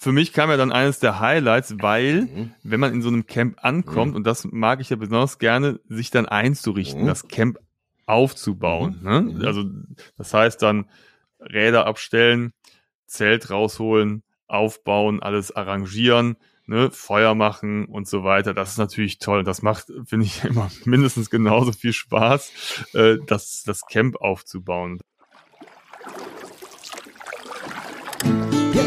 [0.00, 2.54] für mich kam ja dann eines der Highlights, weil, mhm.
[2.62, 4.16] wenn man in so einem Camp ankommt, mhm.
[4.16, 7.06] und das mag ich ja besonders gerne, sich dann einzurichten, mhm.
[7.06, 7.58] das Camp
[8.06, 8.98] aufzubauen.
[9.02, 9.10] Mhm.
[9.10, 9.20] Ne?
[9.20, 9.44] Mhm.
[9.44, 9.64] Also,
[10.16, 10.86] das heißt dann
[11.38, 12.54] Räder abstellen,
[13.06, 18.54] Zelt rausholen, aufbauen, alles arrangieren, ne, Feuer machen und so weiter.
[18.54, 19.44] Das ist natürlich toll.
[19.44, 22.52] Das macht, finde ich, immer mindestens genauso viel Spaß,
[22.94, 24.98] äh, das, das Camp aufzubauen.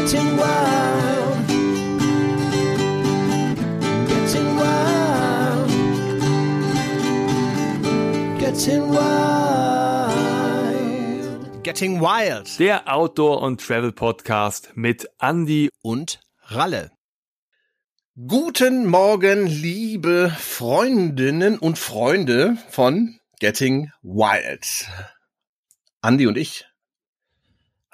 [0.04, 1.48] Getting wild.
[4.06, 5.70] Getting wild.
[8.38, 10.04] Getting wild.
[11.62, 12.58] Getting Wild.
[12.58, 16.90] Der Outdoor- und Travel-Podcast mit Andy und Ralle.
[18.14, 24.86] Guten Morgen, liebe Freundinnen und Freunde von Getting Wild.
[26.02, 26.66] Andy und ich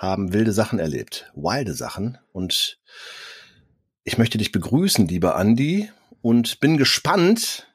[0.01, 2.17] haben wilde Sachen erlebt, wilde Sachen.
[2.33, 2.81] Und
[4.03, 5.91] ich möchte dich begrüßen, lieber Andi,
[6.23, 7.69] und bin gespannt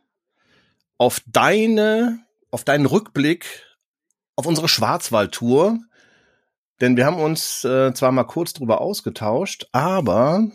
[0.97, 3.63] auf deine, auf deinen Rückblick
[4.35, 5.77] auf unsere Schwarzwaldtour.
[6.81, 10.49] Denn wir haben uns äh, zwar mal kurz drüber ausgetauscht, aber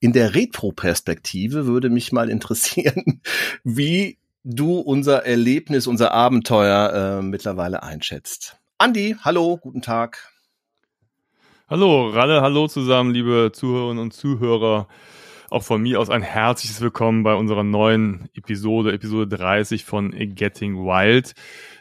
[0.00, 3.20] in der Retro-Perspektive würde mich mal interessieren,
[3.62, 8.56] wie du unser Erlebnis, unser Abenteuer äh, mittlerweile einschätzt.
[8.78, 10.33] Andi, hallo, guten Tag.
[11.66, 14.86] Hallo, Ralle, hallo zusammen, liebe Zuhörerinnen und Zuhörer.
[15.48, 20.76] Auch von mir aus ein herzliches Willkommen bei unserer neuen Episode, Episode 30 von Getting
[20.76, 21.32] Wild.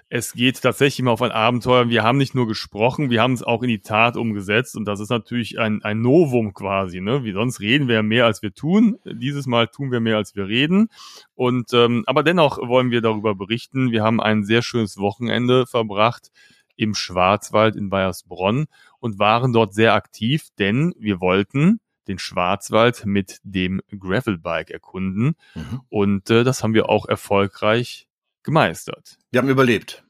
[0.08, 1.90] Es geht tatsächlich mal auf ein Abenteuer.
[1.90, 5.02] Wir haben nicht nur gesprochen, wir haben es auch in die Tat umgesetzt und das
[5.02, 7.02] ist natürlich ein, ein Novum quasi.
[7.02, 7.26] Ne?
[7.26, 9.00] Wie sonst reden wir mehr, als wir tun.
[9.04, 10.88] Dieses Mal tun wir mehr, als wir reden.
[11.36, 13.92] Und ähm, aber dennoch wollen wir darüber berichten.
[13.92, 16.32] Wir haben ein sehr schönes Wochenende verbracht
[16.76, 18.66] im Schwarzwald in Bayersbronn
[19.04, 25.82] und waren dort sehr aktiv, denn wir wollten den Schwarzwald mit dem Gravelbike erkunden mhm.
[25.90, 28.08] und äh, das haben wir auch erfolgreich
[28.44, 29.18] gemeistert.
[29.32, 30.06] Wir haben überlebt.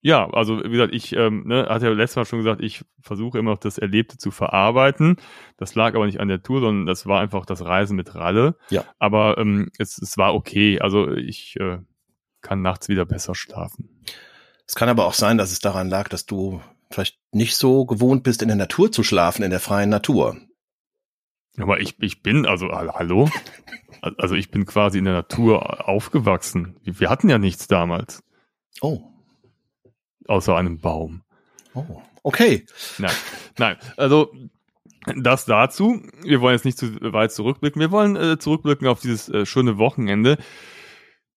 [0.00, 3.38] Ja, also wie gesagt, ich ähm, ne, hatte ja letztes Mal schon gesagt, ich versuche
[3.38, 5.16] immer noch das Erlebte zu verarbeiten.
[5.58, 8.56] Das lag aber nicht an der Tour, sondern das war einfach das Reisen mit Ralle.
[8.70, 8.84] Ja.
[8.98, 10.80] Aber ähm, es, es war okay.
[10.80, 11.78] Also ich äh,
[12.40, 14.02] kann nachts wieder besser schlafen.
[14.66, 16.62] Es kann aber auch sein, dass es daran lag, dass du
[16.96, 20.38] vielleicht nicht so gewohnt bist, in der Natur zu schlafen, in der freien Natur.
[21.58, 23.30] Aber ich, ich bin, also, hallo?
[24.18, 26.76] Also ich bin quasi in der Natur aufgewachsen.
[26.84, 28.22] Wir hatten ja nichts damals.
[28.80, 29.00] Oh.
[30.28, 31.22] Außer einem Baum.
[31.74, 32.02] Oh.
[32.22, 32.66] Okay.
[32.98, 33.14] Nein,
[33.58, 33.76] nein.
[33.96, 34.32] Also
[35.16, 36.02] das dazu.
[36.22, 37.80] Wir wollen jetzt nicht zu weit zurückblicken.
[37.80, 40.36] Wir wollen äh, zurückblicken auf dieses äh, schöne Wochenende,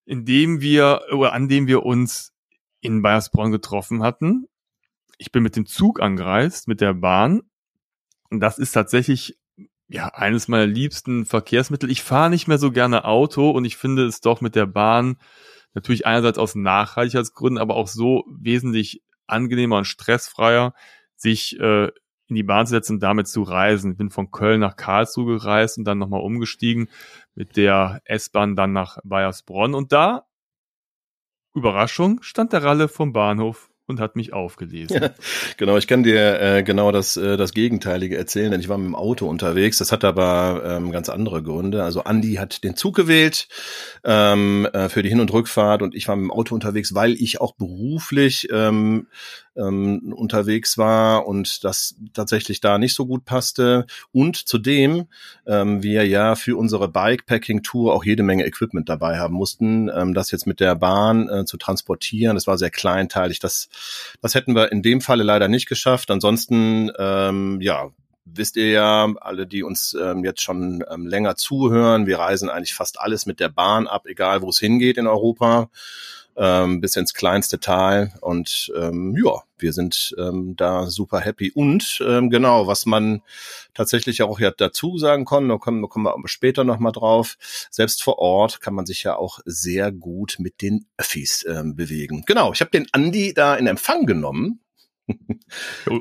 [0.04, 2.34] in dem wir oder an dem wir uns
[2.80, 4.46] in Bayersbronn getroffen hatten.
[5.20, 7.42] Ich bin mit dem Zug angereist, mit der Bahn.
[8.30, 9.38] Und das ist tatsächlich
[9.86, 11.90] ja eines meiner liebsten Verkehrsmittel.
[11.90, 15.18] Ich fahre nicht mehr so gerne Auto und ich finde es doch mit der Bahn
[15.74, 20.72] natürlich einerseits aus Nachhaltigkeitsgründen, aber auch so wesentlich angenehmer und stressfreier,
[21.16, 21.88] sich äh,
[22.28, 23.92] in die Bahn zu setzen und damit zu reisen.
[23.92, 26.88] Ich bin von Köln nach Karlsruhe gereist und dann nochmal umgestiegen
[27.34, 29.74] mit der S-Bahn dann nach Bayersbronn.
[29.74, 30.24] Und da
[31.52, 35.02] Überraschung stand der Ralle vom Bahnhof und hat mich aufgelesen.
[35.02, 35.10] Ja,
[35.56, 38.86] genau, ich kann dir äh, genau das, äh, das Gegenteilige erzählen, denn ich war mit
[38.86, 39.78] dem Auto unterwegs.
[39.78, 41.84] Das hat aber ähm, ganz andere Gründe.
[41.84, 43.48] Also Andi hat den Zug gewählt
[44.04, 47.12] ähm, äh, für die Hin- und Rückfahrt und ich war mit dem Auto unterwegs, weil
[47.12, 49.08] ich auch beruflich ähm,
[49.56, 53.86] ähm, unterwegs war und das tatsächlich da nicht so gut passte.
[54.12, 55.06] Und zudem
[55.46, 60.30] ähm, wir ja für unsere Bikepacking-Tour auch jede Menge Equipment dabei haben mussten, ähm, das
[60.30, 62.36] jetzt mit der Bahn äh, zu transportieren.
[62.36, 63.40] Das war sehr kleinteilig.
[63.40, 63.68] Das,
[64.20, 66.10] das hätten wir in dem Falle leider nicht geschafft.
[66.10, 67.90] Ansonsten, ähm, ja,
[68.24, 72.74] wisst ihr ja, alle, die uns ähm, jetzt schon ähm, länger zuhören, wir reisen eigentlich
[72.74, 75.68] fast alles mit der Bahn ab, egal wo es hingeht in Europa
[76.36, 78.12] ähm, bis ins kleinste Tal.
[78.20, 81.52] Und ähm, ja, wir sind ähm, da super happy.
[81.54, 83.22] Und ähm, genau, was man
[83.74, 87.36] tatsächlich auch ja dazu sagen kann, da kommen, da kommen wir später nochmal drauf,
[87.70, 92.24] selbst vor Ort kann man sich ja auch sehr gut mit den Öffis ähm, bewegen.
[92.26, 94.60] Genau, ich habe den Andi da in Empfang genommen.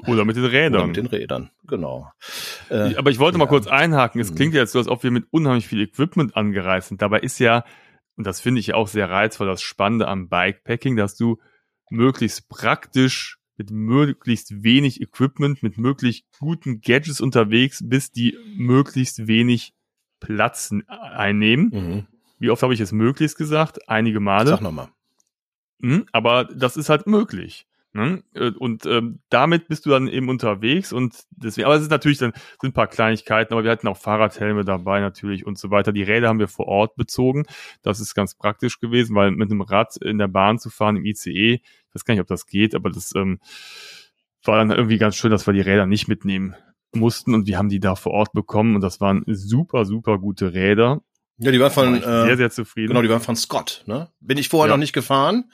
[0.08, 0.76] Oder mit den Rädern.
[0.76, 2.12] Oder mit den Rädern, genau.
[2.70, 3.40] Äh, Aber ich wollte ja.
[3.40, 4.22] mal kurz einhaken.
[4.22, 4.36] Es mhm.
[4.36, 7.02] klingt ja jetzt so, als ob wir mit unheimlich viel Equipment angereist sind.
[7.02, 7.64] Dabei ist ja
[8.20, 11.38] und das finde ich auch sehr reizvoll, das Spannende am Bikepacking, dass du
[11.90, 19.74] möglichst praktisch mit möglichst wenig Equipment, mit möglichst guten Gadgets unterwegs bist, die möglichst wenig
[20.20, 21.70] Platz einnehmen.
[21.72, 22.08] Mhm.
[22.40, 23.88] Wie oft habe ich es möglichst gesagt?
[23.88, 24.50] Einige Male.
[24.50, 24.90] Sag nochmal.
[25.78, 27.69] Mhm, aber das ist halt möglich.
[27.92, 28.24] Ne?
[28.36, 32.20] Äh, Und ähm, damit bist du dann eben unterwegs und deswegen, aber es ist natürlich
[32.20, 35.92] dann sind ein paar Kleinigkeiten, aber wir hatten auch Fahrradhelme dabei natürlich und so weiter.
[35.92, 37.46] Die Räder haben wir vor Ort bezogen.
[37.82, 41.06] Das ist ganz praktisch gewesen, weil mit einem Rad in der Bahn zu fahren im
[41.06, 41.62] ICE, ich
[41.96, 43.40] weiß gar nicht, ob das geht, aber das ähm,
[44.44, 46.56] war dann irgendwie ganz schön, dass wir die Räder nicht mitnehmen
[46.94, 50.54] mussten und wir haben die da vor Ort bekommen und das waren super, super gute
[50.54, 51.02] Räder.
[51.40, 52.90] Ja, die waren von, war äh, sehr, sehr zufrieden.
[52.90, 54.10] genau, die waren von Scott, ne?
[54.20, 54.76] Bin ich vorher Ja.
[54.76, 55.46] noch nicht gefahren.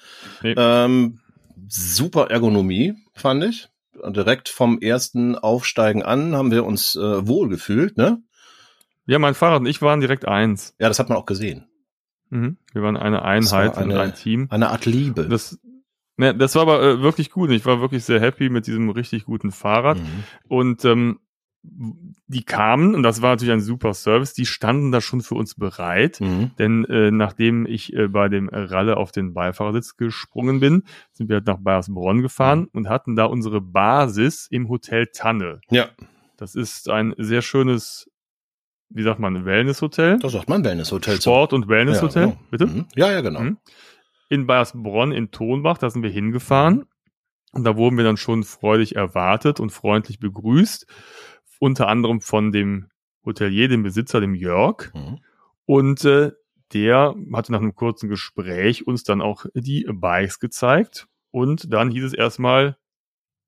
[0.41, 0.55] Nee.
[0.57, 1.19] Ähm,
[1.67, 3.69] super Ergonomie, fand ich.
[4.01, 8.21] Und direkt vom ersten Aufsteigen an haben wir uns äh, wohl gefühlt, ne?
[9.05, 10.75] Ja, mein Fahrrad und ich waren direkt eins.
[10.79, 11.65] Ja, das hat man auch gesehen.
[12.29, 12.57] Mhm.
[12.73, 14.47] Wir waren eine Einheit war und eine- ein Team.
[14.49, 15.27] Eine Art Liebe.
[15.29, 15.59] Das,
[16.17, 17.51] ne, das war aber äh, wirklich gut.
[17.51, 19.97] Ich war wirklich sehr happy mit diesem richtig guten Fahrrad.
[19.99, 20.23] Mhm.
[20.49, 21.19] Und ähm,
[22.27, 25.55] die kamen, und das war natürlich ein super Service, die standen da schon für uns
[25.55, 26.19] bereit.
[26.21, 26.51] Mhm.
[26.57, 31.37] Denn äh, nachdem ich äh, bei dem Ralle auf den Beifahrersitz gesprungen bin, sind wir
[31.37, 35.61] halt nach Bayersbronn gefahren und hatten da unsere Basis im Hotel Tanne.
[35.69, 35.89] Ja,
[36.37, 38.09] Das ist ein sehr schönes,
[38.89, 40.19] wie sagt man, Wellnesshotel.
[40.19, 41.19] das sagt man Wellness-Hotel.
[41.21, 42.39] Sport- und Wellnesshotel, Ja, genau.
[42.51, 42.65] bitte?
[42.67, 42.85] Mhm.
[42.95, 43.41] Ja, ja, genau.
[43.41, 43.57] Mhm.
[44.29, 46.85] In Bayersbronn in Tonbach, da sind wir hingefahren.
[47.51, 50.87] Und da wurden wir dann schon freudig erwartet und freundlich begrüßt.
[51.59, 52.87] Unter anderem von dem
[53.25, 54.93] Hotelier, dem Besitzer, dem Jörg.
[54.93, 55.19] Mhm.
[55.65, 56.31] Und äh,
[56.73, 61.07] der hatte nach einem kurzen Gespräch uns dann auch die Bikes gezeigt.
[61.31, 62.77] Und dann hieß es erstmal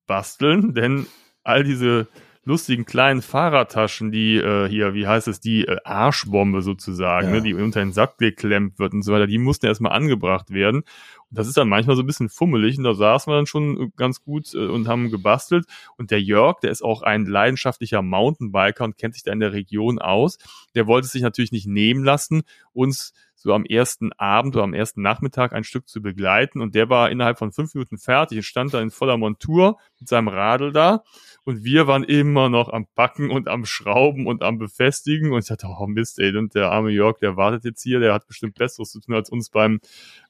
[0.07, 1.07] basteln, denn
[1.44, 2.07] all diese
[2.44, 7.33] lustigen kleinen Fahrradtaschen, die äh, hier, wie heißt es, die äh, Arschbombe sozusagen, Ja.
[7.36, 10.83] ne, die unter den Sack geklemmt wird und so weiter, die mussten erstmal angebracht werden.
[11.29, 14.24] Das ist dann manchmal so ein bisschen fummelig und da saßen wir dann schon ganz
[14.24, 15.65] gut äh, und haben gebastelt.
[15.97, 19.53] Und der Jörg, der ist auch ein leidenschaftlicher Mountainbiker und kennt sich da in der
[19.53, 20.38] Region aus.
[20.75, 22.44] Der wollte sich natürlich nicht nehmen lassen,
[22.74, 26.59] uns so am ersten Abend oder am ersten Nachmittag ein Stück zu begleiten.
[26.59, 30.09] Und der war innerhalb von fünf Minuten fertig und stand da in voller Montur mit
[30.09, 31.03] seinem Radl da.
[31.44, 35.31] Und wir waren immer noch am Packen und am Schrauben und am Befestigen.
[35.33, 38.13] Und ich dachte, oh Mist, ey, und der arme Jörg, der wartet jetzt hier, der
[38.13, 39.80] hat bestimmt Besseres zu tun, als uns beim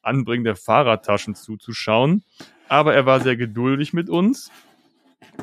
[0.08, 2.24] Anbringen der Fahrradtaschen zuzuschauen.
[2.70, 4.52] Aber er war sehr geduldig mit uns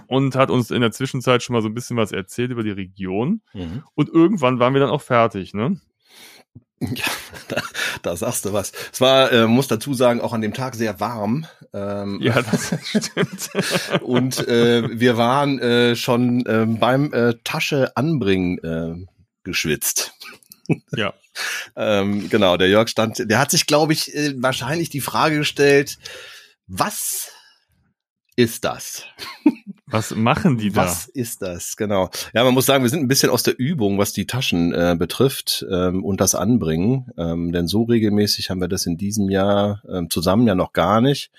[0.07, 2.71] und hat uns in der Zwischenzeit schon mal so ein bisschen was erzählt über die
[2.71, 3.41] Region.
[3.53, 3.83] Mhm.
[3.95, 5.81] Und irgendwann waren wir dann auch fertig, ne?
[6.81, 7.05] Ja,
[7.49, 7.63] da,
[8.03, 8.73] da sagst du was.
[8.93, 11.47] Es war, äh, muss dazu sagen, auch an dem Tag sehr warm.
[11.73, 13.51] Ähm, Ja, das stimmt.
[14.03, 19.07] Und äh, wir waren äh, schon ähm, beim äh, Tasche anbringen äh,
[19.45, 20.15] geschwitzt.
[20.97, 21.15] ja.
[21.77, 25.99] Ähm, genau, der Jörg stand, der hat sich, glaube ich, äh, wahrscheinlich die Frage gestellt,
[26.67, 27.31] was
[28.37, 29.05] ist das?
[29.87, 31.77] Was machen die Was ist das?
[31.77, 32.11] Genau.
[32.33, 34.97] Ja, man muss sagen, wir sind ein bisschen aus der Übung, was die Taschen äh,
[34.99, 37.13] betrifft ähm, und das Anbringen.
[37.17, 41.01] Ähm, denn so regelmäßig haben wir das in diesem Jahr ähm, zusammen ja noch gar
[41.01, 41.31] nicht.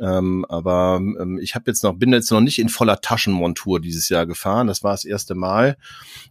[0.00, 4.08] Ähm, aber ähm, ich habe jetzt noch, bin jetzt noch nicht in voller Taschenmontur dieses
[4.08, 4.66] Jahr gefahren.
[4.66, 5.76] Das war das erste Mal.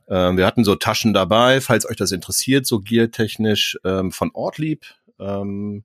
[0.07, 4.85] Ähm, wir hatten so Taschen dabei, falls euch das interessiert, so geartechnisch ähm, von Ortlieb.
[5.19, 5.83] Ähm,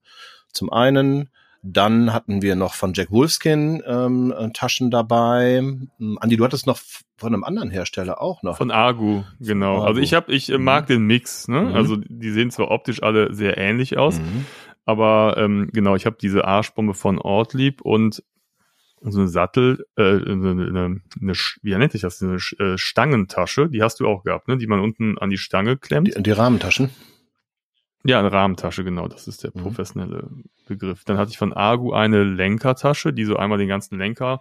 [0.53, 1.31] zum einen.
[1.65, 5.59] Dann hatten wir noch von Jack Wolfskin ähm, äh, Taschen dabei.
[5.59, 6.81] Ähm, Andi, du hattest noch
[7.17, 8.57] von einem anderen Hersteller auch noch.
[8.57, 9.77] Von Argu, genau.
[9.77, 9.87] Argu.
[9.87, 11.61] Also ich habe, ich äh, mag den Mix, ne?
[11.61, 11.75] Mhm.
[11.75, 14.45] Also die sehen zwar optisch alle sehr ähnlich aus, Mhm.
[14.85, 18.23] Aber ähm, genau, ich habe diese Arschbombe von Ortlieb und
[19.05, 23.83] so eine Sattel, äh, eine, eine, eine, wie nennt sich das, eine äh, Stangentasche, die
[23.83, 24.57] hast du auch gehabt, ne?
[24.57, 26.15] Die man unten an die Stange klemmt.
[26.17, 26.91] Die, die Rahmentaschen.
[28.05, 29.63] Ja, eine Rahmentasche, genau, das ist der Mhm.
[29.63, 30.29] professionelle
[30.67, 31.05] Begriff.
[31.05, 34.41] Dann hatte ich von Argu eine Lenkertasche, die so einmal den ganzen Lenker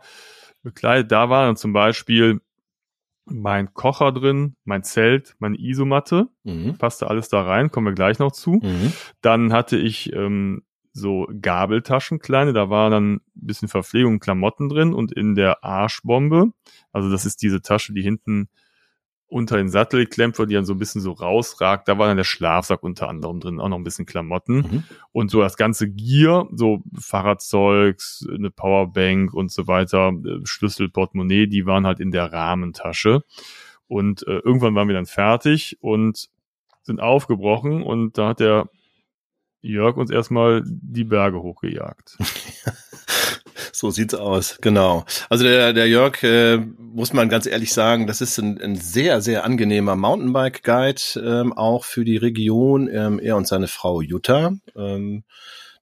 [0.63, 1.11] bekleidet.
[1.11, 2.41] Da war dann zum Beispiel
[3.25, 6.77] mein Kocher drin, mein Zelt, meine Isomatte, Mhm.
[6.77, 8.59] passte alles da rein, kommen wir gleich noch zu.
[8.63, 8.93] Mhm.
[9.21, 10.63] Dann hatte ich ähm,
[10.93, 16.51] so Gabeltaschen, kleine, da war dann ein bisschen Verpflegung, Klamotten drin und in der Arschbombe,
[16.91, 18.49] also das ist diese Tasche, die hinten
[19.31, 21.87] unter den Sattel geklemmt wird, die dann so ein bisschen so rausragt.
[21.87, 24.57] Da war dann der Schlafsack unter anderem drin, auch noch ein bisschen Klamotten.
[24.57, 24.83] Mhm.
[25.13, 31.47] Und so das ganze Gear, so Fahrradzeugs, eine Powerbank und so weiter, äh, Schlüssel, Portemonnaie,
[31.47, 33.23] die waren halt in der Rahmentasche.
[33.87, 36.29] Und äh, irgendwann waren wir dann fertig und
[36.83, 38.69] sind aufgebrochen und da hat der
[39.61, 42.17] Jörg uns erstmal die Berge hochgejagt.
[43.71, 45.05] So sieht's aus, genau.
[45.29, 49.21] Also der, der Jörg, äh, muss man ganz ehrlich sagen, das ist ein, ein sehr,
[49.21, 52.89] sehr angenehmer Mountainbike-Guide, ähm, auch für die Region.
[52.91, 55.23] Ähm, er und seine Frau Jutta, ähm,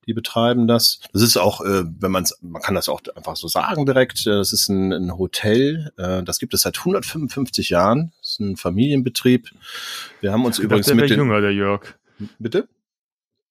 [0.05, 0.99] die betreiben das.
[1.13, 4.31] Das ist auch, äh, wenn man man kann das auch einfach so sagen direkt, äh,
[4.31, 8.11] das ist ein, ein Hotel, äh, das gibt es seit 155 Jahren.
[8.21, 9.49] Das ist ein Familienbetrieb.
[10.21, 11.95] Wir haben uns Ich übrigens dachte, der mit den, jünger, der Jörg.
[12.39, 12.67] bitte?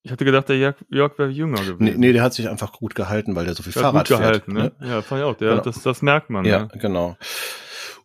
[0.09, 1.77] Ich hatte gedacht, der Jörg, Jörg wäre jünger gewesen.
[1.81, 4.09] Nee, nee, der hat sich einfach gut gehalten, weil der so viel Der hat Fahrrad
[4.09, 4.81] gut gehalten, fährt.
[4.81, 4.89] ne?
[4.89, 5.37] Ja, fand ich auch.
[5.37, 5.63] Der, Genau.
[5.63, 6.47] das, das merkt man.
[6.47, 6.69] Ja, Ne?
[6.81, 7.17] genau.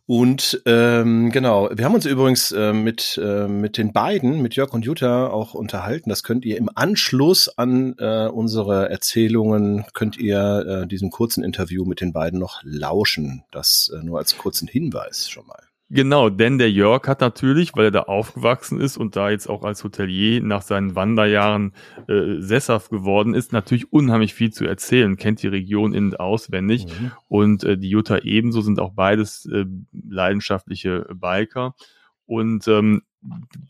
[0.06, 4.74] Und ähm, genau, wir haben uns übrigens äh, mit äh, mit den beiden, mit Jörg
[4.74, 6.10] und Jutta auch unterhalten.
[6.10, 11.86] Das könnt ihr im Anschluss an äh, unsere Erzählungen könnt ihr äh, diesem kurzen Interview
[11.86, 13.44] mit den beiden noch lauschen.
[13.50, 15.62] Das äh, nur als kurzen Hinweis schon mal.
[15.94, 19.62] Genau, denn der Jörg hat natürlich, weil er da aufgewachsen ist und da jetzt auch
[19.62, 21.72] als Hotelier nach seinen Wanderjahren
[22.08, 26.86] äh, sesshaft geworden ist, natürlich unheimlich viel zu erzählen, kennt die Region in- und auswendig.
[26.86, 27.12] Mhm.
[27.28, 31.76] Und äh, die Jutta ebenso sind auch beides äh, leidenschaftliche Biker.
[32.26, 33.02] Und ähm,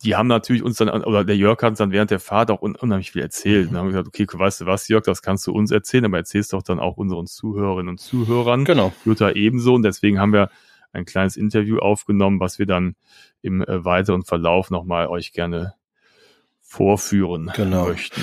[0.03, 2.63] die haben natürlich uns dann, oder der Jörg hat uns dann während der Fahrt auch
[2.63, 3.67] un unheimlich viel erzählt.
[3.67, 6.07] Und dann haben wir gesagt, okay, weißt du was, Jörg, das kannst du uns erzählen,
[6.07, 8.65] aber erzählst doch dann auch unseren Zuhörerinnen und Zuhörern.
[8.65, 8.95] Genau.
[9.05, 9.75] Jutta ebenso.
[9.75, 10.49] Und deswegen haben wir
[10.95, 12.97] ein kleines Interview aufgenommen, was wir dann
[13.43, 15.75] im äh, weiteren Verlauf nochmal euch gerne
[16.61, 17.87] vorführen Genau.
[17.89, 18.23] möchten.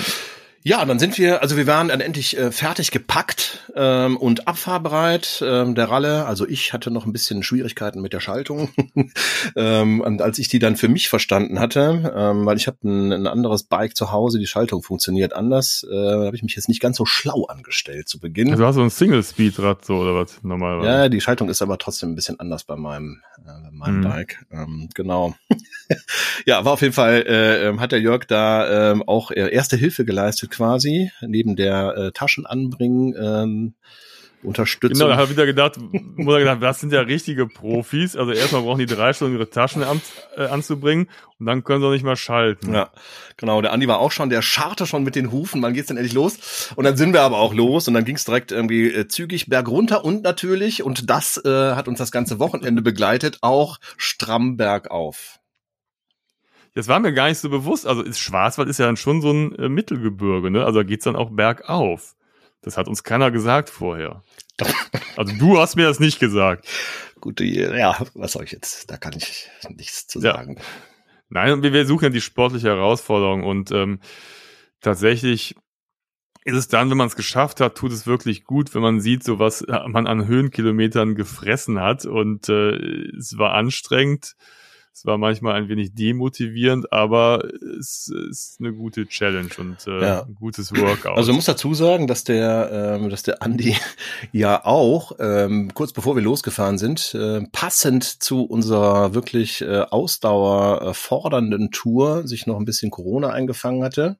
[0.64, 5.44] Ja, dann sind wir, also wir waren dann endlich äh, fertig gepackt ähm, und abfahrbereit.
[5.46, 8.70] Ähm, der Ralle, also ich hatte noch ein bisschen Schwierigkeiten mit der Schaltung.
[9.56, 13.12] ähm, und als ich die dann für mich verstanden hatte, ähm, weil ich habe ein,
[13.12, 16.82] ein anderes Bike zu Hause, die Schaltung funktioniert anders, äh, habe ich mich jetzt nicht
[16.82, 18.52] ganz so schlau angestellt zu Beginn.
[18.52, 20.88] Also hast du ein Single-Speed-Rad so oder was normalerweise?
[20.88, 24.04] Ja, die Schaltung ist aber trotzdem ein bisschen anders bei meinem, äh, bei meinem Mhm.
[24.04, 24.46] Bike.
[24.52, 25.34] Ähm, genau.
[26.46, 29.78] ja, war auf jeden Fall, äh, ähm, hat der Jörg da ähm, auch äh, erste
[29.78, 33.74] Hilfe geleistet quasi, neben der äh, Taschen anbringen, ähm,
[34.44, 34.98] Unterstützung.
[34.98, 35.78] Genau, da habe ich wieder gedacht,
[36.16, 38.16] muss gedacht, das sind ja richtige Profis.
[38.16, 40.02] Also erstmal brauchen die drei Stunden ihre Taschen an,
[40.36, 42.74] äh, anzubringen und dann können sie auch nicht mal schalten.
[42.74, 42.90] Ja,
[43.38, 43.62] genau.
[43.62, 45.62] Der Andi war auch schon, der scharrte schon mit den Hufen.
[45.62, 46.72] Wann geht's denn endlich los?
[46.76, 50.04] Und dann sind wir aber auch los und dann ging's direkt irgendwie äh, zügig bergunter
[50.04, 55.41] und natürlich, und das äh, hat uns das ganze Wochenende begleitet, auch stramm bergauf.
[56.74, 57.86] Das war mir gar nicht so bewusst.
[57.86, 60.66] Also ist Schwarzwald ist ja dann schon so ein äh, Mittelgebirge, ne?
[60.66, 62.16] Also da geht's dann auch bergauf.
[62.62, 64.24] Das hat uns keiner gesagt vorher.
[65.18, 66.68] Also du hast mir das nicht gesagt.
[67.20, 68.90] Gute, ja, was soll ich jetzt?
[68.90, 70.34] Da kann ich nichts zu Ja.
[70.36, 70.60] sagen.
[71.30, 74.00] Nein, wir, wir suchen ja die sportliche Herausforderung und ähm,
[74.82, 75.56] tatsächlich
[76.44, 79.24] ist es dann, wenn man es geschafft hat, tut es wirklich gut, wenn man sieht,
[79.24, 82.76] so was äh, man an Höhenkilometern gefressen hat und äh,
[83.18, 84.36] es war anstrengend.
[84.94, 87.46] Es war manchmal ein wenig demotivierend, aber
[87.80, 90.22] es ist eine gute Challenge und äh, Ja.
[90.24, 91.18] ein gutes Workout.
[91.18, 93.76] Also man muss dazu sagen, dass der, ähm, dass der Andi
[94.34, 100.94] ja auch ähm, kurz bevor wir losgefahren sind, äh, passend zu unserer wirklich äh, Ausdauer
[100.94, 104.18] fordernden Tour sich noch ein bisschen Corona eingefangen hatte.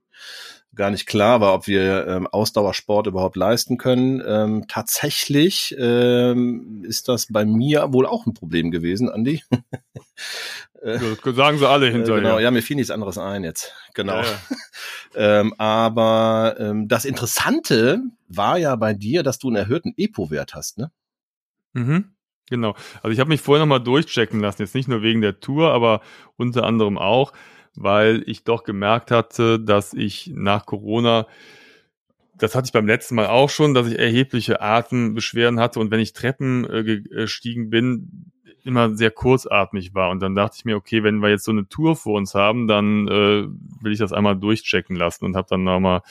[0.74, 4.24] Gar nicht klar war, ob wir ähm, Ausdauersport überhaupt leisten können.
[4.26, 9.44] Ähm, tatsächlich ähm, ist das bei mir wohl auch ein Problem gewesen, Andi.
[10.82, 12.22] Äh, Ja, sagen sie alle äh, hinterher.
[12.22, 13.74] Genau, ja, mir fiel nichts anderes ein jetzt.
[13.94, 14.18] Genau.
[14.18, 14.40] Ja, ja.
[15.14, 20.78] Ähm, aber ähm, das Interessante war ja bei dir, dass du einen erhöhten EPO-Wert hast,
[20.78, 20.90] ne?
[21.74, 22.16] Mhm.
[22.50, 22.76] Genau.
[23.02, 26.02] Also ich habe mich vorher nochmal durchchecken lassen, jetzt nicht nur wegen der Tour, aber
[26.38, 27.34] unter anderem auch,
[27.76, 31.28] weil ich doch gemerkt hatte, dass ich nach Corona,
[32.38, 36.00] das hatte ich beim letzten Mal auch schon, dass ich erhebliche Atembeschwerden hatte und wenn
[36.00, 38.32] ich Treppen äh, gestiegen bin,
[38.64, 40.10] immer sehr kurzatmig war.
[40.12, 42.68] Und dann dachte ich mir, okay, wenn wir jetzt so eine Tour vor uns haben,
[42.68, 43.48] dann äh,
[43.82, 46.02] will ich das einmal durchchecken lassen und habe dann nochmal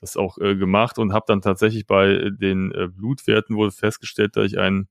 [0.00, 4.46] das auch äh, gemacht und habe dann tatsächlich bei den äh, Blutwerten wohl festgestellt, dass
[4.46, 4.88] ich einen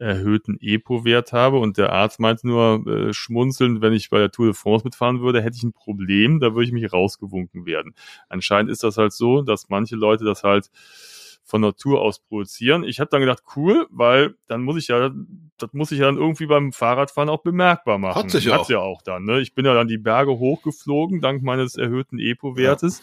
[0.00, 4.46] erhöhten EPO-Wert habe und der Arzt meinte nur äh, schmunzelnd, wenn ich bei der Tour
[4.46, 7.94] de France mitfahren würde, hätte ich ein Problem, da würde ich mich rausgewunken werden.
[8.28, 10.70] Anscheinend ist das halt so, dass manche Leute das halt
[11.50, 12.84] von Natur aus produzieren.
[12.84, 15.10] Ich habe dann gedacht, cool, weil dann muss ich ja,
[15.58, 18.14] das muss ich ja dann irgendwie beim Fahrradfahren auch bemerkbar machen.
[18.14, 18.70] Hat sich ja Hat's auch.
[18.70, 19.24] ja auch dann.
[19.24, 19.40] Ne?
[19.40, 23.02] Ich bin ja dann die Berge hochgeflogen, dank meines erhöhten EPO-Wertes.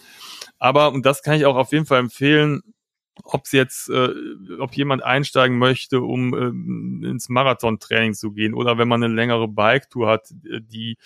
[0.58, 2.62] Aber, und das kann ich auch auf jeden Fall empfehlen,
[3.24, 4.10] ob es jetzt, äh,
[4.60, 9.48] ob jemand einsteigen möchte, um ähm, ins Marathontraining zu gehen oder wenn man eine längere
[9.48, 10.98] Bike-Tour hat, äh, die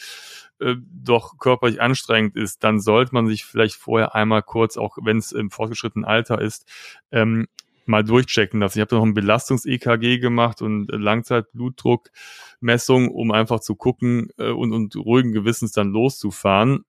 [0.60, 5.18] äh, doch körperlich anstrengend ist, dann sollte man sich vielleicht vorher einmal kurz, auch wenn
[5.18, 6.70] es im fortgeschrittenen Alter ist,
[7.12, 7.48] ähm,
[7.86, 8.80] mal durchchecken lassen.
[8.80, 14.74] Ich habe noch ein Belastungs-EKG gemacht und äh, Langzeitblutdruckmessung, um einfach zu gucken äh, und,
[14.74, 16.86] und ruhigen Gewissens dann loszufahren.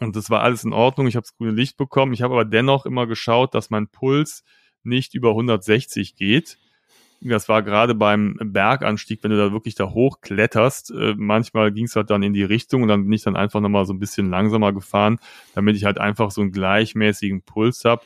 [0.00, 1.06] Und das war alles in Ordnung.
[1.06, 2.12] Ich habe das grüne Licht bekommen.
[2.12, 4.44] Ich habe aber dennoch immer geschaut, dass mein Puls
[4.82, 6.58] nicht über 160 geht.
[7.22, 10.90] Das war gerade beim Berganstieg, wenn du da wirklich da hochkletterst.
[10.90, 13.60] Äh, manchmal ging es halt dann in die Richtung und dann bin ich dann einfach
[13.60, 15.18] nochmal so ein bisschen langsamer gefahren,
[15.54, 18.02] damit ich halt einfach so einen gleichmäßigen Puls habe.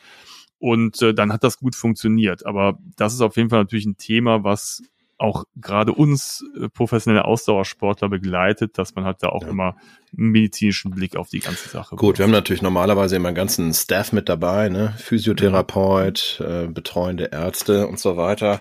[0.59, 2.47] Und äh, dann hat das gut funktioniert.
[2.47, 4.83] Aber das ist auf jeden Fall natürlich ein Thema, was
[5.21, 9.49] auch gerade uns äh, professionelle Ausdauersportler begleitet, dass man halt da auch ja.
[9.49, 9.77] immer
[10.17, 11.97] einen medizinischen Blick auf die ganze Sache.
[11.97, 14.95] Gut, wir haben natürlich normalerweise immer einen ganzen Staff mit dabei, ne?
[14.99, 18.61] Physiotherapeut, äh, betreuende Ärzte und so weiter.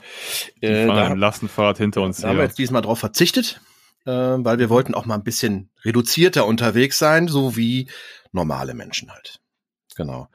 [0.62, 2.18] Äh, da, ein Lastenfahrrad hinter uns.
[2.18, 2.30] Da her.
[2.30, 3.62] haben wir jetzt diesmal drauf verzichtet,
[4.06, 7.90] äh, weil wir wollten auch mal ein bisschen reduzierter unterwegs sein, so wie
[8.32, 9.39] normale Menschen halt.
[10.00, 10.30] Genau.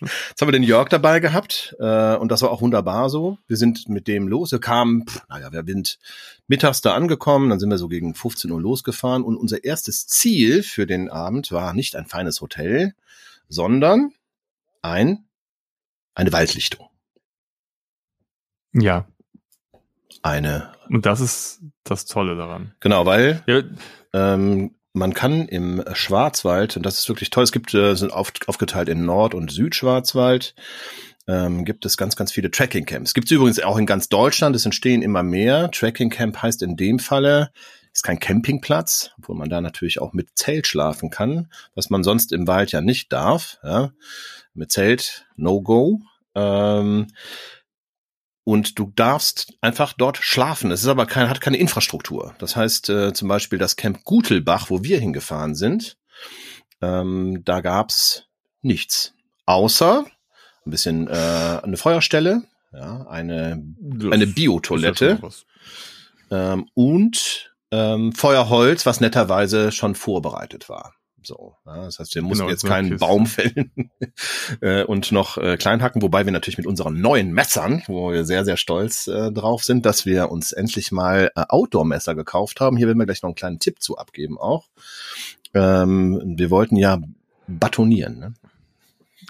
[0.00, 3.36] Jetzt haben wir den Jörg dabei gehabt äh, und das war auch wunderbar so.
[3.46, 4.52] Wir sind mit dem los.
[4.52, 5.98] Wir kamen, pff, naja, wir sind
[6.46, 10.62] mittags da angekommen, dann sind wir so gegen 15 Uhr losgefahren und unser erstes Ziel
[10.62, 12.94] für den Abend war nicht ein feines Hotel,
[13.50, 14.14] sondern
[14.80, 15.26] ein
[16.14, 16.88] eine Waldlichtung.
[18.72, 19.06] Ja.
[20.22, 20.72] Eine.
[20.88, 22.72] Und das ist das Tolle daran.
[22.80, 23.62] Genau, weil ja.
[24.14, 28.32] ähm, man kann im Schwarzwald, und das ist wirklich toll, es gibt, äh, sind auf,
[28.46, 30.54] aufgeteilt in Nord- und Südschwarzwald,
[31.26, 33.14] ähm, gibt es ganz, ganz viele Tracking-Camps.
[33.14, 35.70] Gibt es übrigens auch in ganz Deutschland, es entstehen immer mehr.
[35.70, 37.50] Tracking-Camp heißt in dem Falle,
[37.92, 42.32] ist kein Campingplatz, obwohl man da natürlich auch mit Zelt schlafen kann, was man sonst
[42.32, 43.58] im Wald ja nicht darf.
[43.62, 43.92] Ja.
[44.54, 46.00] Mit Zelt, no go.
[46.34, 47.08] Ähm,
[48.48, 50.70] und du darfst einfach dort schlafen.
[50.70, 52.34] Es ist aber kein, hat keine Infrastruktur.
[52.38, 55.98] Das heißt äh, zum Beispiel das Camp Gutelbach, wo wir hingefahren sind,
[56.80, 58.24] ähm, da gab's
[58.62, 59.12] nichts,
[59.44, 60.06] außer
[60.64, 65.20] ein bisschen äh, eine Feuerstelle, ja, eine das eine Biotoilette
[66.30, 70.94] ja ähm, und ähm, Feuerholz, was netterweise schon vorbereitet war.
[71.28, 73.06] So, ja, das heißt, wir mussten genau, jetzt keinen Kiste.
[73.06, 73.90] Baum fällen
[74.62, 78.24] äh, und noch äh, klein hacken, wobei wir natürlich mit unseren neuen Messern, wo wir
[78.24, 82.78] sehr, sehr stolz äh, drauf sind, dass wir uns endlich mal äh, Outdoor-Messer gekauft haben.
[82.78, 84.68] Hier werden wir gleich noch einen kleinen Tipp zu abgeben auch.
[85.52, 86.98] Ähm, wir wollten ja
[87.46, 88.18] batonieren.
[88.18, 88.34] Ne?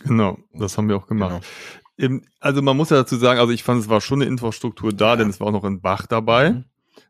[0.05, 1.43] Genau, das haben wir auch gemacht.
[1.97, 2.21] Genau.
[2.39, 5.09] Also man muss ja dazu sagen, also ich fand, es war schon eine Infrastruktur da,
[5.09, 5.17] ja.
[5.17, 6.51] denn es war auch noch ein Bach dabei.
[6.53, 6.65] Mhm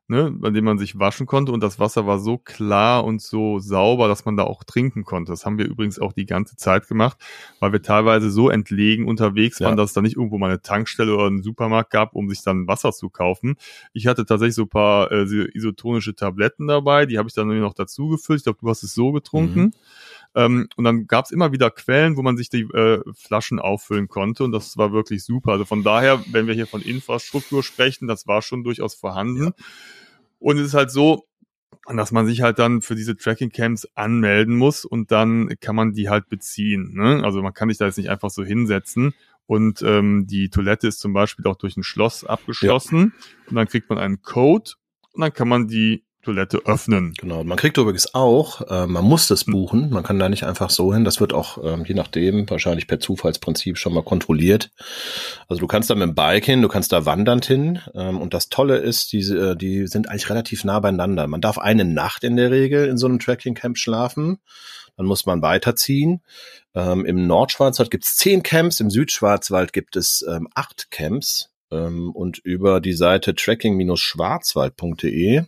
[0.09, 3.59] ne, bei dem man sich waschen konnte und das Wasser war so klar und so
[3.59, 5.31] sauber, dass man da auch trinken konnte.
[5.33, 7.19] Das haben wir übrigens auch die ganze Zeit gemacht,
[7.61, 11.15] weil wir teilweise so entlegen unterwegs waren, dass es da nicht irgendwo mal eine Tankstelle
[11.15, 13.57] oder einen Supermarkt gab, um sich dann Wasser zu kaufen.
[13.93, 17.75] Ich hatte tatsächlich so ein paar äh, isotonische Tabletten dabei, die habe ich dann noch
[17.75, 18.41] dazu gefüllt.
[18.41, 19.61] Ich glaube, du hast es so getrunken.
[19.61, 19.73] Mhm.
[20.35, 24.09] Ähm, und dann gab es immer wieder Quellen, wo man sich die äh, Flaschen auffüllen
[24.09, 25.53] konnte und das war wirklich super.
[25.53, 29.45] Also von daher, wenn wir hier von Infrastruktur sprechen, das war schon durchaus vorhanden.
[29.45, 29.53] Ja.
[30.39, 31.27] Und es ist halt so,
[31.97, 35.93] dass man sich halt dann für diese Tracking Camps anmelden muss und dann kann man
[35.93, 36.93] die halt beziehen.
[36.95, 37.23] Ne?
[37.25, 39.15] Also man kann sich da jetzt nicht einfach so hinsetzen
[39.47, 43.49] und ähm, die Toilette ist zum Beispiel auch durch ein Schloss abgeschlossen ja.
[43.49, 44.73] und dann kriegt man einen Code
[45.13, 47.15] und dann kann man die Toilette öffnen.
[47.15, 50.69] Genau, man kriegt übrigens auch, äh, man muss das buchen, man kann da nicht einfach
[50.69, 54.71] so hin, das wird auch ähm, je nachdem wahrscheinlich per Zufallsprinzip schon mal kontrolliert.
[55.49, 58.35] Also du kannst da mit dem Bike hin, du kannst da wandernd hin ähm, und
[58.35, 61.27] das Tolle ist, diese, äh, die sind eigentlich relativ nah beieinander.
[61.29, 64.37] Man darf eine Nacht in der Regel in so einem Tracking Camp schlafen,
[64.99, 66.21] dann muss man weiterziehen.
[66.75, 72.11] Ähm, Im Nordschwarzwald gibt es zehn Camps, im Südschwarzwald gibt es ähm, acht Camps ähm,
[72.11, 75.45] und über die Seite tracking-schwarzwald.de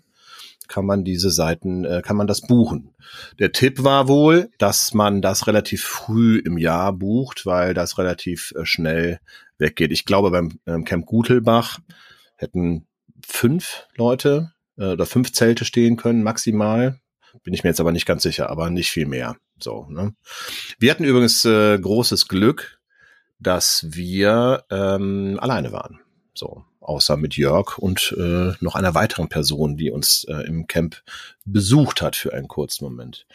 [0.70, 2.94] kann man diese Seiten, äh, kann man das buchen.
[3.40, 8.54] Der Tipp war wohl, dass man das relativ früh im Jahr bucht, weil das relativ
[8.56, 9.18] äh, schnell
[9.58, 9.90] weggeht.
[9.90, 11.80] Ich glaube, beim ähm, Camp Gutelbach
[12.36, 12.86] hätten
[13.26, 17.00] fünf Leute äh, oder fünf Zelte stehen können, maximal.
[17.42, 19.36] Bin ich mir jetzt aber nicht ganz sicher, aber nicht viel mehr.
[19.58, 20.14] So, ne?
[20.78, 22.80] Wir hatten übrigens äh, großes Glück,
[23.40, 25.98] dass wir ähm, alleine waren.
[26.32, 31.02] So, außer mit Jörg und äh, noch einer weiteren Person, die uns äh, im Camp
[31.44, 33.26] besucht hat für einen kurzen Moment.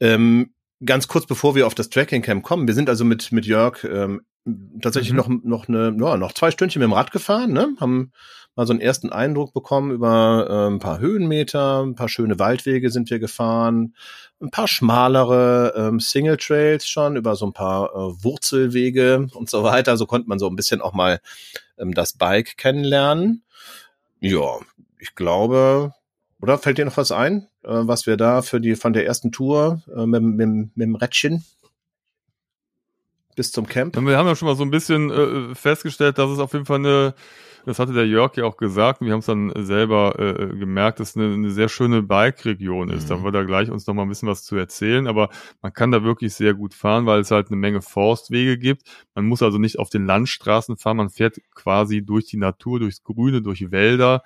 [0.00, 0.52] Ähm,
[0.84, 3.84] ganz kurz bevor wir auf das Tracking Camp kommen, wir sind also mit mit Jörg
[3.84, 4.22] ähm,
[4.80, 5.16] tatsächlich mhm.
[5.16, 7.74] noch noch eine ja, noch zwei Stündchen mit dem Rad gefahren, ne?
[7.80, 8.12] Haben
[8.54, 12.90] mal so einen ersten Eindruck bekommen über äh, ein paar Höhenmeter, ein paar schöne Waldwege
[12.90, 13.94] sind wir gefahren,
[14.40, 19.62] ein paar schmalere ähm, Single Trails schon über so ein paar äh, Wurzelwege und so
[19.62, 19.96] weiter.
[19.96, 21.20] So konnte man so ein bisschen auch mal
[21.78, 23.44] ähm, das Bike kennenlernen.
[24.20, 24.58] Ja,
[24.98, 25.94] ich glaube,
[26.40, 29.32] oder fällt dir noch was ein, äh, was wir da für die von der ersten
[29.32, 31.44] Tour äh, mit, mit, mit dem Rädchen
[33.34, 33.96] bis zum Camp?
[33.96, 36.78] Wir haben ja schon mal so ein bisschen äh, festgestellt, dass es auf jeden Fall
[36.78, 37.14] eine
[37.64, 41.00] das hatte der Jörg ja auch gesagt und wir haben es dann selber äh, gemerkt,
[41.00, 43.04] dass es eine, eine sehr schöne Bike-Region ist.
[43.04, 43.08] Mhm.
[43.08, 45.90] Da wird er gleich uns noch mal ein bisschen was zu erzählen, aber man kann
[45.90, 48.82] da wirklich sehr gut fahren, weil es halt eine Menge Forstwege gibt.
[49.14, 53.02] Man muss also nicht auf den Landstraßen fahren, man fährt quasi durch die Natur, durchs
[53.02, 54.22] Grüne, durch Wälder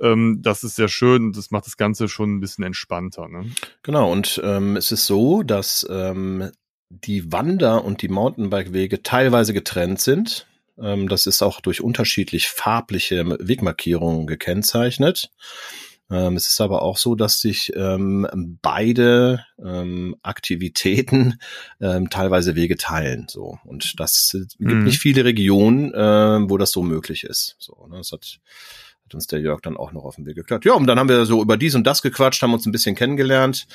[0.00, 3.28] ähm, das ist sehr schön und das macht das Ganze schon ein bisschen entspannter.
[3.28, 3.50] Ne?
[3.82, 6.50] Genau, und ähm, es ist so, dass ähm,
[6.90, 10.46] die Wander- und die Mountainbike-Wege teilweise getrennt sind.
[10.80, 15.30] Ähm, das ist auch durch unterschiedlich farbliche Wegmarkierungen gekennzeichnet.
[16.10, 21.38] Ähm, es ist aber auch so, dass sich ähm, beide ähm, Aktivitäten
[21.80, 23.26] ähm, teilweise Wege teilen.
[23.28, 24.84] So und das äh, gibt Mhm.
[24.84, 27.56] nicht viele Regionen, äh, wo das so möglich ist.
[27.58, 27.98] So, ne?
[27.98, 28.40] Das hat
[29.04, 30.64] hat uns der Jörg dann auch noch auf den Weg geklappt.
[30.64, 32.94] Ja, und dann haben wir so über dies und das gequatscht, haben uns ein bisschen
[32.94, 33.66] kennengelernt.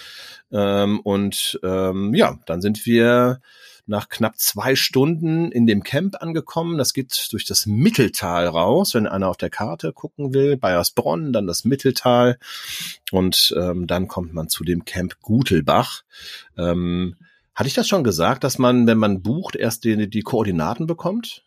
[0.52, 3.42] Ähm, und ähm, ja, dann sind wir
[3.88, 6.78] nach knapp zwei Stunden in dem Camp angekommen.
[6.78, 10.58] Das geht durch das Mitteltal raus, wenn einer auf der Karte gucken will.
[10.58, 12.38] Bayersbronn, dann das Mitteltal.
[13.12, 16.04] Und ähm, dann kommt man zu dem Camp Gutelbach.
[16.58, 17.16] Ähm,
[17.54, 21.44] hatte ich das schon gesagt, dass man, wenn man bucht, erst die, die Koordinaten bekommt?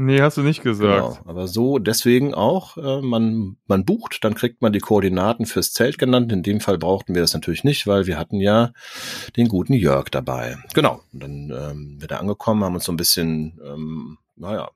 [0.00, 1.18] Nee, hast du nicht gesagt.
[1.18, 5.72] Genau, aber so deswegen auch, äh, man, man bucht, dann kriegt man die Koordinaten fürs
[5.72, 6.30] Zelt genannt.
[6.30, 8.72] In dem Fall brauchten wir das natürlich nicht, weil wir hatten ja
[9.36, 10.56] den guten Jörg dabei.
[10.72, 14.70] Genau, und dann ähm, wir da angekommen, haben uns so ein bisschen, ähm, naja,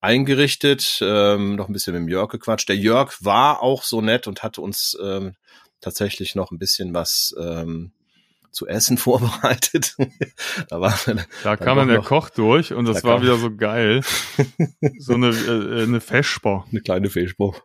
[0.00, 2.70] eingerichtet, ähm, noch ein bisschen mit dem Jörg gequatscht.
[2.70, 5.34] Der Jörg war auch so nett und hatte uns ähm,
[5.82, 7.92] tatsächlich noch ein bisschen was ähm,
[8.54, 9.96] zu essen vorbereitet.
[10.68, 10.94] da war
[11.42, 14.00] Da kam dann der noch- Koch durch und das Da war wieder so geil.
[14.98, 16.66] so eine, äh, eine Feschbar.
[16.70, 17.60] eine kleine Fehlspruch.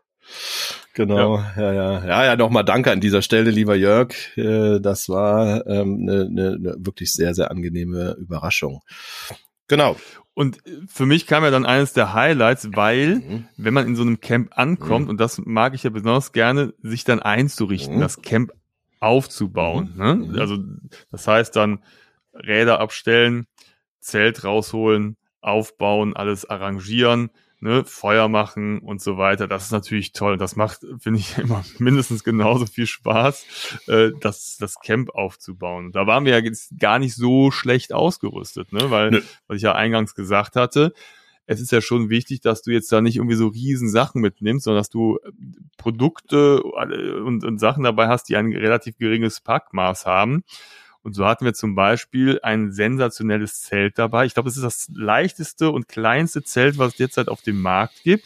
[0.93, 4.13] Genau, ja, ja, ja, ja, nochmal danke an dieser Stelle, lieber Jörg.
[4.37, 8.81] Äh, Das war ähm, eine, eine, eine wirklich sehr, sehr angenehme Überraschung.
[9.67, 9.95] Genau.
[10.33, 13.45] Und äh, für mich kam ja dann eines der Highlights, weil, Mhm.
[13.57, 15.09] wenn man in so einem Camp ankommt, Mhm.
[15.11, 18.01] und das mag ich ja besonders gerne, sich dann einzurichten, Mhm.
[18.01, 18.51] das Camp
[18.99, 19.93] aufzubauen.
[19.95, 20.03] Mhm.
[20.03, 20.15] Ne?
[20.15, 20.39] Mhm.
[20.39, 20.57] Also
[21.11, 21.83] das heißt dann
[22.33, 23.47] Räder abstellen,
[23.99, 29.47] Zelt rausholen, aufbauen, alles arrangieren, ne, Feuer machen und so weiter.
[29.47, 30.37] Das ist natürlich toll.
[30.37, 33.45] Das macht, finde ich, immer mindestens genauso viel Spaß,
[33.87, 35.91] äh, das, das Camp aufzubauen.
[35.91, 38.89] Da waren wir ja jetzt gar nicht so schlecht ausgerüstet, ne?
[38.91, 39.21] weil, Nö.
[39.47, 40.93] was ich ja eingangs gesagt hatte,
[41.51, 44.65] es ist ja schon wichtig, dass du jetzt da nicht irgendwie so riesen Sachen mitnimmst,
[44.65, 45.31] sondern dass du äh,
[45.77, 50.43] Produkte und, und Sachen dabei hast, die ein relativ geringes Packmaß haben.
[51.01, 54.27] Und so hatten wir zum Beispiel ein sensationelles Zelt dabei.
[54.27, 58.03] Ich glaube, es ist das leichteste und kleinste Zelt, was es derzeit auf dem Markt
[58.03, 58.25] gibt.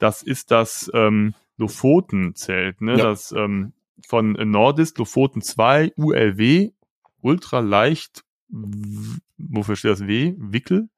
[0.00, 2.98] Das ist das ähm, Lofoten-Zelt, ne?
[2.98, 3.04] Ja.
[3.04, 3.72] Das ähm,
[4.04, 6.72] von Nordisk Lofoten 2 ULW,
[7.20, 8.24] ultra leicht.
[8.48, 10.34] Wofür steht das W?
[10.38, 10.88] Wickel?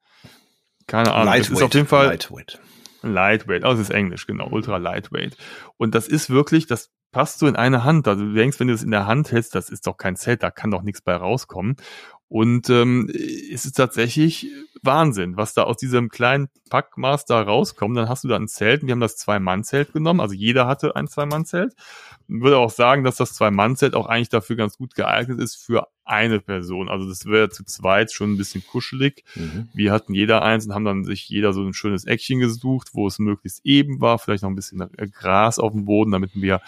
[0.91, 1.33] Keine Ahnung.
[1.35, 2.59] Es ist auf jeden Fall Lightweight.
[3.01, 5.37] Lightweight, oh, das ist Englisch, genau, ultra lightweight.
[5.77, 8.09] Und das ist wirklich, das passt so in eine Hand.
[8.09, 10.43] Also du denkst, wenn du das in der Hand hältst, das ist doch kein Zelt,
[10.43, 11.77] da kann doch nichts bei rauskommen.
[12.31, 13.09] Und ähm,
[13.53, 14.47] es ist tatsächlich
[14.81, 17.97] Wahnsinn, was da aus diesem kleinen Packmaß da rauskommt.
[17.97, 18.81] Dann hast du da ein Zelt.
[18.81, 20.21] und Wir haben das Zwei-Mann-Zelt genommen.
[20.21, 21.73] Also jeder hatte ein Zwei-Mann-Zelt.
[21.75, 25.89] Ich würde auch sagen, dass das Zwei-Mann-Zelt auch eigentlich dafür ganz gut geeignet ist für
[26.05, 26.87] eine Person.
[26.87, 29.25] Also das wäre zu zweit schon ein bisschen kuschelig.
[29.35, 29.67] Mhm.
[29.73, 33.07] Wir hatten jeder eins und haben dann sich jeder so ein schönes Eckchen gesucht, wo
[33.07, 36.61] es möglichst eben war, vielleicht noch ein bisschen Gras auf dem Boden, damit wir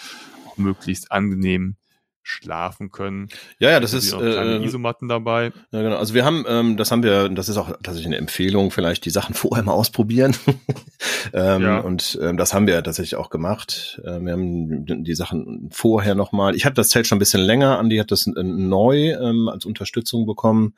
[0.46, 1.78] auch möglichst angenehm
[2.24, 3.28] schlafen können.
[3.60, 5.52] Ja, ja, das Da ist äh, Isomatten dabei.
[5.72, 5.98] Ja, genau.
[5.98, 9.10] Also wir haben, ähm, das haben wir, das ist auch tatsächlich eine Empfehlung, vielleicht die
[9.10, 10.36] Sachen vorher mal ausprobieren.
[11.34, 11.80] ähm, Ja.
[11.80, 14.02] Und ähm, das haben wir tatsächlich auch gemacht.
[14.06, 16.56] Ähm, wir haben die Sachen vorher nochmal.
[16.56, 19.66] Ich hatte das Zelt schon ein bisschen länger, Andi hat das äh, neu ähm, als
[19.66, 20.74] Unterstützung bekommen.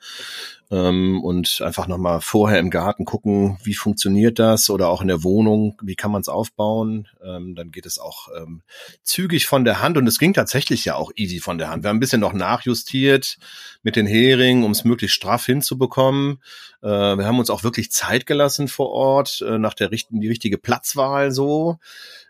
[0.68, 5.22] Ähm, und einfach nochmal vorher im Garten gucken, wie funktioniert das oder auch in der
[5.22, 7.06] Wohnung, wie kann man es aufbauen.
[7.24, 8.62] Ähm, dann geht es auch ähm,
[9.04, 11.82] zügig von der Hand und es ging tatsächlich ja auch easy von der Hand.
[11.82, 13.36] Wir haben ein bisschen noch nachjustiert
[13.82, 16.42] mit den Heringen, um es möglichst straff hinzubekommen.
[16.82, 20.28] Äh, wir haben uns auch wirklich Zeit gelassen vor Ort, äh, nach der richten, die
[20.28, 21.78] richtige Platzwahl so.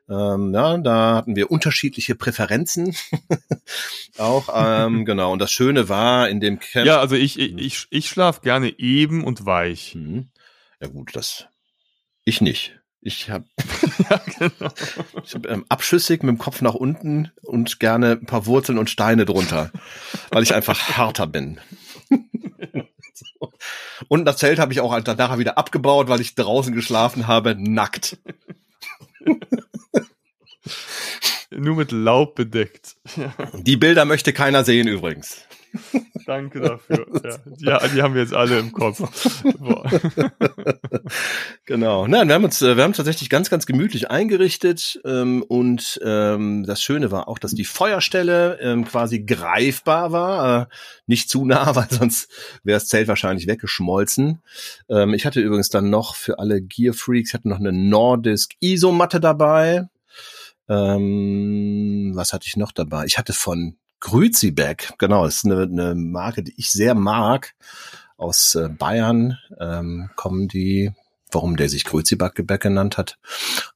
[0.08, 2.94] Ähm, ja, da hatten wir unterschiedliche Präferenzen.
[4.18, 5.32] auch, ähm, genau.
[5.32, 6.86] Und das Schöne war in dem Camp.
[6.86, 9.94] Ja, also ich, ich, ich, ich schlafe gerne eben und weich.
[9.94, 10.30] Mhm.
[10.80, 11.46] Ja gut, das
[12.24, 12.78] ich nicht.
[13.06, 13.44] Ich habe
[14.10, 14.72] ja, genau.
[15.24, 18.90] ich hab, ähm, abschüssig mit dem Kopf nach unten und gerne ein paar Wurzeln und
[18.90, 19.70] Steine drunter,
[20.32, 21.60] weil ich einfach härter bin.
[24.08, 28.18] Und das Zelt habe ich auch danach wieder abgebaut, weil ich draußen geschlafen habe, nackt.
[31.50, 32.96] Nur mit Laub bedeckt.
[33.54, 35.46] Die Bilder möchte keiner sehen übrigens.
[36.26, 37.06] Danke dafür.
[37.58, 39.42] Ja, die, die haben wir jetzt alle im Kopf.
[39.58, 39.84] Boah.
[41.66, 42.06] Genau.
[42.06, 46.64] Nein, wir haben uns, äh, wir haben tatsächlich ganz, ganz gemütlich eingerichtet ähm, und ähm,
[46.64, 50.66] das Schöne war auch, dass die Feuerstelle ähm, quasi greifbar war, äh,
[51.06, 52.30] nicht zu nah, weil sonst
[52.62, 54.42] wäre das Zelt wahrscheinlich weggeschmolzen.
[54.88, 58.54] Ähm, ich hatte übrigens dann noch für alle Gear Freaks, ich hatte noch eine Nordisk
[58.60, 59.88] Isomatte dabei.
[60.68, 63.06] Ähm, was hatte ich noch dabei?
[63.06, 67.54] Ich hatte von Grüzibeck, genau, ist eine, eine Marke, die ich sehr mag.
[68.16, 70.92] Aus äh, Bayern ähm, kommen die
[71.30, 73.18] warum der sich Grüzibackgebäck genannt hat.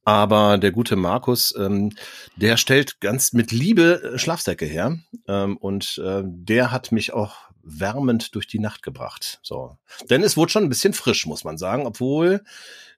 [0.05, 1.93] Aber der gute Markus, ähm,
[2.37, 4.99] der stellt ganz mit Liebe äh, Schlafsäcke her.
[5.29, 9.41] Ähm, und äh, der hat mich auch wärmend durch die Nacht gebracht.
[9.43, 9.77] So.
[10.09, 12.43] Denn es wurde schon ein bisschen frisch, muss man sagen, obwohl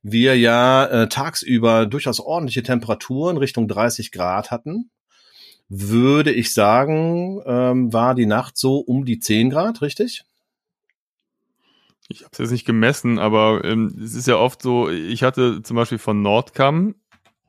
[0.02, 4.90] wir ja äh, tagsüber durchaus ordentliche Temperaturen Richtung 30 Grad hatten.
[5.74, 10.22] Würde ich sagen, ähm, war die Nacht so um die 10 Grad, richtig?
[12.08, 15.62] Ich habe es jetzt nicht gemessen, aber ähm, es ist ja oft so, ich hatte
[15.62, 16.94] zum Beispiel von Nordcam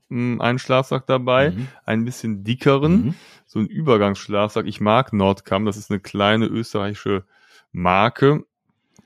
[0.10, 1.68] hm, einen Schlafsack dabei, mhm.
[1.84, 3.16] ein bisschen dickeren, mhm.
[3.46, 4.68] so ein Übergangsschlafsack.
[4.68, 7.26] Ich mag Nordcam, das ist eine kleine österreichische
[7.74, 8.46] Marke.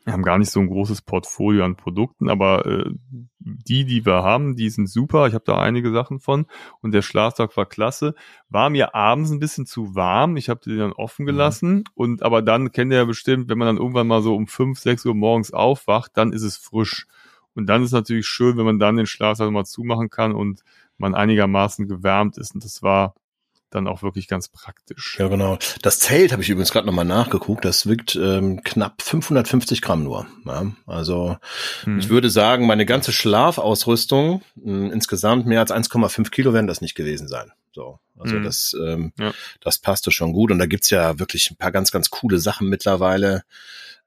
[0.03, 2.91] Wir haben gar nicht so ein großes Portfolio an Produkten, aber äh,
[3.47, 5.27] die, die wir haben, die sind super.
[5.27, 6.45] Ich habe da einige Sachen von
[6.81, 8.13] und der Schlafsack war klasse.
[8.49, 10.37] War mir abends ein bisschen zu warm.
[10.37, 11.27] Ich habe den dann offen mhm.
[11.27, 11.83] gelassen mhm.
[11.95, 14.79] und aber dann kennt ihr ja bestimmt, wenn man dann irgendwann mal so um fünf,
[14.79, 17.07] sechs Uhr morgens aufwacht, dann ist es frisch.
[17.55, 20.61] Und dann ist es natürlich schön, wenn man dann den Schlafsack mal zumachen kann und
[20.97, 22.53] man einigermaßen gewärmt ist.
[22.53, 23.15] Und das war
[23.69, 25.17] dann auch wirklich ganz praktisch.
[25.19, 25.57] Ja, genau.
[25.81, 27.65] Das Zelt habe ich übrigens gerade nochmal nachgeguckt.
[27.65, 30.27] Das wiegt ähm, knapp 550 Gramm nur.
[30.45, 31.37] Ja, also
[31.83, 31.99] hm.
[31.99, 36.81] ich würde sagen, meine ganze Schlafausrüstung mh, hm, insgesamt mehr als 1,5 Kilo werden das
[36.81, 37.51] nicht gewesen sein.
[37.73, 38.43] So, also hm.
[38.43, 39.33] das, ähm, ja.
[39.61, 40.51] das passte schon gut.
[40.51, 43.43] Und da gibt's ja wirklich ein paar ganz, ganz coole Sachen mittlerweile.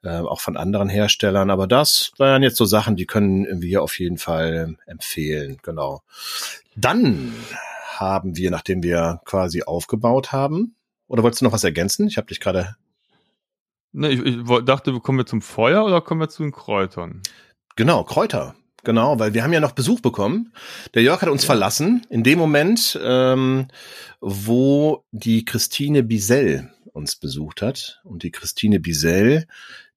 [0.03, 3.99] Äh, auch von anderen Herstellern, aber das waren jetzt so Sachen, die können wir auf
[3.99, 6.01] jeden Fall empfehlen, genau.
[6.75, 7.35] Dann
[8.01, 10.75] haben wir, nachdem wir quasi aufgebaut haben?
[11.07, 12.09] Oder wolltest du noch was ergänzen?
[12.09, 12.77] Ich habe dich gerade.
[13.93, 17.23] Ne, ich, ich dachte, kommen wir zum Feuer oder kommen wir zu den Kräutern?
[17.77, 18.55] Genau, Kräuter.
[18.83, 20.53] Genau, weil wir haben ja noch Besuch bekommen.
[20.95, 21.47] Der Jörg hat uns ja.
[21.47, 23.69] verlassen in dem Moment, ähm,
[24.21, 28.01] wo die Christine Bisell uns besucht hat.
[28.05, 29.47] Und die Christine Bisell,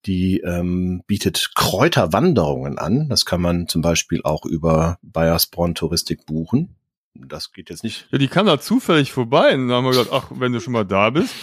[0.04, 3.08] die ähm, bietet Kräuterwanderungen an.
[3.08, 6.76] Das kann man zum Beispiel auch über Bayersbronn Touristik buchen
[7.14, 8.06] das geht jetzt nicht.
[8.10, 10.72] Ja, die kam da zufällig vorbei und dann haben wir gesagt, ach, wenn du schon
[10.72, 11.34] mal da bist,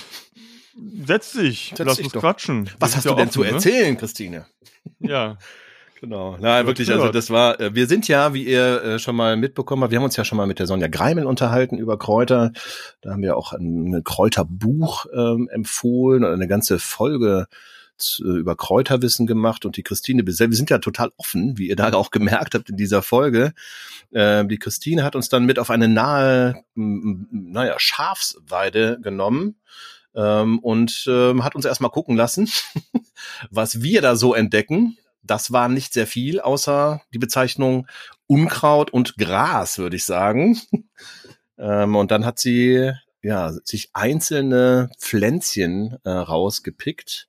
[1.05, 2.21] setz dich, setz lass dich uns doch.
[2.21, 2.69] quatschen.
[2.79, 3.49] Was hast du denn offen, zu ne?
[3.49, 3.97] erzählen, ne?
[3.97, 4.45] Christine?
[4.99, 5.37] Ja.
[6.01, 6.35] Genau.
[6.41, 9.83] Na, wirklich, also das war, äh, wir sind ja, wie ihr äh, schon mal mitbekommen
[9.83, 12.53] habt, wir haben uns ja schon mal mit der Sonja Greimel unterhalten über Kräuter.
[13.01, 17.45] Da haben wir auch ein Kräuterbuch ähm, empfohlen und eine ganze Folge
[18.23, 21.93] äh, über Kräuterwissen gemacht und die Christine Wir sind ja total offen, wie ihr da
[21.93, 23.53] auch gemerkt habt in dieser Folge.
[24.11, 29.55] Äh, die Christine hat uns dann mit auf eine nahe, naja, Schafsweide genommen
[30.15, 32.49] ähm, und ähm, hat uns erstmal gucken lassen,
[33.49, 34.97] was wir da so entdecken.
[35.23, 37.87] Das war nicht sehr viel, außer die Bezeichnung
[38.27, 40.59] Unkraut und Gras, würde ich sagen.
[41.57, 47.27] ähm, und dann hat sie ja sich einzelne Pflänzchen äh, rausgepickt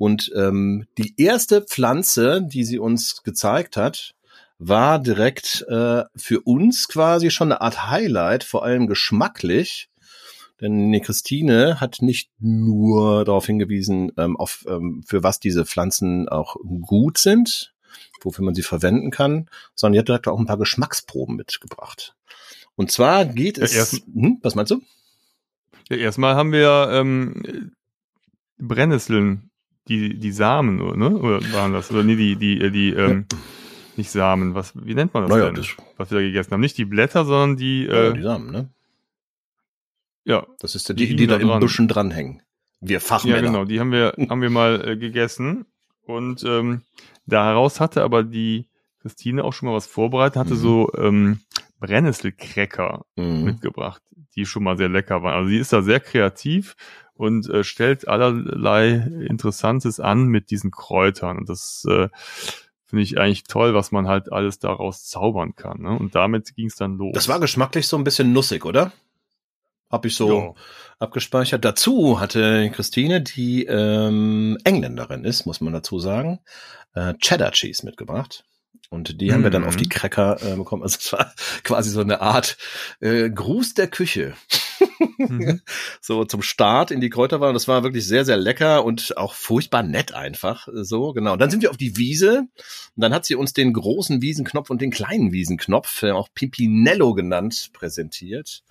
[0.00, 4.14] und ähm, die erste Pflanze, die sie uns gezeigt hat,
[4.58, 9.90] war direkt äh, für uns quasi schon eine Art Highlight, vor allem geschmacklich.
[10.58, 16.30] Denn die Christine hat nicht nur darauf hingewiesen, ähm, auf, ähm, für was diese Pflanzen
[16.30, 17.74] auch gut sind,
[18.22, 22.14] wofür man sie verwenden kann, sondern die hat direkt auch ein paar Geschmacksproben mitgebracht.
[22.74, 23.74] Und zwar geht es.
[23.74, 23.84] Ja,
[24.14, 24.80] hm, was meinst du?
[25.90, 27.74] Ja, erstmal haben wir ähm,
[28.56, 29.49] Brennnesseln
[29.90, 31.10] die, die Samen, ne?
[31.10, 31.90] Oder waren das?
[31.90, 33.26] Oder nee, die, die, äh, die, ähm,
[33.96, 35.56] nicht Samen, was, wie nennt man das naja, denn?
[35.56, 36.60] Das was wir da gegessen haben.
[36.60, 38.68] Nicht die Blätter, sondern die, äh, ja, die Samen, ne?
[40.24, 40.46] Ja.
[40.60, 42.42] Das ist der, die, die, die da, da im Büschen dranhängen.
[42.80, 43.36] Wir Fachmänner.
[43.36, 45.66] Ja, genau, die haben wir, haben wir mal äh, gegessen.
[46.02, 46.82] Und ähm,
[47.26, 48.66] daraus hatte aber die
[49.02, 50.58] Christine auch schon mal was vorbereitet, hatte mhm.
[50.58, 51.40] so ähm,
[51.80, 53.44] Brennnesselcracker mhm.
[53.44, 54.02] mitgebracht,
[54.36, 55.34] die schon mal sehr lecker waren.
[55.34, 56.76] Also sie ist da sehr kreativ
[57.20, 58.92] und äh, stellt allerlei
[59.28, 61.36] Interessantes an mit diesen Kräutern.
[61.36, 62.08] Und das äh,
[62.86, 65.82] finde ich eigentlich toll, was man halt alles daraus zaubern kann.
[65.82, 65.90] Ne?
[65.90, 67.12] Und damit ging es dann los.
[67.12, 68.92] Das war geschmacklich so ein bisschen nussig, oder?
[69.90, 70.54] Hab ich so jo.
[70.98, 71.62] abgespeichert.
[71.62, 76.40] Dazu hatte Christine, die ähm, Engländerin ist, muss man dazu sagen,
[76.94, 78.44] äh, Cheddar Cheese mitgebracht.
[78.88, 79.32] Und die mhm.
[79.34, 79.90] haben wir dann auf die mhm.
[79.90, 80.82] Cracker äh, bekommen.
[80.82, 82.56] Also es war quasi so eine Art
[83.00, 84.34] äh, Gruß der Küche
[85.18, 85.60] mhm.
[86.00, 87.52] so zum Start in die Kräuterwahl.
[87.52, 90.68] Das war wirklich sehr, sehr lecker und auch furchtbar nett einfach.
[90.72, 91.34] So, genau.
[91.34, 92.46] Und dann sind wir auf die Wiese
[92.96, 97.14] und dann hat sie uns den großen Wiesenknopf und den kleinen Wiesenknopf, äh, auch Pimpinello
[97.14, 98.62] genannt, präsentiert.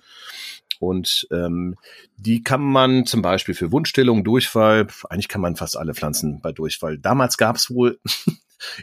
[0.78, 1.76] Und ähm,
[2.16, 6.52] die kann man zum Beispiel für Wundstillung, Durchfall, eigentlich kann man fast alle Pflanzen bei
[6.52, 6.98] Durchfall.
[6.98, 8.00] Damals gab es wohl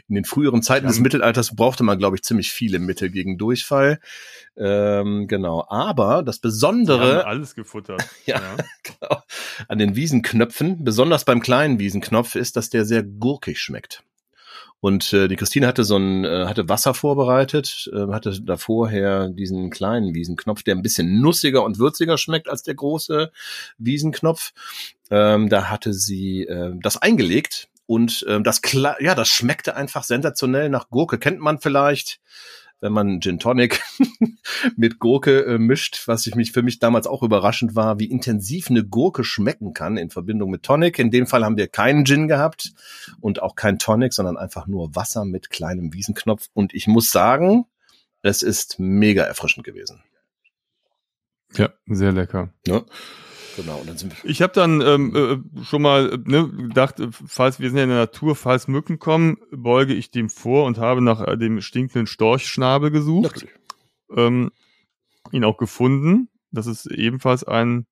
[0.08, 0.90] in den früheren Zeiten ja.
[0.90, 4.00] des Mittelalters brauchte man, glaube ich, ziemlich viele Mittel gegen Durchfall.
[4.56, 5.64] Ähm, genau.
[5.68, 7.26] Aber das Besondere.
[7.26, 8.02] alles gefuttert.
[8.26, 8.56] ja, ja.
[8.82, 9.22] Genau,
[9.68, 14.02] an den Wiesenknöpfen, besonders beim kleinen Wiesenknopf, ist, dass der sehr gurkig schmeckt.
[14.80, 19.28] Und äh, die Christine hatte so ein, äh, hatte Wasser vorbereitet, äh, hatte da vorher
[19.28, 23.32] diesen kleinen Wiesenknopf, der ein bisschen nussiger und würziger schmeckt als der große
[23.78, 24.52] Wiesenknopf.
[25.10, 30.04] Ähm, da hatte sie äh, das eingelegt und ähm, das klar, ja, das schmeckte einfach
[30.04, 31.18] sensationell nach Gurke.
[31.18, 32.20] Kennt man vielleicht?
[32.80, 33.82] wenn man Gin Tonic
[34.76, 38.70] mit Gurke äh, mischt, was ich mich für mich damals auch überraschend war, wie intensiv
[38.70, 40.98] eine Gurke schmecken kann in Verbindung mit Tonic.
[40.98, 42.72] In dem Fall haben wir keinen Gin gehabt
[43.20, 46.48] und auch kein Tonic, sondern einfach nur Wasser mit kleinem Wiesenknopf.
[46.54, 47.66] Und ich muss sagen,
[48.22, 50.02] es ist mega erfrischend gewesen.
[51.54, 52.52] Ja, sehr lecker.
[52.66, 52.84] Ja.
[53.58, 57.00] Genau, und dann sind wir ich habe dann ähm, äh, schon mal äh, ne, gedacht,
[57.00, 60.64] äh, falls wir sind ja in der Natur, falls Mücken kommen, beuge ich dem vor
[60.64, 63.46] und habe nach äh, dem stinkenden Storchschnabel gesucht.
[64.14, 64.52] Ähm,
[65.32, 66.28] ihn auch gefunden.
[66.52, 67.86] Das ist ebenfalls ein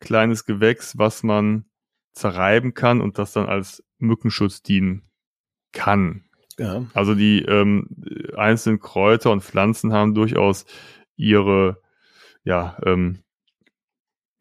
[0.00, 1.66] kleines Gewächs, was man
[2.14, 5.02] zerreiben kann und das dann als Mückenschutz dienen
[5.72, 6.24] kann.
[6.58, 6.86] Ja.
[6.94, 7.86] Also die ähm,
[8.34, 10.64] einzelnen Kräuter und Pflanzen haben durchaus
[11.16, 11.82] ihre
[12.44, 13.18] ja, ähm,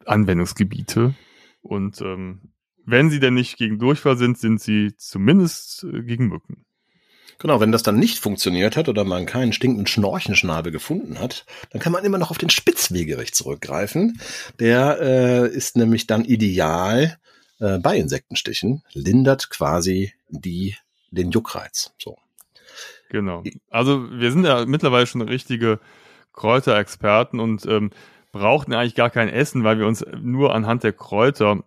[0.05, 1.15] Anwendungsgebiete.
[1.61, 2.51] Und ähm,
[2.85, 6.65] wenn sie denn nicht gegen Durchfall sind, sind sie zumindest äh, gegen Mücken.
[7.39, 11.81] Genau, wenn das dann nicht funktioniert hat oder man keinen stinkenden Schnorchenschnabel gefunden hat, dann
[11.81, 14.19] kann man immer noch auf den Spitzwegerich zurückgreifen.
[14.59, 17.17] Der äh, ist nämlich dann ideal
[17.59, 20.75] äh, bei Insektenstichen, lindert quasi die
[21.09, 21.93] den Juckreiz.
[21.97, 22.17] So.
[23.09, 23.43] Genau.
[23.69, 25.79] Also wir sind ja mittlerweile schon richtige
[26.33, 27.91] Kräuterexperten und ähm,
[28.31, 31.63] brauchten eigentlich gar kein Essen, weil wir uns nur anhand der Kräuter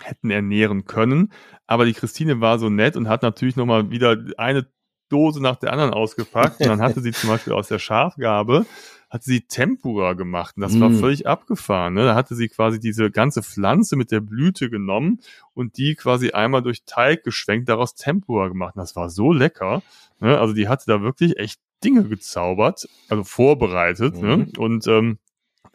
[0.00, 1.32] hätten ernähren können.
[1.66, 4.66] Aber die Christine war so nett und hat natürlich nochmal wieder eine
[5.08, 6.60] Dose nach der anderen ausgepackt.
[6.60, 8.66] Und dann hatte sie zum Beispiel aus der Schafgabe,
[9.08, 10.56] hat sie Tempura gemacht.
[10.56, 10.80] Und das mm.
[10.80, 11.94] war völlig abgefahren.
[11.94, 12.04] Ne?
[12.04, 15.20] Da hatte sie quasi diese ganze Pflanze mit der Blüte genommen
[15.54, 18.76] und die quasi einmal durch Teig geschwenkt, daraus Tempura gemacht.
[18.76, 19.82] Und das war so lecker.
[20.20, 20.38] Ne?
[20.38, 24.20] Also die hatte da wirklich echt Dinge gezaubert, also vorbereitet.
[24.20, 24.36] Ne?
[24.36, 24.42] Mhm.
[24.42, 24.52] Ne?
[24.58, 25.18] Und ähm,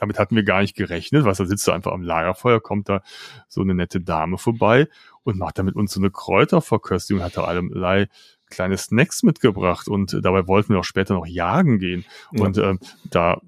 [0.02, 3.02] damit hatten wir gar nicht gerechnet, was da sitzt du einfach am Lagerfeuer, kommt da
[3.48, 4.88] so eine nette Dame vorbei
[5.24, 8.08] und macht da mit uns so eine Kräuterverköstigung, hat da allerlei
[8.50, 12.04] kleine Snacks mitgebracht und dabei wollten wir auch später noch jagen gehen.
[12.32, 12.44] Ja.
[12.44, 13.42] Und äh, da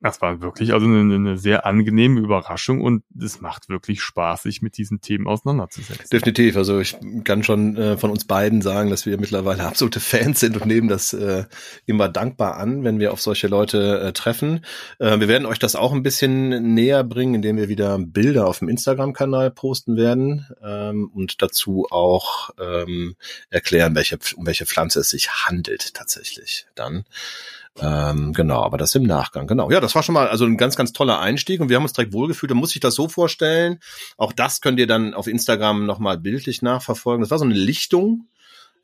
[0.00, 4.62] das war wirklich also eine, eine, sehr angenehme Überraschung und es macht wirklich Spaß, sich
[4.62, 6.06] mit diesen Themen auseinanderzusetzen.
[6.12, 6.56] Definitiv.
[6.56, 10.56] Also ich kann schon äh, von uns beiden sagen, dass wir mittlerweile absolute Fans sind
[10.56, 11.44] und nehmen das äh,
[11.84, 14.64] immer dankbar an, wenn wir auf solche Leute äh, treffen.
[15.00, 18.60] Äh, wir werden euch das auch ein bisschen näher bringen, indem wir wieder Bilder auf
[18.60, 23.16] dem Instagram-Kanal posten werden ähm, und dazu auch ähm,
[23.50, 27.04] erklären, welche, um welche Pflanze es sich handelt tatsächlich dann.
[27.80, 29.46] Ähm, genau, aber das im Nachgang.
[29.46, 29.70] Genau.
[29.70, 31.92] Ja, das war schon mal also ein ganz, ganz toller Einstieg und wir haben uns
[31.92, 32.50] direkt wohlgefühlt.
[32.50, 33.80] Da muss ich das so vorstellen.
[34.16, 37.22] Auch das könnt ihr dann auf Instagram nochmal bildlich nachverfolgen.
[37.22, 38.26] Das war so eine Lichtung.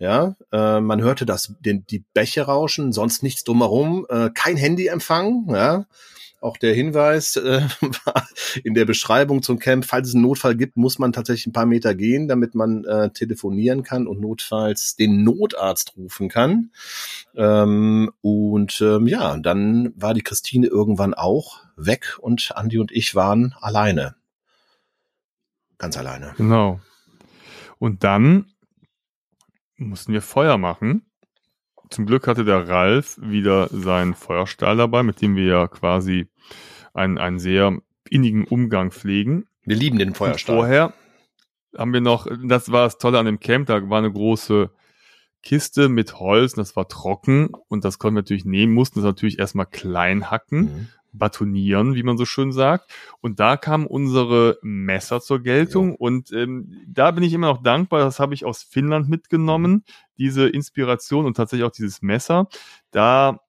[0.00, 5.46] Ja, äh, man hörte das, den, die Bäche rauschen, sonst nichts drumherum, äh, kein Handyempfang,
[5.50, 5.86] ja.
[6.44, 7.62] Auch der Hinweis äh,
[8.04, 8.28] war
[8.64, 11.64] in der Beschreibung zum Camp, falls es einen Notfall gibt, muss man tatsächlich ein paar
[11.64, 16.70] Meter gehen, damit man äh, telefonieren kann und notfalls den Notarzt rufen kann.
[17.34, 23.14] Ähm, und ähm, ja, dann war die Christine irgendwann auch weg und Andi und ich
[23.14, 24.14] waren alleine.
[25.78, 26.34] Ganz alleine.
[26.36, 26.78] Genau.
[27.78, 28.52] Und dann
[29.78, 31.06] mussten wir Feuer machen.
[31.90, 36.26] Zum Glück hatte der Ralf wieder seinen Feuerstahl dabei, mit dem wir ja quasi
[36.92, 39.46] einen, einen sehr innigen Umgang pflegen.
[39.64, 40.56] Wir lieben den Feuerstahl.
[40.56, 40.92] Und vorher
[41.76, 44.70] haben wir noch, das war das Tolle an dem Camp, da war eine große
[45.42, 49.38] Kiste mit Holz, das war trocken und das konnten wir natürlich nehmen, mussten es natürlich
[49.38, 50.88] erstmal klein hacken, mhm.
[51.12, 52.90] batonieren, wie man so schön sagt.
[53.20, 55.96] Und da kamen unsere Messer zur Geltung ja.
[55.98, 59.84] und ähm, da bin ich immer noch dankbar, das habe ich aus Finnland mitgenommen, mhm.
[60.18, 62.48] Diese Inspiration und tatsächlich auch dieses Messer.
[62.90, 63.40] Da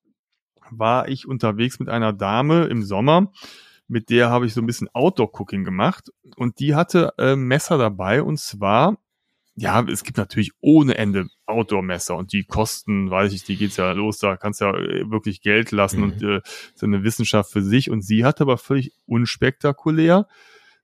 [0.71, 3.32] war ich unterwegs mit einer Dame im Sommer,
[3.88, 8.23] mit der habe ich so ein bisschen Outdoor-Cooking gemacht und die hatte äh, Messer dabei
[8.23, 8.97] und zwar,
[9.56, 13.91] ja, es gibt natürlich ohne Ende Outdoor-Messer und die kosten, weiß ich, die geht's ja
[13.91, 16.04] los, da kannst du ja äh, wirklich Geld lassen mhm.
[16.04, 16.41] und äh,
[16.73, 20.28] so eine Wissenschaft für sich und sie hatte aber völlig unspektakulär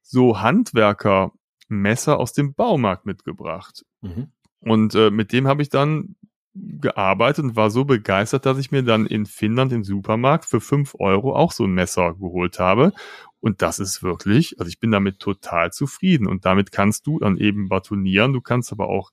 [0.04, 3.84] so Handwerker-Messer aus dem Baumarkt mitgebracht.
[4.02, 4.32] Mhm.
[4.62, 6.15] Und äh, mit dem habe ich dann
[6.54, 10.95] gearbeitet und war so begeistert, dass ich mir dann in Finnland im Supermarkt für fünf
[11.00, 12.91] Euro auch so ein Messer geholt habe.
[13.39, 16.28] Und das ist wirklich, also ich bin damit total zufrieden.
[16.28, 18.34] Und damit kannst du dann eben batonieren.
[18.34, 19.12] Du kannst aber auch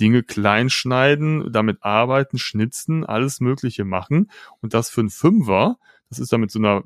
[0.00, 4.30] Dinge klein schneiden, damit arbeiten, schnitzen, alles Mögliche machen.
[4.60, 5.78] Und das für einen Fünfer,
[6.10, 6.82] das ist dann mit so einer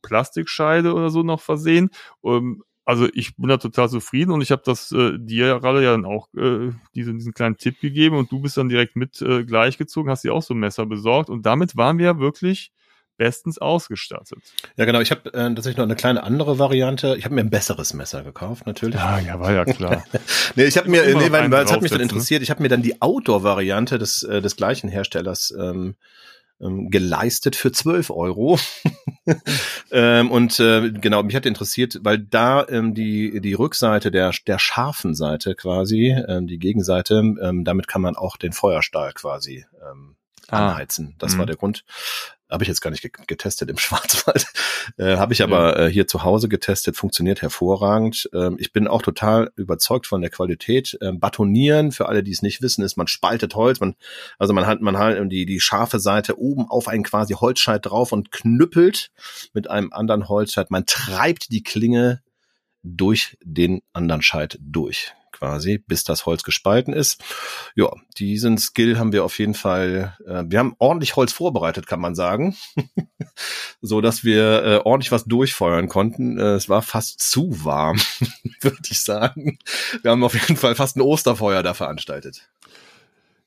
[0.00, 1.90] Plastikscheide oder so noch versehen.
[2.24, 5.92] Ähm, also ich bin da total zufrieden und ich habe das äh, dir gerade ja
[5.92, 9.44] dann auch äh, diesen, diesen kleinen Tipp gegeben und du bist dann direkt mit äh,
[9.44, 12.72] gleichgezogen, hast dir auch so ein Messer besorgt und damit waren wir wirklich
[13.18, 14.38] bestens ausgestattet.
[14.76, 15.00] Ja, genau.
[15.00, 17.14] Ich habe äh, tatsächlich noch eine kleine andere Variante.
[17.16, 18.96] Ich habe mir ein besseres Messer gekauft, natürlich.
[18.96, 20.04] Ja, ja, war ja klar.
[20.56, 22.42] nee, ich habe mir, nee, weil, weil es hat mich dann interessiert.
[22.42, 25.94] Ich habe mir dann die Outdoor-Variante des äh, des gleichen Herstellers ähm,
[26.62, 28.58] ähm, geleistet für 12 Euro.
[29.90, 34.58] ähm, und äh, genau, mich hat interessiert, weil da ähm, die, die Rückseite der, der
[34.58, 40.16] scharfen Seite quasi, ähm, die Gegenseite, ähm, damit kann man auch den Feuerstahl quasi ähm,
[40.48, 40.68] ah.
[40.68, 41.16] anheizen.
[41.18, 41.38] Das mhm.
[41.38, 41.84] war der Grund.
[42.52, 44.46] Habe ich jetzt gar nicht getestet im Schwarzwald.
[44.98, 48.28] Äh, Habe ich aber äh, hier zu Hause getestet, funktioniert hervorragend.
[48.34, 50.98] Ähm, ich bin auch total überzeugt von der Qualität.
[51.00, 53.94] Ähm, Batonieren, für alle, die es nicht wissen, ist, man spaltet Holz, man,
[54.38, 58.12] also man hat man halt die, die scharfe Seite oben auf einen quasi Holzscheit drauf
[58.12, 59.10] und knüppelt
[59.54, 60.70] mit einem anderen Holzscheit.
[60.70, 62.22] Man treibt die Klinge
[62.82, 67.20] durch den anderen Scheit durch quasi, bis das Holz gespalten ist.
[67.74, 72.00] Ja, diesen Skill haben wir auf jeden Fall, äh, wir haben ordentlich Holz vorbereitet, kann
[72.00, 72.56] man sagen,
[73.80, 76.38] so dass wir äh, ordentlich was durchfeuern konnten.
[76.38, 77.98] Äh, es war fast zu warm,
[78.60, 79.58] würde ich sagen.
[80.02, 82.48] Wir haben auf jeden Fall fast ein Osterfeuer da veranstaltet.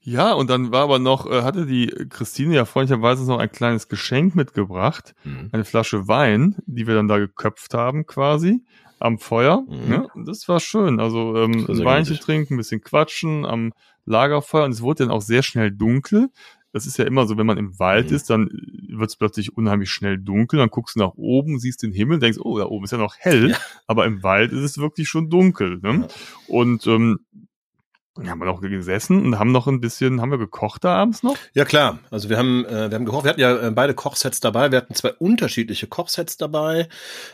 [0.02, 3.88] Ja, und dann war aber noch, äh, hatte die Christine ja freundlicherweise noch ein kleines
[3.88, 5.50] Geschenk mitgebracht, mhm.
[5.54, 8.66] eine Flasche Wein, die wir dann da geköpft haben quasi
[9.00, 9.64] am Feuer.
[9.68, 9.90] Mhm.
[9.90, 10.08] Ne?
[10.26, 11.00] Das war schön.
[11.00, 13.74] Also ähm, ein Weinchen trinken, ein bisschen quatschen am
[14.06, 16.30] Lagerfeuer und es wurde dann auch sehr schnell dunkel.
[16.72, 18.16] Das ist ja immer so, wenn man im Wald mhm.
[18.16, 18.50] ist, dann
[18.90, 20.60] wird es plötzlich unheimlich schnell dunkel.
[20.60, 23.16] Dann guckst du nach oben, siehst den Himmel, denkst, oh, da oben ist ja noch
[23.18, 23.52] hell.
[23.52, 23.58] Ja.
[23.88, 25.80] Aber im Wald ist es wirklich schon dunkel.
[25.82, 26.02] Ne?
[26.02, 26.08] Ja.
[26.48, 27.20] Und ähm,
[28.18, 31.36] wir haben noch gesessen und haben noch ein bisschen, haben wir gekocht da abends noch?
[31.54, 33.26] Ja klar, also wir haben, äh, wir haben gekocht.
[33.26, 34.72] Wir hatten ja äh, beide Kochsets dabei.
[34.72, 36.88] Wir hatten zwei unterschiedliche Kochsets dabei.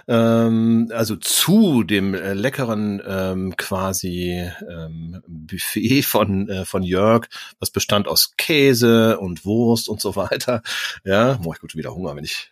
[0.07, 7.27] Ähm, also zu dem äh, leckeren ähm, quasi ähm, Buffet von äh, von Jörg,
[7.59, 10.63] was bestand aus Käse und Wurst und so weiter.
[11.03, 12.51] Ja, boah, ich gut wieder Hunger, wenn ich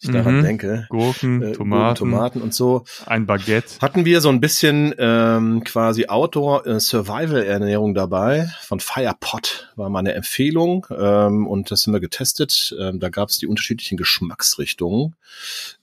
[0.00, 0.42] ich daran mhm.
[0.42, 0.86] denke.
[0.90, 2.84] Gurken, äh, Tomaten, Tomaten und so.
[3.06, 3.80] Ein Baguette.
[3.80, 8.48] Hatten wir so ein bisschen ähm, quasi Outdoor-Survival-Ernährung äh, dabei.
[8.62, 12.76] Von Firepot war mal eine Empfehlung ähm, und das haben wir getestet.
[12.78, 15.16] Ähm, da gab es die unterschiedlichen Geschmacksrichtungen.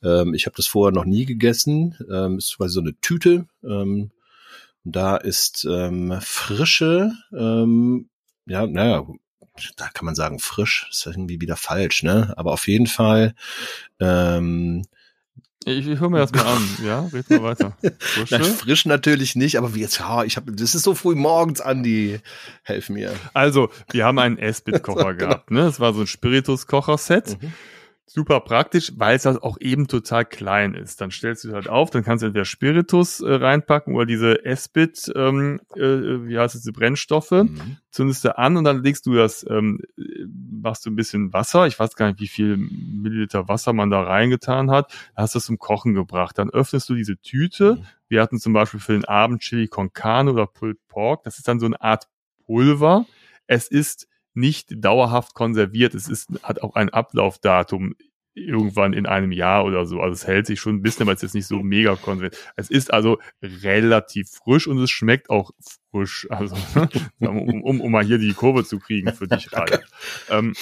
[0.02, 1.98] Ähm, ich habe das vorher noch nie gegessen.
[2.10, 3.48] Ähm, ist quasi so eine Tüte.
[3.64, 4.12] Ähm,
[4.86, 8.08] da ist ähm, frische, ähm,
[8.46, 9.06] ja, naja,
[9.78, 12.34] da kann man sagen, frisch, ist irgendwie wieder falsch, ne?
[12.38, 13.36] Aber auf jeden Fall,
[14.00, 14.86] ähm,
[15.64, 17.78] ich, ich höre mir das mal an, ja, red mal weiter.
[18.30, 21.62] Nein, frisch natürlich nicht, aber wie jetzt, ja, ich habe, das ist so früh morgens,
[21.62, 22.20] Andi,
[22.64, 23.14] helf mir.
[23.34, 25.30] Also, wir haben einen S-Bit-Kocher genau.
[25.30, 25.62] gehabt, ne?
[25.62, 27.42] Das war so ein Spiritus-Kocher-Set.
[27.42, 27.54] Mhm
[28.08, 31.02] super praktisch, weil es halt auch eben total klein ist.
[31.02, 34.46] Dann stellst du es halt auf, dann kannst du entweder Spiritus äh, reinpacken oder diese
[34.46, 37.78] S-Bit, ähm, äh, wie heißt es, diese Brennstoffe, mhm.
[37.90, 39.80] zündest du an und dann legst du das, ähm,
[40.28, 44.04] machst du ein bisschen Wasser, ich weiß gar nicht, wie viel Milliliter Wasser man da
[44.04, 46.38] reingetan hat, hast du das zum Kochen gebracht.
[46.38, 47.86] Dann öffnest du diese Tüte, mhm.
[48.08, 51.48] wir hatten zum Beispiel für den Abend Chili con Carne oder Pulled Pork, das ist
[51.48, 52.08] dann so eine Art
[52.46, 53.06] Pulver.
[53.48, 55.94] Es ist nicht dauerhaft konserviert.
[55.94, 57.96] Es ist, hat auch ein Ablaufdatum
[58.36, 60.02] irgendwann in einem Jahr oder so.
[60.02, 62.38] Also es hält sich schon ein bisschen, aber es ist jetzt nicht so mega konserviert.
[62.58, 65.52] Es ist also relativ frisch und es schmeckt auch
[65.92, 66.28] frisch.
[66.30, 66.56] Also
[67.20, 69.80] um, um, um mal hier die Kurve zu kriegen für dich, Ralf.
[70.30, 70.54] Ähm,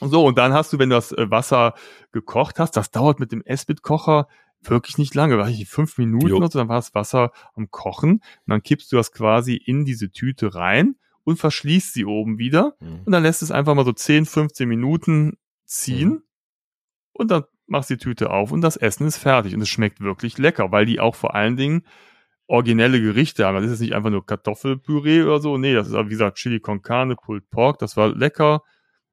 [0.00, 1.74] so, und dann hast du, wenn du das äh, Wasser
[2.12, 4.26] gekocht hast, das dauert mit dem Esbit-Kocher
[4.62, 6.36] wirklich nicht lange, war ich fünf Minuten jo.
[6.36, 8.12] oder so, dann war das Wasser am Kochen.
[8.12, 12.74] Und dann kippst du das quasi in diese Tüte rein und verschließt sie oben wieder.
[12.80, 13.02] Mhm.
[13.04, 16.08] Und dann lässt es einfach mal so 10, 15 Minuten ziehen.
[16.08, 16.22] Mhm.
[17.12, 19.54] Und dann machst du die Tüte auf und das Essen ist fertig.
[19.54, 21.86] Und es schmeckt wirklich lecker, weil die auch vor allen Dingen
[22.46, 23.54] originelle Gerichte haben.
[23.54, 25.56] Das ist jetzt nicht einfach nur Kartoffelpüree oder so.
[25.56, 27.78] Nee, das ist, wie gesagt, Chili con Carne, Pulled Pork.
[27.78, 28.62] Das war lecker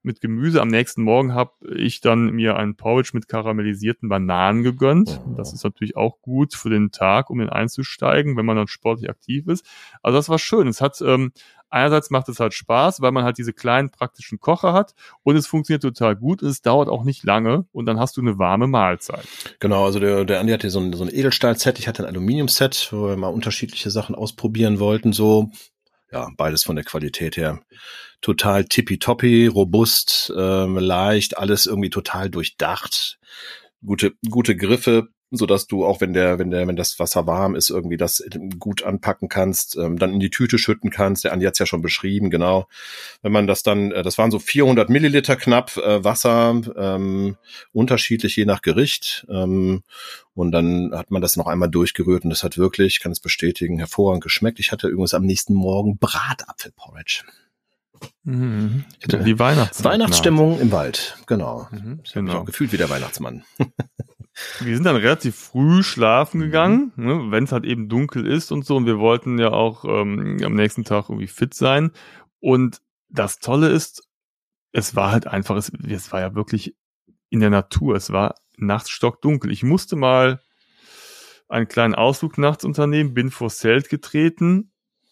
[0.01, 0.61] mit Gemüse.
[0.61, 5.21] Am nächsten Morgen habe ich dann mir einen Porridge mit karamellisierten Bananen gegönnt.
[5.35, 9.09] Das ist natürlich auch gut für den Tag, um ihn einzusteigen, wenn man dann sportlich
[9.09, 9.65] aktiv ist.
[10.01, 10.67] Also das war schön.
[10.67, 11.31] Es hat ähm,
[11.69, 14.93] einerseits macht es halt Spaß, weil man halt diese kleinen praktischen Kocher hat
[15.23, 18.21] und es funktioniert total gut und es dauert auch nicht lange und dann hast du
[18.21, 19.27] eine warme Mahlzeit.
[19.59, 22.89] Genau, also der, der Andi hatte so ein, so ein Edelstahl-Set, ich hatte ein Aluminium-Set,
[22.91, 25.51] wo wir mal unterschiedliche Sachen ausprobieren wollten, so
[26.11, 27.59] ja, beides von der Qualität her
[28.21, 33.19] total tippitoppi, robust, ähm, leicht, alles irgendwie total durchdacht.
[33.85, 37.55] Gute, gute Griffe, so dass du auch wenn der wenn der wenn das Wasser warm
[37.55, 38.23] ist irgendwie das
[38.57, 41.81] gut anpacken kannst ähm, dann in die Tüte schütten kannst der Andi hat's ja schon
[41.81, 42.67] beschrieben genau
[43.21, 47.37] wenn man das dann äh, das waren so 400 Milliliter knapp äh, Wasser ähm,
[47.71, 49.83] unterschiedlich je nach Gericht ähm,
[50.33, 53.77] und dann hat man das noch einmal durchgerührt und das hat wirklich kann es bestätigen
[53.77, 57.23] hervorragend geschmeckt ich hatte übrigens am nächsten Morgen Bratapfelporridge
[58.23, 58.85] Mhm.
[59.05, 61.67] Die Weihnachts Weihnachtsstimmung im Wald, genau.
[61.71, 62.43] Mhm, Ich genau.
[62.43, 63.43] gefühlt wie der Weihnachtsmann.
[64.59, 68.65] wir sind dann relativ früh schlafen gegangen, ne, wenn es halt eben dunkel ist und
[68.65, 68.77] so.
[68.77, 71.91] Und wir wollten ja auch ähm, am nächsten Tag irgendwie fit sein.
[72.39, 74.07] Und das Tolle ist,
[74.71, 76.75] es war halt einfach, es, es war ja wirklich
[77.29, 77.95] in der Natur.
[77.95, 79.51] Es war nachts stockdunkel.
[79.51, 80.41] Ich musste mal
[81.47, 84.71] einen kleinen Ausflug nachts unternehmen, bin vors Zelt getreten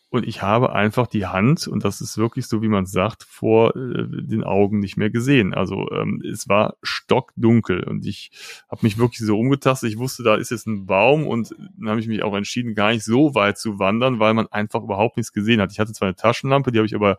[0.10, 3.76] und ich habe einfach die Hand, und das ist wirklich so, wie man sagt, vor
[3.76, 5.54] äh, den Augen nicht mehr gesehen.
[5.54, 8.32] Also ähm, es war stockdunkel und ich
[8.72, 9.92] habe mich wirklich so umgetastet.
[9.92, 12.92] Ich wusste, da ist jetzt ein Baum und dann habe ich mich auch entschieden, gar
[12.92, 15.74] nicht so weit zu wandern, weil man einfach überhaupt nichts gesehen hat.
[15.74, 17.18] Ich hatte zwar eine Taschenlampe, die habe ich aber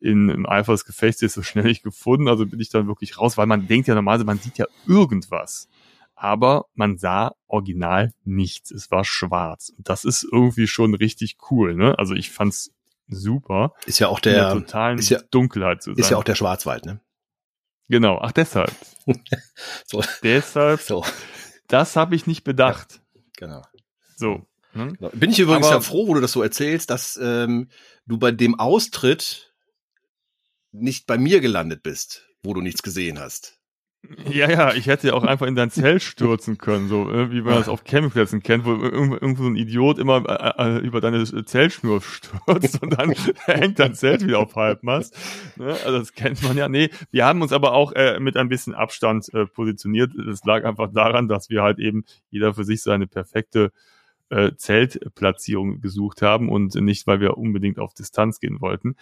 [0.00, 2.26] in, im Eifer des Gefechts jetzt so schnell nicht gefunden.
[2.26, 5.68] Also bin ich dann wirklich raus, weil man denkt ja normalerweise, man sieht ja irgendwas
[6.16, 8.70] aber man sah original nichts.
[8.70, 9.72] Es war schwarz.
[9.76, 11.98] Und das ist irgendwie schon richtig cool, ne?
[11.98, 12.72] Also ich fand's
[13.06, 13.74] super.
[13.84, 16.00] Ist ja auch der, der totalen ist ja, Dunkelheit zu sein.
[16.00, 17.00] Ist ja auch der Schwarzwald, ne?
[17.88, 18.74] Genau, ach deshalb.
[19.86, 20.02] so.
[20.22, 20.80] Deshalb.
[20.80, 21.04] So.
[21.68, 23.00] Das habe ich nicht bedacht.
[23.14, 23.62] Ja, genau.
[24.16, 24.46] So.
[24.72, 25.10] Genau.
[25.10, 27.68] Bin ich übrigens aber, ja froh, wo du das so erzählst, dass ähm,
[28.06, 29.54] du bei dem Austritt
[30.72, 33.58] nicht bei mir gelandet bist, wo du nichts gesehen hast.
[34.28, 37.42] Ja, ja, ich hätte ja auch einfach in dein Zelt stürzen können, so äh, wie
[37.42, 41.24] man das auf Campingplätzen kennt, wo irgendwo so ein Idiot immer äh, äh, über deine
[41.24, 43.12] Zeltschnur stürzt und dann
[43.44, 45.16] hängt dein Zelt wieder auf Halbmast.
[45.56, 45.76] Ne?
[45.84, 46.68] Also das kennt man ja.
[46.68, 50.12] Nee, wir haben uns aber auch äh, mit ein bisschen Abstand äh, positioniert.
[50.16, 53.72] Das lag einfach daran, dass wir halt eben jeder für sich seine perfekte
[54.30, 58.96] äh, Zeltplatzierung gesucht haben und nicht, weil wir unbedingt auf Distanz gehen wollten.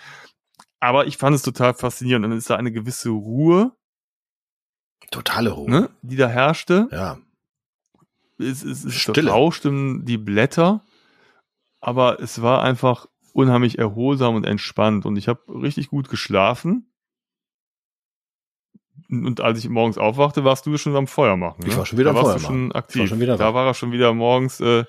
[0.81, 2.25] Aber ich fand es total faszinierend.
[2.25, 3.73] Dann ist da eine gewisse Ruhe
[5.11, 5.71] Totale Ruhe.
[5.71, 6.89] Ne, die da herrschte.
[6.91, 7.19] Ja.
[8.39, 10.85] Es, es, es rauschten die Blätter,
[11.81, 16.91] aber es war einfach unheimlich erholsam und entspannt und ich habe richtig gut geschlafen.
[19.09, 21.63] Und als ich morgens aufwachte, warst du schon am Feuer machen.
[21.63, 21.69] Ne?
[21.69, 22.73] Ich war schon wieder da am Feuer machen.
[22.73, 23.01] Aktiv.
[23.01, 24.85] war schon wieder da war er schon wieder morgens äh,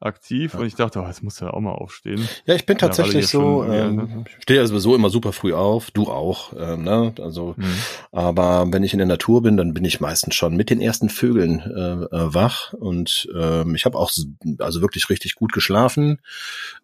[0.00, 0.60] aktiv ja.
[0.60, 2.28] und ich dachte, oh, jetzt muss er auch mal aufstehen.
[2.44, 5.54] Ja, ich bin tatsächlich ja, so, schon, ähm, ja, stehe ja sowieso immer super früh
[5.54, 7.14] auf, du auch, ähm, ne?
[7.20, 7.74] Also, mhm.
[8.12, 11.08] aber wenn ich in der Natur bin, dann bin ich meistens schon mit den ersten
[11.08, 14.10] Vögeln äh, äh, wach und ähm, ich habe auch
[14.58, 16.20] also wirklich richtig gut geschlafen.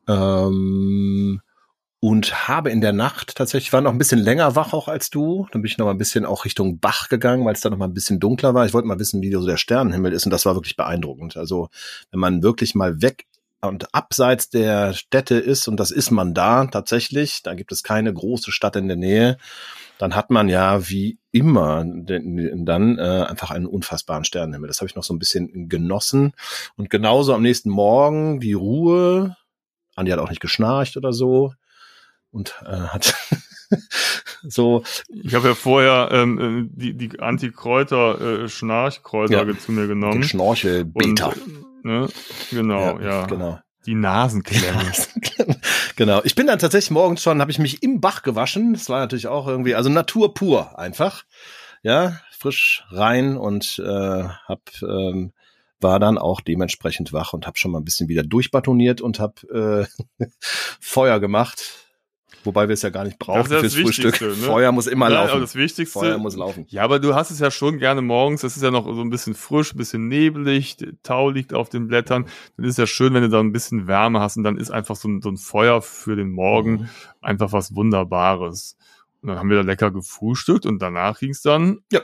[0.08, 1.42] Ähm,
[2.04, 5.46] und habe in der Nacht tatsächlich, war noch ein bisschen länger wach auch als du.
[5.52, 7.78] Dann bin ich noch mal ein bisschen auch Richtung Bach gegangen, weil es da noch
[7.78, 8.66] mal ein bisschen dunkler war.
[8.66, 11.36] Ich wollte mal wissen, wie so der Sternenhimmel ist und das war wirklich beeindruckend.
[11.36, 11.68] Also
[12.10, 13.26] wenn man wirklich mal weg
[13.60, 18.12] und abseits der Städte ist und das ist man da tatsächlich, da gibt es keine
[18.12, 19.36] große Stadt in der Nähe,
[19.98, 24.66] dann hat man ja wie immer dann äh, einfach einen unfassbaren Sternenhimmel.
[24.66, 26.32] Das habe ich noch so ein bisschen genossen
[26.76, 29.36] und genauso am nächsten Morgen die Ruhe.
[29.94, 31.52] Andi hat auch nicht geschnarcht oder so
[32.32, 33.14] und äh, hat
[34.42, 34.82] so.
[35.08, 40.22] Ich habe ja vorher ähm, äh, die, die Antikräuter, äh, Schnarchkräuter ja, zu mir genommen.
[40.24, 41.28] Schnorchel, Beta.
[41.28, 42.08] Und, ne?
[42.50, 43.26] Genau, ja, ja.
[43.26, 43.58] Genau.
[43.86, 44.92] Die Nasenklemme.
[45.96, 46.20] genau.
[46.24, 48.74] Ich bin dann tatsächlich morgens schon, habe ich mich im Bach gewaschen.
[48.74, 51.24] Das war natürlich auch irgendwie, also Natur pur einfach.
[51.82, 55.32] Ja, frisch rein und äh, hab ähm,
[55.80, 59.88] war dann auch dementsprechend wach und habe schon mal ein bisschen wieder durchbatoniert und habe
[60.20, 60.26] äh,
[60.80, 61.81] Feuer gemacht
[62.44, 64.20] Wobei wir es ja gar nicht brauchen fürs Frühstück.
[64.20, 64.30] Ne?
[64.32, 65.40] Feuer muss immer ja, laufen.
[65.40, 65.98] das Wichtigste.
[65.98, 66.66] Feuer muss laufen.
[66.68, 68.40] Ja, aber du hast es ja schon gerne morgens.
[68.40, 70.76] Das ist ja noch so ein bisschen frisch, ein bisschen nebelig.
[71.02, 72.26] Tau liegt auf den Blättern.
[72.56, 74.96] Dann ist ja schön, wenn du da ein bisschen Wärme hast und dann ist einfach
[74.96, 76.88] so ein, so ein Feuer für den Morgen mhm.
[77.20, 78.76] einfach was Wunderbares.
[79.20, 82.00] Und dann haben wir da lecker gefrühstückt und danach ging es dann ja.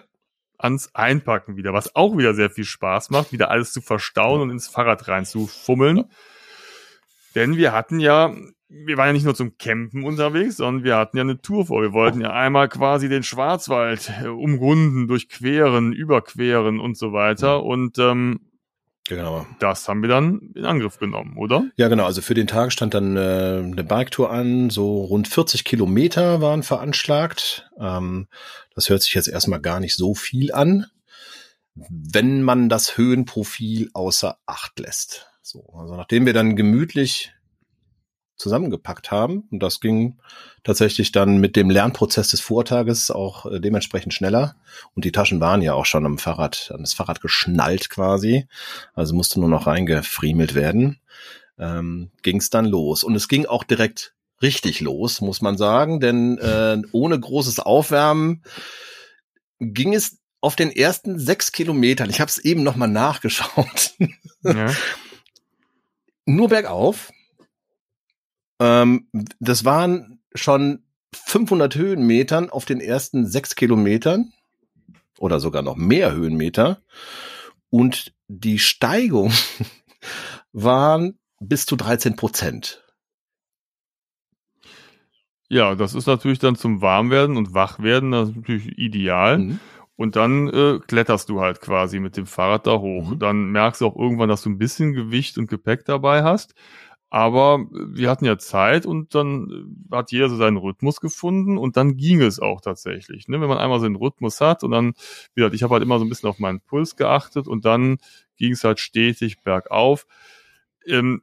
[0.57, 4.43] ans Einpacken wieder, was auch wieder sehr viel Spaß macht, wieder alles zu verstauen ja.
[4.43, 5.97] und ins Fahrrad reinzufummeln.
[5.97, 6.05] Ja.
[7.34, 8.34] Denn wir hatten ja
[8.68, 11.82] wir waren ja nicht nur zum Campen unterwegs, sondern wir hatten ja eine Tour vor.
[11.82, 17.64] Wir wollten ja einmal quasi den Schwarzwald äh, umrunden, durchqueren, überqueren und so weiter.
[17.64, 18.40] Und ähm,
[19.08, 19.46] Genau.
[19.58, 21.66] Das haben wir dann in Angriff genommen, oder?
[21.76, 22.04] Ja, genau.
[22.04, 24.68] Also für den Tag stand dann äh, eine Biketour an.
[24.68, 27.70] So rund 40 Kilometer waren veranschlagt.
[27.80, 28.28] Ähm,
[28.74, 30.84] das hört sich jetzt erstmal gar nicht so viel an,
[31.74, 35.30] wenn man das Höhenprofil außer Acht lässt.
[35.40, 37.32] So, also nachdem wir dann gemütlich
[38.39, 39.49] zusammengepackt haben.
[39.51, 40.18] Und das ging
[40.64, 44.57] tatsächlich dann mit dem Lernprozess des Vortages auch äh, dementsprechend schneller.
[44.95, 48.47] Und die Taschen waren ja auch schon am Fahrrad, an das Fahrrad geschnallt quasi.
[48.95, 51.01] Also musste nur noch reingefriemelt werden.
[51.59, 53.05] Ähm, ging es dann los.
[53.05, 56.01] Und es ging auch direkt richtig los, muss man sagen.
[56.01, 58.43] Denn äh, ohne großes Aufwärmen
[59.59, 63.95] ging es auf den ersten sechs Kilometern, ich habe es eben noch mal nachgeschaut,
[64.43, 64.72] ja.
[66.26, 67.11] nur bergauf.
[68.61, 69.09] Ähm,
[69.40, 70.84] das waren schon
[71.14, 74.32] 500 Höhenmetern auf den ersten sechs Kilometern
[75.18, 76.82] oder sogar noch mehr Höhenmeter.
[77.70, 79.32] Und die Steigung
[80.52, 82.84] waren bis zu 13 Prozent.
[85.48, 89.38] Ja, das ist natürlich dann zum Warmwerden und Wachwerden das ist natürlich ideal.
[89.38, 89.61] Mhm.
[89.96, 93.11] Und dann äh, kletterst du halt quasi mit dem Fahrrad da hoch.
[93.11, 93.18] Mhm.
[93.18, 96.54] Dann merkst du auch irgendwann, dass du ein bisschen Gewicht und Gepäck dabei hast.
[97.11, 101.76] Aber wir hatten ja Zeit und dann äh, hat jeder so seinen Rhythmus gefunden und
[101.76, 103.28] dann ging es auch tatsächlich.
[103.28, 103.40] Ne?
[103.40, 104.92] Wenn man einmal so einen Rhythmus hat und dann,
[105.34, 107.98] wie gesagt, ich habe halt immer so ein bisschen auf meinen Puls geachtet und dann
[108.36, 110.06] ging es halt stetig bergauf.
[110.86, 111.22] Ähm,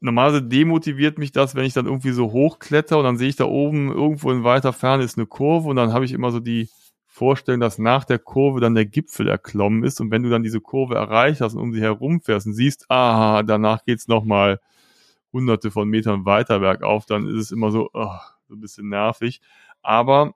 [0.00, 3.44] normalerweise demotiviert mich das, wenn ich dann irgendwie so hochkletter und dann sehe ich da
[3.44, 6.68] oben irgendwo in weiter Ferne ist eine Kurve und dann habe ich immer so die
[7.06, 10.60] vorstellen, dass nach der Kurve dann der Gipfel erklommen ist und wenn du dann diese
[10.60, 14.58] Kurve erreicht hast und um sie herumfährst und siehst, ah, danach geht's nochmal
[15.32, 18.18] hunderte von Metern weiter bergauf, dann ist es immer so, oh,
[18.48, 19.40] so ein bisschen nervig.
[19.82, 20.34] Aber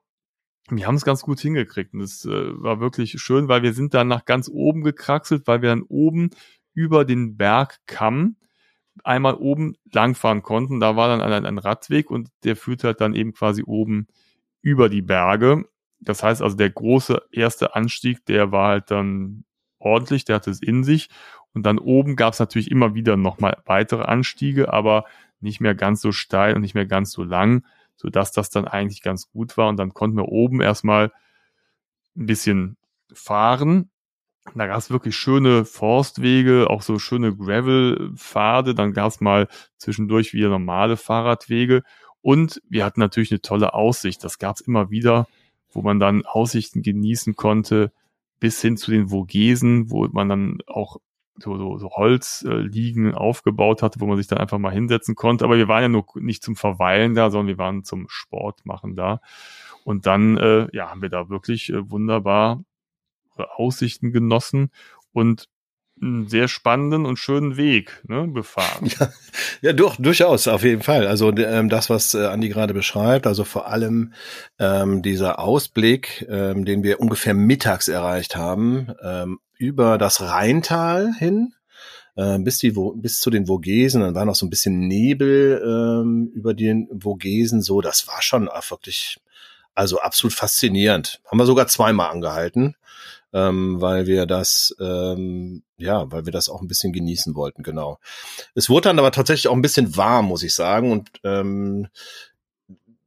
[0.69, 3.93] wir haben es ganz gut hingekriegt und es äh, war wirklich schön, weil wir sind
[3.93, 6.31] dann nach ganz oben gekraxelt, weil wir dann oben
[6.73, 8.37] über den Bergkamm
[9.03, 10.79] einmal oben langfahren konnten.
[10.79, 14.07] Da war dann ein, ein Radweg und der führt halt dann eben quasi oben
[14.61, 15.65] über die Berge
[16.05, 19.45] das heißt also, der große erste Anstieg, der war halt dann
[19.79, 21.09] ordentlich, der hatte es in sich.
[21.55, 25.05] Und dann oben gab es natürlich immer wieder nochmal weitere Anstiege, aber
[25.39, 29.01] nicht mehr ganz so steil und nicht mehr ganz so lang, sodass das dann eigentlich
[29.01, 29.69] ganz gut war.
[29.69, 31.11] Und dann konnten wir oben erstmal
[32.15, 32.77] ein bisschen
[33.11, 33.89] fahren.
[34.53, 38.75] Da gab es wirklich schöne Forstwege, auch so schöne Gravel-Pfade.
[38.75, 39.47] Dann gab es mal
[39.77, 41.81] zwischendurch wieder normale Fahrradwege.
[42.21, 44.23] Und wir hatten natürlich eine tolle Aussicht.
[44.23, 45.25] Das gab es immer wieder
[45.75, 47.91] wo man dann Aussichten genießen konnte,
[48.39, 50.97] bis hin zu den Vogesen, wo man dann auch
[51.37, 55.45] so, so, so Holzliegen äh, aufgebaut hatte, wo man sich dann einfach mal hinsetzen konnte.
[55.45, 58.95] Aber wir waren ja nur nicht zum Verweilen da, sondern wir waren zum Sport machen
[58.95, 59.21] da.
[59.83, 62.63] Und dann äh, ja, haben wir da wirklich äh, wunderbar
[63.35, 64.71] Aussichten genossen.
[65.11, 65.49] Und
[66.01, 68.89] einen sehr spannenden und schönen Weg ne, befahren.
[68.99, 69.09] Ja,
[69.61, 71.07] ja durch, durchaus, auf jeden Fall.
[71.07, 74.13] Also ähm, das, was äh, Andi gerade beschreibt, also vor allem
[74.59, 81.53] ähm, dieser Ausblick, ähm, den wir ungefähr mittags erreicht haben, ähm, über das Rheintal hin,
[82.15, 86.31] äh, bis, die, bis zu den Vogesen, dann war noch so ein bisschen Nebel ähm,
[86.33, 89.19] über den Vogesen, so, das war schon wirklich,
[89.73, 91.21] also absolut faszinierend.
[91.29, 92.75] Haben wir sogar zweimal angehalten
[93.35, 97.99] ähm, weil wir das, ähm, ja, weil wir das auch ein bisschen genießen wollten, genau.
[98.55, 100.93] Es wurde dann aber tatsächlich auch ein bisschen warm, muss ich sagen.
[100.93, 101.89] Und ähm,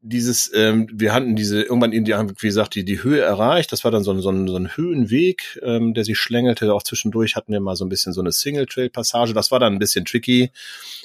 [0.02, 3.72] dieses, ähm, wir hatten diese, irgendwann in die, wie gesagt, die, die Höhe erreicht.
[3.72, 6.74] Das war dann so ein, so ein, so ein Höhenweg, ähm, der sich schlängelte.
[6.74, 9.32] Auch zwischendurch hatten wir mal so ein bisschen so eine Single-Trail-Passage.
[9.32, 10.50] Das war dann ein bisschen tricky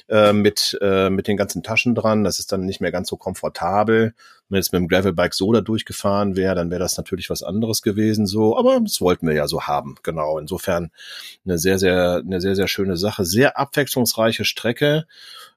[0.08, 2.24] äh, mit, äh, mit den ganzen Taschen dran.
[2.24, 4.12] Das ist dann nicht mehr ganz so komfortabel.
[4.48, 7.82] Wenn jetzt mit dem Gravelbike so da durchgefahren wäre, dann wäre das natürlich was anderes
[7.82, 8.56] gewesen so.
[8.58, 9.96] Aber das wollten wir ja so haben.
[10.02, 10.38] Genau.
[10.38, 10.90] Insofern
[11.44, 13.24] eine sehr, sehr, eine sehr, sehr schöne Sache.
[13.24, 15.06] Sehr abwechslungsreiche Strecke.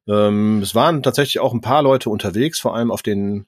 [0.08, 3.46] Ähm, es waren tatsächlich auch ein paar Leute unterwegs, vor allem auf den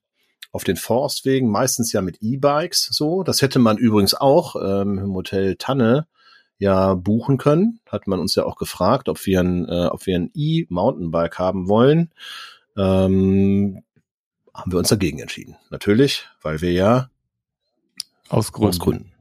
[0.51, 3.23] auf den Forstwegen, meistens ja mit E-Bikes so.
[3.23, 6.07] Das hätte man übrigens auch ähm, im Hotel Tanne
[6.57, 7.79] ja buchen können.
[7.85, 11.69] Hat man uns ja auch gefragt, ob wir ein, äh, ob wir ein E-Mountainbike haben
[11.69, 12.11] wollen.
[12.77, 13.83] Ähm,
[14.60, 15.55] haben wir uns dagegen entschieden.
[15.70, 17.10] Natürlich, weil wir ja
[18.30, 18.70] aus Gründen.
[18.70, 19.12] Aus Gründen.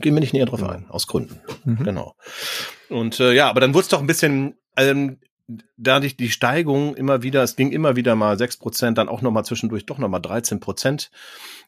[0.00, 0.86] Gehen wir nicht näher drauf ein.
[0.88, 1.40] Aus Gründen.
[1.64, 1.84] Mhm.
[1.84, 2.16] Genau.
[2.88, 5.18] Und äh, ja, aber dann wurde es doch ein bisschen, ähm,
[5.76, 9.30] dadurch die Steigung immer wieder, es ging immer wieder mal sechs Prozent, dann auch noch
[9.30, 11.10] mal zwischendurch doch noch mal 13 Prozent.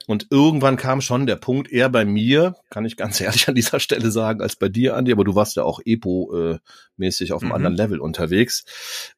[0.07, 3.81] Und irgendwann kam schon der Punkt, eher bei mir, kann ich ganz ehrlich an dieser
[3.81, 7.51] Stelle sagen, als bei dir, Andi, aber du warst ja auch Epo-mäßig äh, auf einem
[7.51, 7.57] mhm.
[7.57, 8.65] anderen Level unterwegs.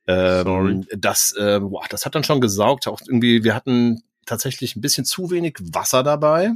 [0.07, 0.81] Ähm, Sorry.
[0.97, 2.89] Das, äh, boah, das hat dann schon gesaugt.
[2.89, 6.53] Auch irgendwie, wir hatten tatsächlich ein bisschen zu wenig Wasser dabei.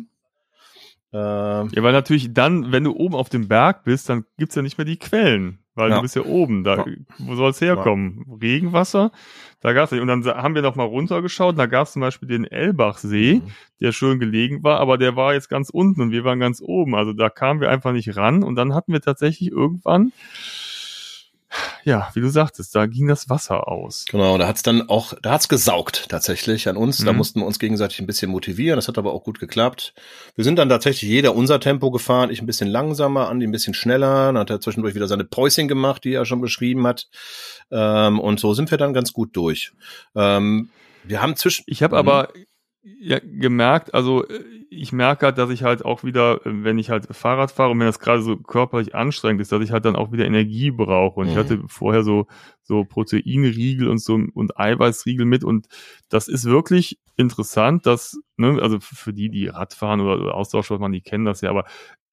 [1.13, 4.63] Ähm, ja, weil natürlich dann, wenn du oben auf dem Berg bist, dann gibt's ja
[4.63, 5.97] nicht mehr die Quellen weil ja.
[5.97, 6.65] du bist ja oben.
[6.65, 6.85] Da.
[7.19, 8.25] Wo soll es herkommen?
[8.29, 8.35] Ja.
[8.43, 9.11] Regenwasser?
[9.61, 10.01] Da gab's nicht.
[10.01, 11.59] Und dann haben wir noch mal runtergeschaut.
[11.59, 13.51] Da gab's zum Beispiel den Elbachsee, mhm.
[13.81, 16.95] der schön gelegen war, aber der war jetzt ganz unten und wir waren ganz oben.
[16.95, 18.43] Also da kamen wir einfach nicht ran.
[18.43, 20.13] Und dann hatten wir tatsächlich irgendwann
[21.85, 24.05] ja, wie du sagtest, da ging das Wasser aus.
[24.09, 27.01] Genau, da hat's dann auch, da hat's gesaugt tatsächlich an uns.
[27.01, 27.07] Mhm.
[27.07, 28.77] Da mussten wir uns gegenseitig ein bisschen motivieren.
[28.77, 29.95] Das hat aber auch gut geklappt.
[30.35, 32.31] Wir sind dann tatsächlich jeder unser Tempo gefahren.
[32.31, 34.27] Ich ein bisschen langsamer, Andi ein bisschen schneller.
[34.27, 37.09] Dann hat er zwischendurch wieder seine Päuschen gemacht, die er schon beschrieben hat.
[37.71, 39.73] Ähm, und so sind wir dann ganz gut durch.
[40.15, 40.71] Ähm,
[41.05, 41.65] wir haben zwischen.
[41.67, 42.29] Ich habe aber
[42.83, 47.07] ja, gemerkt, also äh, ich merke halt, dass ich halt auch wieder, wenn ich halt
[47.11, 50.13] Fahrrad fahre und wenn das gerade so körperlich anstrengend ist, dass ich halt dann auch
[50.13, 51.21] wieder Energie brauche.
[51.21, 51.33] Und mhm.
[51.33, 52.27] ich hatte vorher so,
[52.63, 55.67] so Proteinriegel und so und Eiweißriegel mit und
[56.09, 60.93] das ist wirklich interessant, dass, ne, also für die, die Radfahren oder, oder Austauschsport machen,
[60.93, 61.65] die kennen das ja, aber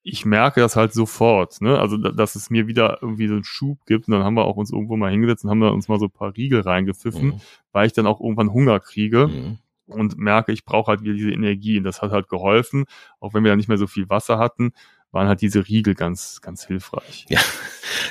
[0.02, 1.78] ich merke das halt sofort, ne?
[1.78, 4.08] Also, dass es mir wieder irgendwie so einen Schub gibt.
[4.08, 6.06] Und dann haben wir auch uns irgendwo mal hingesetzt und haben da uns mal so
[6.06, 7.42] ein paar Riegel reingepfiffen, mhm.
[7.74, 9.28] weil ich dann auch irgendwann Hunger kriege.
[9.28, 9.58] Mhm
[9.90, 11.78] und merke, ich brauche halt wieder diese Energie.
[11.78, 12.86] Und das hat halt geholfen,
[13.20, 14.72] auch wenn wir da nicht mehr so viel Wasser hatten,
[15.12, 17.26] waren halt diese Riegel ganz, ganz hilfreich.
[17.30, 17.40] Ja,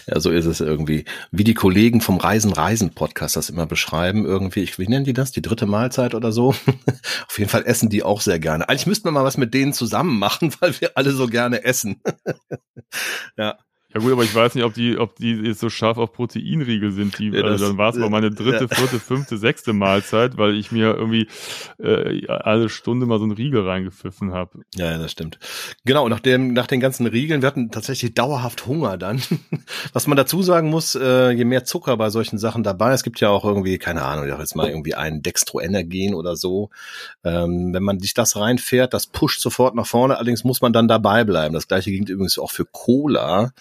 [0.07, 1.05] ja, so ist es irgendwie.
[1.31, 5.13] Wie die Kollegen vom Reisen Reisen Podcast das immer beschreiben, irgendwie, ich, wie nennen die
[5.13, 5.31] das?
[5.31, 6.49] Die dritte Mahlzeit oder so?
[7.29, 8.69] Auf jeden Fall essen die auch sehr gerne.
[8.69, 12.03] Eigentlich müssten wir mal was mit denen zusammen machen, weil wir alle so gerne essen.
[13.37, 13.59] ja.
[13.95, 16.93] Ja gut, aber ich weiß nicht, ob die, ob die jetzt so scharf auf Proteinriegel
[16.93, 17.19] sind.
[17.19, 18.69] Die, ja, also dann war es mal meine dritte, ja.
[18.69, 21.27] vierte, fünfte, sechste Mahlzeit, weil ich mir irgendwie
[21.83, 24.61] äh, alle Stunde mal so einen Riegel reingepfiffen habe.
[24.75, 25.39] Ja, ja, das stimmt.
[25.87, 29.23] Genau, nach dem, nach den ganzen Riegeln, wir hatten tatsächlich dauerhaft Hunger dann.
[29.95, 33.21] Was man dazu sagen muss, äh, je mehr Zucker bei solchen Sachen dabei, es gibt
[33.21, 36.69] ja auch irgendwie, keine Ahnung, ich jetzt mal irgendwie ein Dextroenergen oder so.
[37.25, 40.89] Ähm, wenn man sich das reinfährt, das pusht sofort nach vorne, allerdings muss man dann
[40.89, 41.55] dabei bleiben.
[41.55, 43.53] Das gleiche gilt übrigens auch für Cola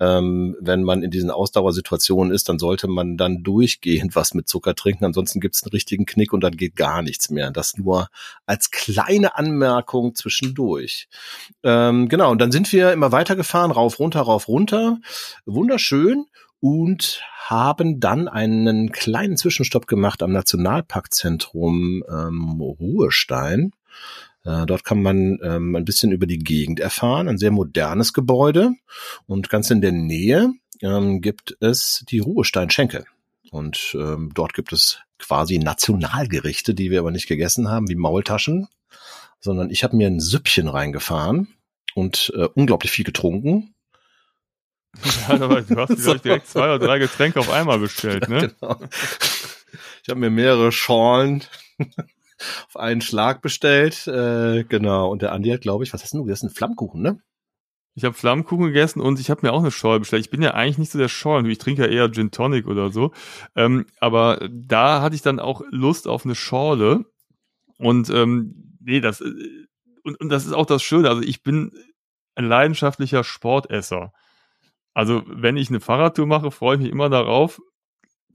[0.00, 4.74] ähm, wenn man in diesen Ausdauersituationen ist, dann sollte man dann durchgehend was mit Zucker
[4.74, 5.04] trinken.
[5.04, 7.50] Ansonsten gibt es einen richtigen Knick und dann geht gar nichts mehr.
[7.50, 8.08] Das nur
[8.46, 11.08] als kleine Anmerkung zwischendurch.
[11.62, 14.98] Ähm, genau, und dann sind wir immer weitergefahren, rauf, runter, rauf, runter.
[15.46, 16.26] Wunderschön
[16.60, 23.72] und haben dann einen kleinen Zwischenstopp gemacht am Nationalparkzentrum ähm, Ruhestein.
[24.48, 28.72] Äh, dort kann man ähm, ein bisschen über die Gegend erfahren, ein sehr modernes Gebäude
[29.26, 33.04] und ganz in der Nähe ähm, gibt es die Ruhesteinschenke.
[33.50, 38.68] Und ähm, dort gibt es quasi Nationalgerichte, die wir aber nicht gegessen haben, wie Maultaschen,
[39.38, 41.48] sondern ich habe mir ein Süppchen reingefahren
[41.94, 43.74] und äh, unglaublich viel getrunken.
[45.28, 46.14] Ja, aber du hast so.
[46.14, 48.40] direkt zwei oder drei Getränke auf einmal bestellt, ne?
[48.62, 48.88] Ja, genau.
[50.02, 51.44] Ich habe mir mehrere Schorlen
[52.66, 54.06] auf einen Schlag bestellt.
[54.06, 55.10] Äh, genau.
[55.10, 56.50] Und der Andi hat, glaube ich, was hast du gegessen?
[56.50, 57.20] Flammkuchen, ne?
[57.94, 60.24] Ich habe Flammkuchen gegessen und ich habe mir auch eine Schorle bestellt.
[60.24, 62.90] Ich bin ja eigentlich nicht so der Schorlen, ich trinke ja eher Gin Tonic oder
[62.90, 63.12] so.
[63.56, 67.06] Ähm, aber da hatte ich dann auch Lust auf eine Schorle.
[67.78, 69.32] Und ähm, nee, das äh,
[70.04, 71.08] und, und das ist auch das Schöne.
[71.08, 71.72] Also ich bin
[72.36, 74.12] ein leidenschaftlicher Sportesser.
[74.94, 77.60] Also wenn ich eine Fahrradtour mache, freue ich mich immer darauf,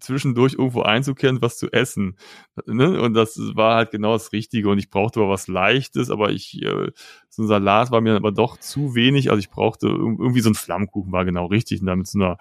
[0.03, 2.17] zwischendurch irgendwo einzukehren, was zu essen.
[2.65, 3.01] Ne?
[3.01, 4.69] Und das war halt genau das Richtige.
[4.69, 6.91] Und ich brauchte aber was Leichtes, aber ich, äh,
[7.29, 9.31] so ein Salat war mir aber doch zu wenig.
[9.31, 11.79] Also ich brauchte irgendwie so ein Flammkuchen war genau richtig.
[11.79, 12.37] Und damit so einer,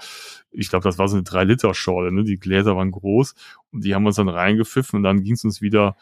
[0.51, 2.25] ich glaube, das war so eine 3-Liter-Schorle, ne?
[2.25, 3.35] Die Gläser waren groß
[3.71, 5.97] und die haben uns dann reingepfiffen und dann ging es uns wieder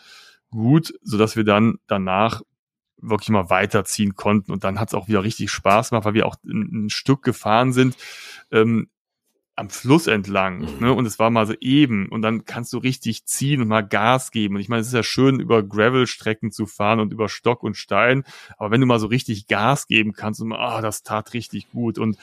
[0.50, 2.40] gut, sodass wir dann danach
[2.96, 4.52] wirklich mal weiterziehen konnten.
[4.52, 7.22] Und dann hat es auch wieder richtig Spaß gemacht, weil wir auch ein, ein Stück
[7.22, 7.96] gefahren sind.
[8.50, 8.88] Ähm,
[9.60, 10.78] am Fluss entlang, mhm.
[10.80, 10.92] ne?
[10.94, 14.30] Und es war mal so eben und dann kannst du richtig ziehen und mal Gas
[14.30, 14.54] geben.
[14.54, 17.76] Und ich meine, es ist ja schön, über Gravel-Strecken zu fahren und über Stock und
[17.76, 18.24] Stein,
[18.56, 21.98] aber wenn du mal so richtig Gas geben kannst und ah, das tat richtig gut
[21.98, 22.16] und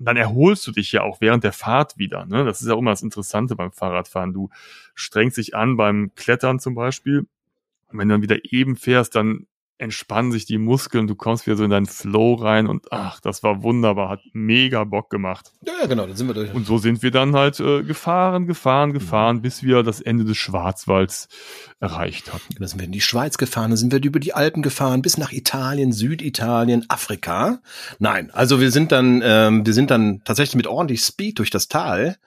[0.00, 2.24] dann erholst du dich ja auch während der Fahrt wieder.
[2.24, 2.44] Ne?
[2.44, 4.32] Das ist ja immer das Interessante beim Fahrradfahren.
[4.32, 4.48] Du
[4.94, 7.26] strengst dich an beim Klettern zum Beispiel.
[7.88, 9.46] Und wenn du dann wieder eben fährst, dann
[9.78, 13.42] entspannen sich die Muskeln, du kommst wieder so in deinen Flow rein und ach, das
[13.42, 15.52] war wunderbar, hat mega Bock gemacht.
[15.64, 16.52] Ja, genau, dann sind wir durch.
[16.52, 19.42] Und so sind wir dann halt äh, gefahren, gefahren, gefahren, mhm.
[19.42, 21.28] bis wir das Ende des Schwarzwalds
[21.80, 22.54] erreicht hatten.
[22.58, 25.16] Dann sind wir in die Schweiz gefahren, dann sind wir über die Alpen gefahren, bis
[25.16, 27.60] nach Italien, Süditalien, Afrika.
[27.98, 31.68] Nein, also wir sind dann, ähm, wir sind dann tatsächlich mit ordentlich Speed durch das
[31.68, 32.18] Tal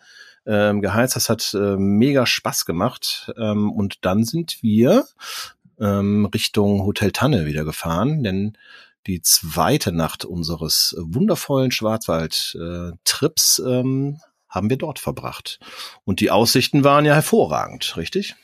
[0.46, 1.16] ähm, geheizt.
[1.16, 3.32] Das hat äh, mega Spaß gemacht.
[3.38, 5.06] Ähm, und dann sind wir
[5.82, 8.58] ähm, Richtung Hotel Tanne wieder gefahren, denn
[9.08, 15.60] die zweite Nacht unseres wundervollen Schwarzwald-Trips äh, ähm, haben wir dort verbracht.
[16.04, 18.36] Und die Aussichten waren ja hervorragend, richtig?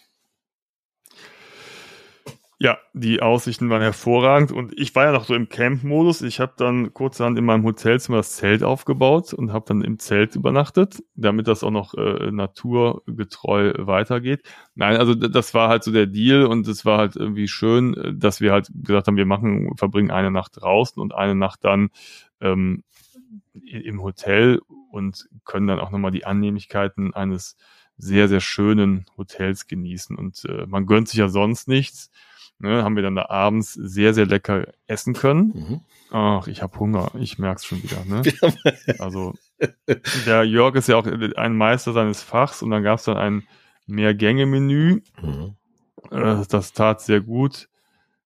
[2.59, 6.23] Ja, die Aussichten waren hervorragend und ich war ja noch so im Camp-Modus.
[6.23, 10.35] Ich habe dann kurzerhand in meinem Hotelzimmer das Zelt aufgebaut und habe dann im Zelt
[10.35, 14.41] übernachtet, damit das auch noch äh, naturgetreu weitergeht.
[14.73, 18.41] Nein, also das war halt so der Deal und es war halt irgendwie schön, dass
[18.41, 21.89] wir halt gesagt haben, wir machen, verbringen eine Nacht draußen und eine Nacht dann
[22.41, 22.83] ähm,
[23.53, 27.55] im Hotel und können dann auch nochmal die Annehmlichkeiten eines
[27.97, 30.15] sehr, sehr schönen Hotels genießen.
[30.15, 32.09] Und äh, man gönnt sich ja sonst nichts.
[32.59, 35.53] Ne, haben wir dann da abends sehr, sehr lecker essen können.
[35.53, 35.81] Mhm.
[36.09, 37.11] Ach, ich habe Hunger.
[37.19, 38.03] Ich merk's schon wieder.
[38.05, 38.23] Ne?
[38.99, 39.35] also
[40.25, 43.43] der Jörg ist ja auch ein Meister seines Fachs und dann gab's dann ein
[43.85, 45.01] Mehrgänge-Menü.
[45.21, 45.55] Mhm.
[46.09, 47.69] Äh, das tat sehr gut.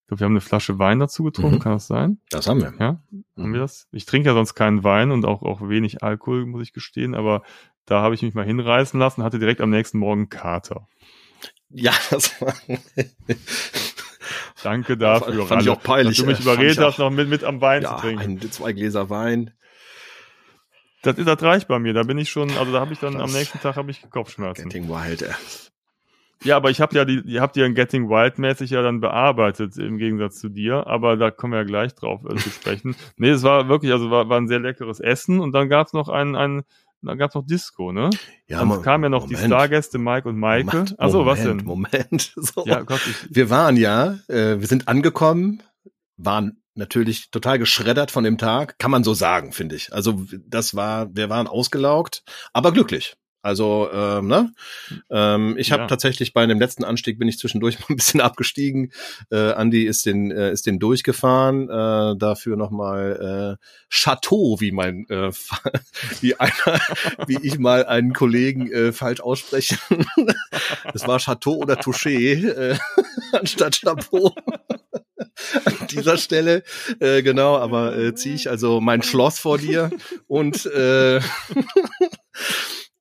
[0.01, 1.59] Ich glaube, wir haben eine Flasche Wein dazu getrunken, mhm.
[1.59, 2.19] kann das sein?
[2.29, 2.73] Das haben wir.
[2.79, 3.25] Ja, mhm.
[3.37, 3.87] haben wir das?
[3.91, 7.43] Ich trinke ja sonst keinen Wein und auch, auch wenig Alkohol, muss ich gestehen, aber
[7.85, 10.87] da habe ich mich mal hinreißen lassen, hatte direkt am nächsten Morgen Kater.
[11.69, 12.53] Ja, das war.
[14.63, 15.45] Danke dafür.
[15.45, 16.17] Fand ich auch peinlich.
[16.17, 18.39] Dass du mich überredet hast, noch mit, mit am Wein ja, zu trinken.
[18.41, 19.51] Ein, zwei Gläser Wein.
[21.01, 21.93] Das, das reicht bei mir.
[21.93, 24.07] Da bin ich schon, also da habe ich dann das am nächsten Tag habe ich
[24.09, 24.69] Kopfschmerzen.
[24.69, 25.33] Getting Wild, ey.
[26.43, 28.99] Ja, aber ich habe ja die, ihr habt ja ein Getting Wild mäßig ja dann
[28.99, 32.95] bearbeitet im Gegensatz zu dir, aber da kommen wir ja gleich drauf äh, zu sprechen.
[33.17, 36.09] Nee, es war wirklich, also war, war ein sehr leckeres Essen und dann gab's noch
[36.09, 36.63] ein, ein
[37.01, 38.09] da gab's noch Disco, ne?
[38.47, 39.39] Ja, dann man, kamen ja noch Moment.
[39.39, 40.85] die Stargäste Mike und Maike.
[40.97, 41.57] Achso, was denn?
[41.57, 42.33] Moment.
[42.41, 42.63] So.
[42.65, 45.61] Ja, Gott, ich, wir waren ja, äh, wir sind angekommen,
[46.17, 49.93] waren natürlich total geschreddert von dem Tag, kann man so sagen, finde ich.
[49.93, 52.23] Also das war, wir waren ausgelaugt,
[52.53, 53.15] aber glücklich.
[53.41, 54.53] Also, ähm, ne?
[55.09, 55.87] Ähm, ich habe ja.
[55.87, 58.91] tatsächlich bei dem letzten Anstieg bin ich zwischendurch mal ein bisschen abgestiegen.
[59.31, 61.69] Äh, Andy ist den äh, ist den durchgefahren.
[61.69, 65.31] Äh, dafür nochmal äh, Chateau, wie mein äh,
[66.21, 66.81] wie einer,
[67.27, 69.77] wie ich mal einen Kollegen äh, falsch ausspreche.
[70.93, 72.77] Es war Chateau oder Touché äh,
[73.31, 74.33] anstatt Chapeau.
[75.65, 76.63] An dieser Stelle,
[76.99, 79.91] äh, genau, aber äh, ziehe ich also mein Schloss vor dir
[80.27, 81.21] und äh,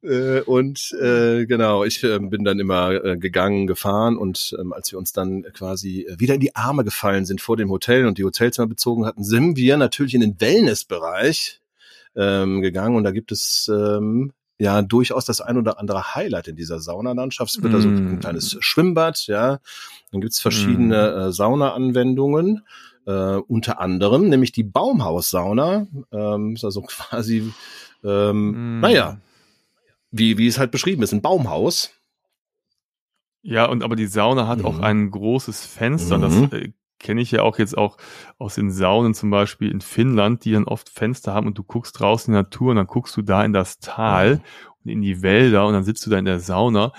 [0.02, 4.90] äh, und äh, genau, ich äh, bin dann immer äh, gegangen, gefahren und ähm, als
[4.92, 8.24] wir uns dann quasi wieder in die Arme gefallen sind vor dem Hotel und die
[8.24, 11.60] Hotelzimmer bezogen hatten, sind wir natürlich in den Wellnessbereich
[12.16, 16.56] ähm, gegangen und da gibt es ähm, ja durchaus das ein oder andere Highlight in
[16.56, 17.54] dieser Saunalandschaft.
[17.54, 17.76] Es wird mm.
[17.76, 19.58] also ein kleines Schwimmbad, ja.
[20.12, 21.18] Dann gibt's verschiedene mm.
[21.18, 22.62] äh, Sauna-Anwendungen.
[23.06, 25.86] Äh, unter anderem, nämlich die Baumhaussauna.
[26.12, 27.50] Ähm, ist also quasi,
[28.04, 28.80] ähm, mm.
[28.80, 29.18] naja,
[30.10, 31.92] wie, wie es halt beschrieben ist, ein Baumhaus.
[33.42, 34.66] Ja, und aber die Sauna hat mhm.
[34.66, 36.18] auch ein großes Fenster.
[36.18, 36.22] Mhm.
[36.22, 37.96] Das äh, kenne ich ja auch jetzt auch
[38.38, 41.98] aus den Saunen zum Beispiel in Finnland, die dann oft Fenster haben und du guckst
[41.98, 44.42] draußen in die Natur und dann guckst du da in das Tal
[44.84, 46.92] und in die Wälder und dann sitzt du da in der Sauna.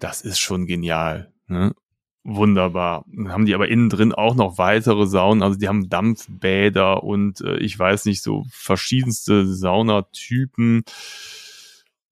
[0.00, 1.32] Das ist schon genial.
[1.46, 1.74] Ne?
[2.24, 3.04] Wunderbar.
[3.06, 5.42] Dann haben die aber innen drin auch noch weitere Saunen.
[5.42, 10.82] Also die haben Dampfbäder und äh, ich weiß nicht, so verschiedenste Saunatypen.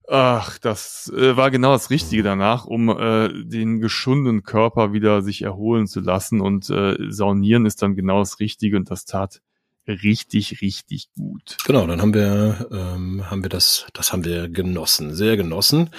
[0.08, 5.42] Ach, das äh, war genau das Richtige danach, um äh, den geschundenen Körper wieder sich
[5.42, 6.40] erholen zu lassen.
[6.40, 9.40] Und äh, Saunieren ist dann genau das Richtige und das tat
[9.88, 11.58] richtig, richtig gut.
[11.64, 15.90] Genau, dann haben wir, ähm, haben wir das, das haben wir genossen, sehr genossen.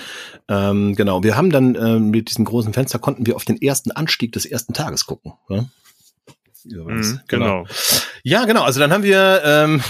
[0.47, 3.91] Ähm, genau, wir haben dann äh, mit diesem großen Fenster konnten wir auf den ersten
[3.91, 5.33] Anstieg des ersten Tages gucken.
[5.49, 5.69] Ne?
[6.65, 7.63] Mhm, genau.
[7.63, 7.65] genau.
[8.27, 8.63] Ja, genau.
[8.63, 9.81] Also dann haben wir, ähm,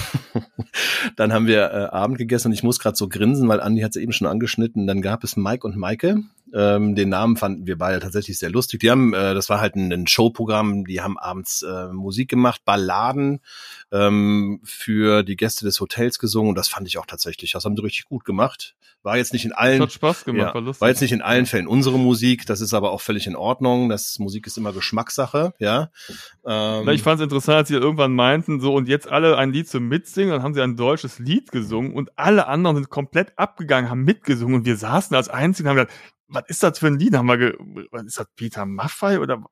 [1.16, 3.90] dann haben wir äh, Abend gegessen und ich muss gerade so grinsen, weil Andi hat
[3.90, 4.86] es eben schon angeschnitten.
[4.86, 6.22] Dann gab es Mike und Maike.
[6.54, 8.78] Ähm, den Namen fanden wir beide tatsächlich sehr lustig.
[8.78, 10.84] Die haben, äh, das war halt ein, ein Showprogramm.
[10.84, 13.40] Die haben abends äh, Musik gemacht, Balladen
[13.90, 17.50] ähm, für die Gäste des Hotels gesungen und das fand ich auch tatsächlich.
[17.50, 18.76] Das haben sie richtig gut gemacht.
[19.04, 21.46] War jetzt nicht in allen, hat Spaß gemacht, ja, war, war jetzt nicht in allen
[21.46, 22.46] Fällen unsere Musik.
[22.46, 23.88] Das ist aber auch völlig in Ordnung.
[23.88, 25.90] Das Musik ist immer Geschmackssache, ja.
[26.44, 29.68] Ähm, ich fand es interessant, als sie irgendwann meinten, so und jetzt alle ein Lied
[29.68, 33.90] zum Mitsingen, dann haben sie ein deutsches Lied gesungen und alle anderen sind komplett abgegangen,
[33.90, 36.98] haben mitgesungen und wir saßen als Einzigen und haben gesagt, was ist das für ein
[36.98, 37.14] Lied?
[37.14, 37.54] Haben wir ge
[37.90, 39.42] was ist das Peter Maffei oder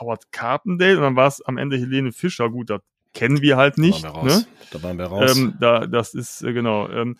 [0.00, 0.96] Howard Carpendale?
[0.96, 2.50] Und dann war es am Ende Helene Fischer.
[2.50, 2.80] Gut, das
[3.12, 4.04] kennen wir halt nicht.
[4.04, 4.40] Da waren wir raus.
[4.40, 4.46] Ne?
[4.72, 5.36] Da waren wir raus.
[5.36, 6.88] Ähm, da, das ist, äh, genau.
[6.88, 7.16] Ähm,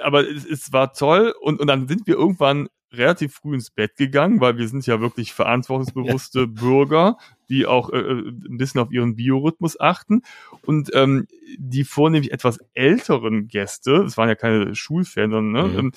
[0.00, 3.96] aber es, es war toll und, und dann sind wir irgendwann relativ früh ins Bett
[3.96, 6.46] gegangen, weil wir sind ja wirklich verantwortungsbewusste ja.
[6.46, 7.18] Bürger,
[7.50, 10.22] die auch äh, äh, ein bisschen auf ihren Biorhythmus achten.
[10.62, 11.26] Und ähm,
[11.58, 15.78] die vornehmlich etwas älteren Gäste, es waren ja keine Schulfans, sondern ne, mhm.
[15.78, 15.92] Ähm,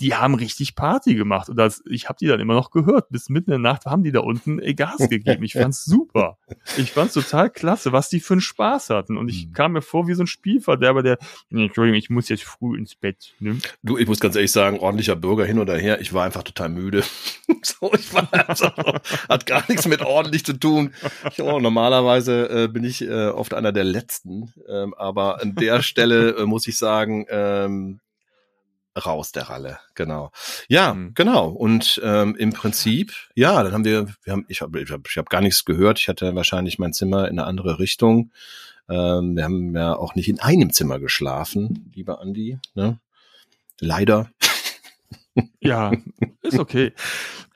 [0.00, 1.48] die haben richtig Party gemacht.
[1.48, 3.08] Und das, ich habe die dann immer noch gehört.
[3.10, 5.42] Bis mitten in der Nacht haben die da unten Gas gegeben.
[5.44, 6.38] Ich fand's super.
[6.76, 9.16] Ich fand's total klasse, was die für einen Spaß hatten.
[9.16, 9.52] Und ich mhm.
[9.52, 11.18] kam mir vor wie so ein Spielverderber, der,
[11.50, 13.34] nee, Entschuldigung, ich muss jetzt früh ins Bett.
[13.38, 13.58] Ne?
[13.82, 16.70] Du, ich muss ganz ehrlich sagen, ordentlicher Bürger hin oder her, ich war einfach total
[16.70, 17.04] müde.
[17.62, 18.70] so, ich war also,
[19.28, 20.92] hat gar nichts mit ordentlich zu tun.
[21.30, 24.52] Ich, oh, normalerweise äh, bin ich äh, oft einer der Letzten.
[24.68, 28.00] Ähm, aber an der Stelle äh, muss ich sagen, ähm,
[28.96, 30.30] raus der Ralle, genau.
[30.68, 31.14] Ja, mhm.
[31.14, 31.48] genau.
[31.48, 35.16] Und ähm, im Prinzip, ja, dann haben wir, wir haben, ich habe ich hab, ich
[35.16, 35.98] hab gar nichts gehört.
[35.98, 38.30] Ich hatte wahrscheinlich mein Zimmer in eine andere Richtung.
[38.88, 42.58] Ähm, wir haben ja auch nicht in einem Zimmer geschlafen, lieber Andi.
[42.74, 42.98] Ne?
[43.80, 44.30] Leider.
[45.60, 45.92] Ja,
[46.42, 46.92] ist okay.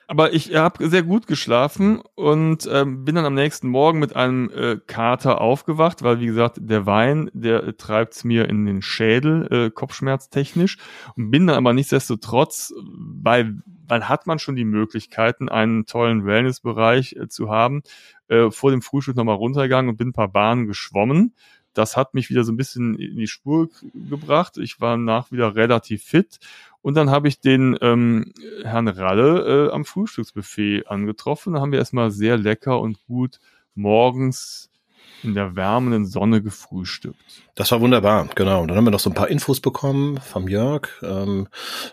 [0.09, 4.49] Aber ich habe sehr gut geschlafen und ähm, bin dann am nächsten Morgen mit einem
[4.51, 9.47] äh, Kater aufgewacht, weil wie gesagt, der Wein, der äh, treibt's mir in den Schädel,
[9.51, 10.77] äh, kopfschmerztechnisch.
[11.17, 17.17] Und bin dann aber nichtsdestotrotz, weil, weil hat man schon die Möglichkeiten, einen tollen Wellnessbereich
[17.17, 17.83] äh, zu haben,
[18.29, 21.33] äh, vor dem Frühstück nochmal runtergegangen und bin ein paar Bahnen geschwommen.
[21.77, 24.57] Das hat mich wieder so ein bisschen in die Spur gebracht.
[24.57, 26.39] Ich war nach wieder relativ fit
[26.81, 31.53] und dann habe ich den ähm, Herrn Ralle äh, am Frühstücksbuffet angetroffen.
[31.53, 33.39] Da haben wir erstmal sehr lecker und gut
[33.75, 34.69] morgens
[35.23, 37.43] in der wärmenden Sonne gefrühstückt.
[37.55, 38.61] Das war wunderbar, genau.
[38.61, 40.89] Und dann haben wir noch so ein paar Infos bekommen vom Jörg.
[41.01, 41.47] Ähm,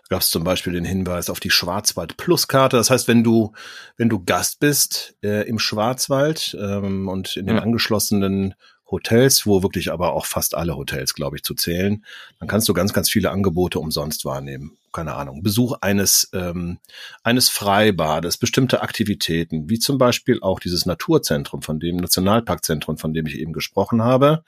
[0.08, 2.76] Gab es zum Beispiel den Hinweis auf die Schwarzwald Plus Karte.
[2.76, 3.52] Das heißt, wenn du
[3.96, 7.62] wenn du Gast bist äh, im Schwarzwald ähm, und in den ja.
[7.62, 8.54] angeschlossenen
[8.90, 12.04] Hotels, wo wirklich aber auch fast alle Hotels, glaube ich, zu zählen,
[12.38, 14.76] dann kannst du ganz, ganz viele Angebote umsonst wahrnehmen.
[14.92, 15.42] Keine Ahnung.
[15.42, 16.78] Besuch eines, ähm,
[17.24, 23.26] eines Freibades, bestimmte Aktivitäten, wie zum Beispiel auch dieses Naturzentrum, von dem Nationalparkzentrum, von dem
[23.26, 24.44] ich eben gesprochen habe.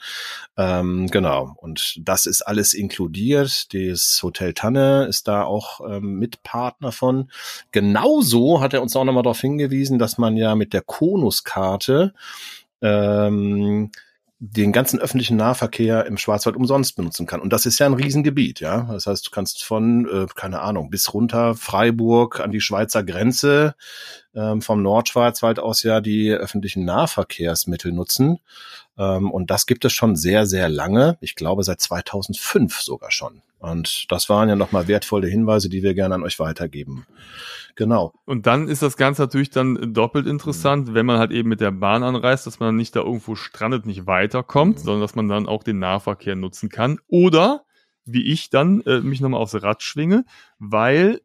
[0.57, 1.57] Ähm, genau.
[1.57, 3.75] Und das ist alles inkludiert.
[3.75, 7.29] Das Hotel Tanne ist da auch ähm, Mitpartner von.
[7.73, 12.15] Genauso hat er uns auch nochmal darauf hingewiesen, dass man ja mit der Konuskarte
[12.83, 13.91] ähm,
[14.39, 17.41] den ganzen öffentlichen Nahverkehr im Schwarzwald umsonst benutzen kann.
[17.41, 18.83] Und das ist ja ein Riesengebiet, ja.
[18.91, 23.75] Das heißt, du kannst von, äh, keine Ahnung, bis runter Freiburg an die Schweizer Grenze
[24.35, 28.39] ähm, vom Nordschwarzwald aus ja die öffentlichen Nahverkehrsmittel nutzen.
[28.99, 31.17] Ähm, und das gibt es schon sehr, sehr lange.
[31.21, 33.41] Ich glaube, seit 2005 sogar schon.
[33.67, 37.07] Und das waren ja nochmal wertvolle Hinweise, die wir gerne an euch weitergeben.
[37.75, 38.15] Genau.
[38.25, 40.95] Und dann ist das Ganze natürlich dann doppelt interessant, mhm.
[40.95, 44.07] wenn man halt eben mit der Bahn anreist, dass man nicht da irgendwo strandet, nicht
[44.07, 44.83] weiterkommt, mhm.
[44.83, 46.99] sondern dass man dann auch den Nahverkehr nutzen kann.
[47.09, 47.65] Oder
[48.07, 50.25] wie ich dann äh, mich nochmal aufs Rad schwinge,
[50.59, 51.21] weil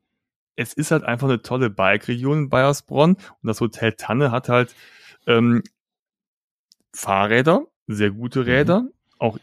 [0.55, 4.75] es ist halt einfach eine tolle Bike-Region in Bayersbronn und das Hotel Tanne hat halt
[5.27, 5.63] ähm,
[6.93, 8.93] Fahrräder, sehr gute Räder, mhm.
[9.19, 9.37] auch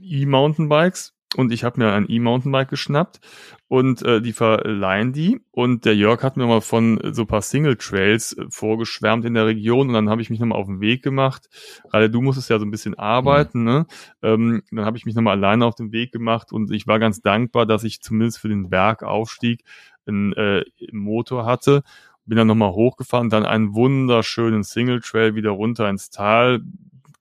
[0.00, 3.20] E-Mountainbikes, und ich habe mir ein E-Mountainbike geschnappt
[3.68, 7.76] und äh, die verleihen die und der Jörg hat mir mal von so paar Single
[7.76, 11.02] Trails äh, vorgeschwärmt in der Region und dann habe ich mich nochmal auf den Weg
[11.02, 11.48] gemacht.
[11.90, 13.64] Gerade du musstest ja so ein bisschen arbeiten, mhm.
[13.64, 13.86] ne?
[14.22, 17.22] Ähm, dann habe ich mich nochmal alleine auf den Weg gemacht und ich war ganz
[17.22, 19.64] dankbar, dass ich zumindest für den Bergaufstieg
[20.06, 21.82] einen äh, Motor hatte.
[22.24, 26.60] Bin dann nochmal hochgefahren, dann einen wunderschönen Single Trail wieder runter ins Tal,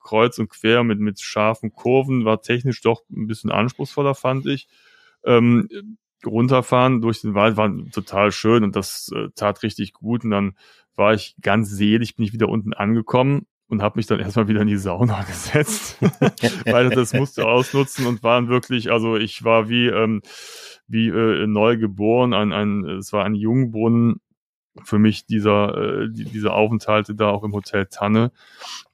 [0.01, 4.67] kreuz und quer mit, mit scharfen Kurven, war technisch doch ein bisschen anspruchsvoller, fand ich.
[5.23, 5.69] Ähm,
[6.25, 10.23] runterfahren durch den Wald war total schön und das äh, tat richtig gut.
[10.23, 10.55] Und dann
[10.95, 14.61] war ich ganz selig, bin ich wieder unten angekommen und habe mich dann erstmal wieder
[14.61, 15.97] in die Sauna gesetzt,
[16.65, 20.21] weil das musste ausnutzen und waren wirklich, also ich war wie ähm,
[20.87, 24.19] wie äh, neu geboren, ein, ein, es war ein Jungbrunnen
[24.83, 28.31] für mich dieser äh, die, diese Aufenthalte da auch im Hotel Tanne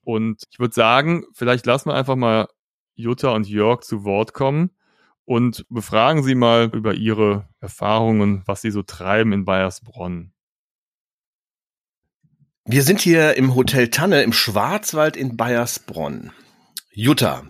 [0.02, 2.48] und ich würde sagen, vielleicht lassen wir einfach mal
[2.96, 4.72] Jutta und Jörg zu Wort kommen
[5.26, 10.32] und befragen sie mal über ihre Erfahrungen, was sie so treiben in Bayersbronn.
[12.64, 16.32] Wir sind hier im Hotel Tanne im Schwarzwald in Bayersbronn.
[16.92, 17.44] Jutta,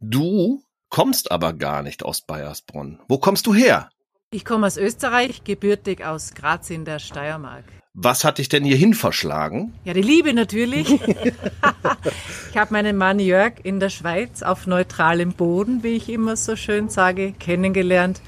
[0.00, 3.00] du kommst aber gar nicht aus Bayersbronn.
[3.08, 3.90] Wo kommst du her?
[4.34, 7.66] Ich komme aus Österreich, gebürtig aus Graz in der Steiermark.
[7.92, 9.74] Was hat dich denn hierhin verschlagen?
[9.84, 10.90] Ja, die Liebe natürlich.
[12.50, 16.56] ich habe meinen Mann Jörg in der Schweiz auf neutralem Boden, wie ich immer so
[16.56, 18.22] schön sage, kennengelernt.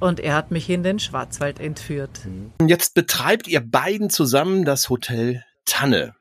[0.00, 2.20] Und er hat mich in den Schwarzwald entführt.
[2.66, 6.14] Jetzt betreibt ihr beiden zusammen das Hotel Tanne.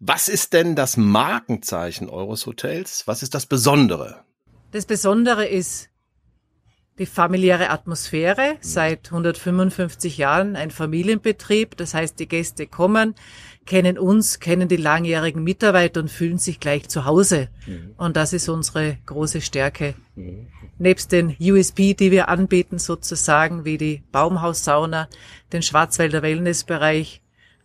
[0.00, 3.02] Was ist denn das Markenzeichen eures Hotels?
[3.06, 4.24] Was ist das Besondere?
[4.70, 5.90] Das Besondere ist
[6.98, 11.76] die familiäre Atmosphäre seit 155 Jahren ein Familienbetrieb.
[11.76, 13.14] Das heißt, die Gäste kommen,
[13.66, 17.48] kennen uns, kennen die langjährigen Mitarbeiter und fühlen sich gleich zu Hause.
[17.66, 17.94] Mhm.
[17.96, 19.94] Und das ist unsere große Stärke.
[20.14, 20.46] Mhm.
[20.78, 25.08] Nebst den USP, die wir anbieten, sozusagen wie die Baumhaussauna,
[25.52, 27.22] den Schwarzwälder Wellnessbereich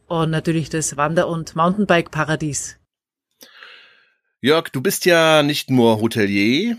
[0.08, 2.78] und natürlich das Wander- und Mountainbike-Paradies.
[4.42, 6.78] Jörg, du bist ja nicht nur Hotelier,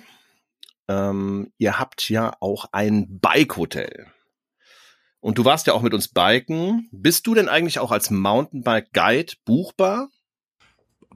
[0.90, 4.08] ähm, ihr habt ja auch ein Bike-Hotel.
[5.20, 6.88] Und du warst ja auch mit uns biken.
[6.90, 10.08] Bist du denn eigentlich auch als Mountainbike-Guide buchbar?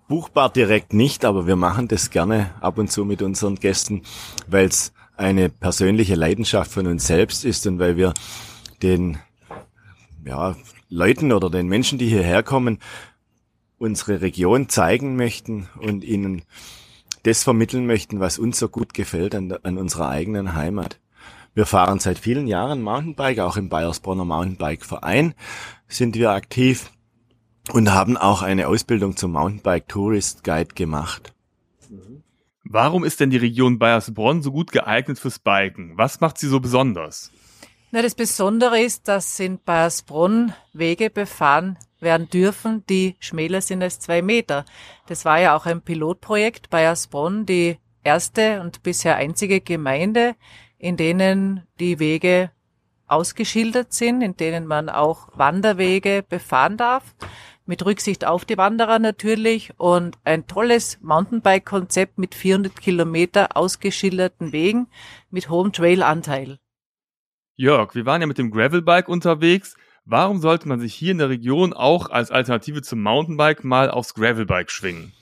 [0.07, 4.03] Buchbar direkt nicht, aber wir machen das gerne ab und zu mit unseren Gästen,
[4.47, 8.13] weil es eine persönliche Leidenschaft von uns selbst ist und weil wir
[8.83, 9.19] den
[10.25, 10.55] ja,
[10.89, 12.79] Leuten oder den Menschen, die hierher kommen,
[13.79, 16.43] unsere Region zeigen möchten und ihnen
[17.25, 21.01] das vermitteln möchten, was uns so gut gefällt an, an unserer eigenen Heimat.
[21.55, 25.35] Wir fahren seit vielen Jahren Mountainbike, auch im Bayersbronner Mountainbike Verein
[25.89, 26.91] sind wir aktiv
[27.73, 31.33] und haben auch eine Ausbildung zum Mountainbike Tourist Guide gemacht.
[32.65, 35.93] Warum ist denn die Region Bayersbronn so gut geeignet fürs Biken?
[35.97, 37.31] Was macht sie so besonders?
[37.93, 43.99] Na, das Besondere ist, dass in Bayersbronn Wege befahren werden dürfen, die schmäler sind als
[43.99, 44.65] zwei Meter.
[45.07, 50.37] Das war ja auch ein Pilotprojekt Bayersbronn, die erste und bisher einzige Gemeinde,
[50.79, 52.51] in denen die Wege
[53.07, 57.15] ausgeschildert sind, in denen man auch Wanderwege befahren darf
[57.67, 64.89] mit Rücksicht auf die Wanderer natürlich und ein tolles Mountainbike-Konzept mit 400 Kilometer ausgeschilderten Wegen
[65.31, 66.59] mit hohem Trailanteil.
[67.57, 69.77] Jörg, wir waren ja mit dem Gravelbike unterwegs.
[70.07, 74.13] Warum sollte man sich hier in der Region auch als Alternative zum Mountainbike mal aufs
[74.13, 75.13] Gravelbike schwingen?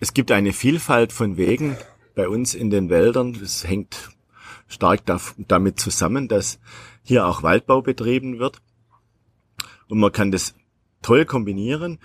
[0.00, 1.76] Es gibt eine Vielfalt von Wegen
[2.16, 3.38] bei uns in den Wäldern.
[3.40, 4.10] Das hängt
[4.66, 5.02] stark
[5.36, 6.58] damit zusammen, dass
[7.04, 8.60] hier auch Waldbau betrieben wird.
[9.86, 10.54] Und man kann das
[11.00, 12.00] toll kombinieren.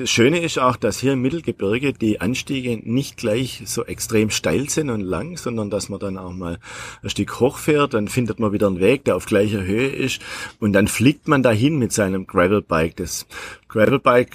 [0.00, 4.70] Das Schöne ist auch, dass hier im Mittelgebirge die Anstiege nicht gleich so extrem steil
[4.70, 6.58] sind und lang, sondern dass man dann auch mal
[7.02, 10.22] ein Stück hochfährt, dann findet man wieder einen Weg, der auf gleicher Höhe ist
[10.58, 12.96] und dann fliegt man dahin mit seinem Gravelbike.
[12.96, 13.26] Das
[13.68, 14.34] Gravelbike,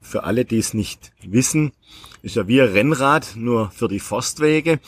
[0.00, 1.72] für alle, die es nicht wissen,
[2.22, 4.80] ist ja wie ein Rennrad, nur für die Forstwege.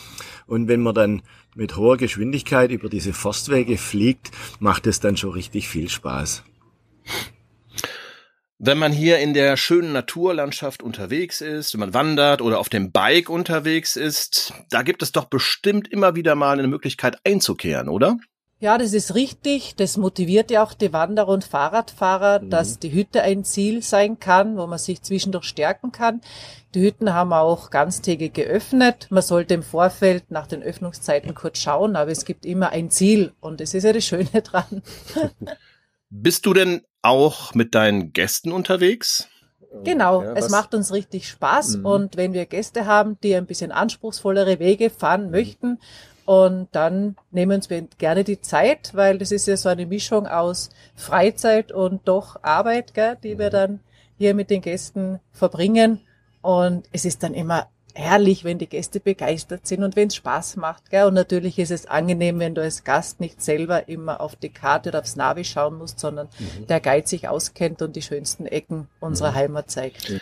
[0.47, 1.23] Und wenn man dann
[1.55, 6.43] mit hoher Geschwindigkeit über diese Forstwege fliegt, macht es dann schon richtig viel Spaß.
[8.59, 12.91] Wenn man hier in der schönen Naturlandschaft unterwegs ist, wenn man wandert oder auf dem
[12.91, 18.17] Bike unterwegs ist, da gibt es doch bestimmt immer wieder mal eine Möglichkeit einzukehren, oder?
[18.59, 19.77] Ja, das ist richtig.
[19.77, 22.51] Das motiviert ja auch die Wanderer und Fahrradfahrer, mhm.
[22.51, 26.23] dass die Hütte ein Ziel sein kann, wo man sich zwischendurch stärken kann.
[26.75, 29.09] Die Hütten haben auch ganztägig geöffnet.
[29.11, 33.35] Man sollte im Vorfeld nach den Öffnungszeiten kurz schauen, aber es gibt immer ein Ziel
[33.41, 34.83] und das ist ja das Schöne dran.
[36.09, 39.29] Bist du denn auch mit deinen Gästen unterwegs?
[39.85, 41.87] Genau, ja, es macht uns richtig Spaß mhm.
[41.87, 45.31] und wenn wir Gäste haben, die ein bisschen anspruchsvollere Wege fahren mhm.
[45.31, 45.79] möchten,
[46.27, 50.27] und dann nehmen wir uns gerne die Zeit, weil das ist ja so eine Mischung
[50.27, 53.53] aus Freizeit und doch Arbeit, gell, die wir mhm.
[53.53, 53.81] dann
[54.19, 56.01] hier mit den Gästen verbringen.
[56.43, 60.57] Und es ist dann immer herrlich, wenn die Gäste begeistert sind und wenn es Spaß
[60.57, 60.91] macht.
[60.91, 61.07] Gell?
[61.07, 64.91] Und natürlich ist es angenehm, wenn du als Gast nicht selber immer auf die Karte
[64.91, 66.67] oder aufs Navi schauen musst, sondern mhm.
[66.67, 69.37] der Guide sich auskennt und die schönsten Ecken unserer mhm.
[69.37, 70.13] Heimat zeigt.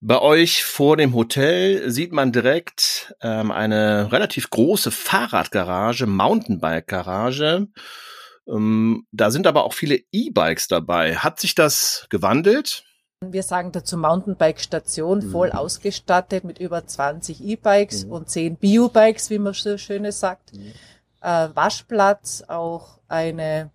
[0.00, 7.66] Bei euch vor dem Hotel sieht man direkt ähm, eine relativ große Fahrradgarage, Mountainbike-Garage.
[8.46, 11.16] Ähm, da sind aber auch viele E-Bikes dabei.
[11.16, 12.84] Hat sich das gewandelt?
[13.24, 15.30] Wir sagen dazu Mountainbike-Station, mhm.
[15.30, 18.12] voll ausgestattet mit über 20 E-Bikes mhm.
[18.12, 20.52] und 10 Bio-Bikes, wie man so schön sagt.
[20.52, 20.72] Mhm.
[21.22, 23.70] Äh, Waschplatz, auch eine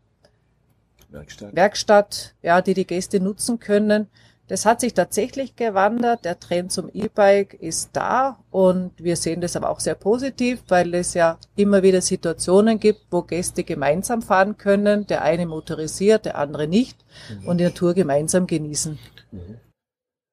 [1.10, 1.56] Werkstatt.
[1.56, 4.10] Werkstatt, ja, die die Gäste nutzen können.
[4.48, 6.24] Das hat sich tatsächlich gewandert.
[6.24, 10.94] Der Trend zum E-Bike ist da und wir sehen das aber auch sehr positiv, weil
[10.94, 15.08] es ja immer wieder Situationen gibt, wo Gäste gemeinsam fahren können.
[15.08, 17.04] Der eine motorisiert, der andere nicht
[17.39, 17.48] mhm.
[17.48, 19.00] und die Natur gemeinsam genießen.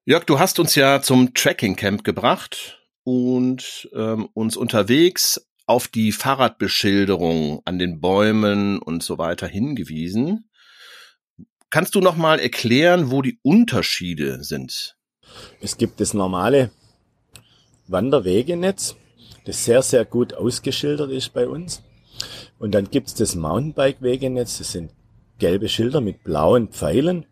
[0.04, 6.12] Jörg, du hast uns ja zum Tracking Camp gebracht und ähm, uns unterwegs auf die
[6.12, 10.48] Fahrradbeschilderung an den Bäumen und so weiter hingewiesen.
[11.70, 14.96] Kannst du noch mal erklären, wo die Unterschiede sind?
[15.60, 16.70] Es gibt das normale
[17.86, 18.96] Wanderwegenetz,
[19.44, 21.82] das sehr, sehr gut ausgeschildert ist bei uns.
[22.58, 24.90] Und dann gibt es das Mountainbike-Wegenetz, das sind
[25.38, 27.26] gelbe Schilder mit blauen Pfeilen.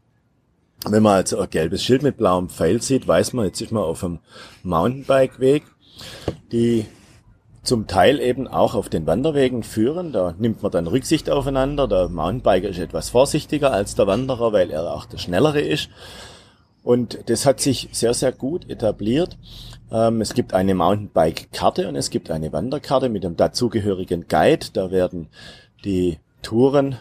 [0.84, 3.82] Wenn man also ein gelbes Schild mit blauem Pfeil sieht, weiß man, jetzt ist man
[3.82, 4.20] auf einem
[4.62, 5.64] Mountainbike-Weg.
[6.52, 6.86] Die
[7.66, 10.12] zum Teil eben auch auf den Wanderwegen führen.
[10.12, 11.88] Da nimmt man dann Rücksicht aufeinander.
[11.88, 15.90] Der Mountainbiker ist etwas vorsichtiger als der Wanderer, weil er auch der Schnellere ist.
[16.82, 19.36] Und das hat sich sehr, sehr gut etabliert.
[19.90, 24.66] Ähm, es gibt eine Mountainbike-Karte und es gibt eine Wanderkarte mit dem dazugehörigen Guide.
[24.72, 25.28] Da werden
[25.84, 26.96] die Touren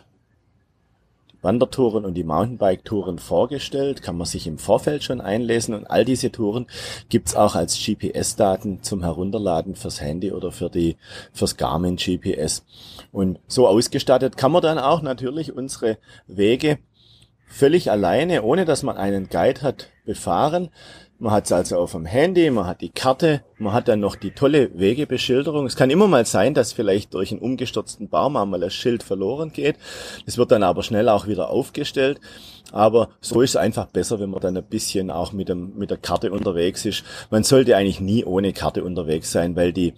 [1.46, 6.32] Wandertouren und die Mountainbike-Touren vorgestellt, kann man sich im Vorfeld schon einlesen und all diese
[6.32, 6.68] Touren
[7.08, 10.97] gibt's auch als GPS-Daten zum Herunterladen fürs Handy oder für die
[11.32, 12.66] fürs Garmin GPS.
[13.13, 15.97] Und so ausgestattet kann man dann auch natürlich unsere
[16.28, 16.80] Wege
[17.47, 20.70] völlig alleine, ohne dass man einen Guide hat, befahren.
[21.17, 24.17] Man hat es also auf dem Handy, man hat die Karte, man hat dann noch
[24.17, 25.66] die tolle Wegebeschilderung.
[25.66, 29.54] Es kann immer mal sein, dass vielleicht durch einen umgestürzten Baum einmal das Schild verloren
[29.54, 29.78] geht.
[30.25, 32.20] Das wird dann aber schnell auch wieder aufgestellt.
[32.74, 35.89] Aber so ist es einfach besser, wenn man dann ein bisschen auch mit, dem, mit
[35.89, 37.05] der Karte unterwegs ist.
[37.29, 39.93] Man sollte eigentlich nie ohne Karte unterwegs sein, weil die,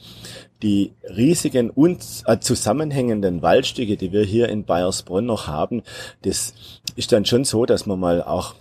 [0.61, 5.81] die riesigen und äh, zusammenhängenden Waldstücke, die wir hier in Bayersbronn noch haben,
[6.21, 6.53] das
[6.95, 8.53] ist dann schon so, dass man mal auch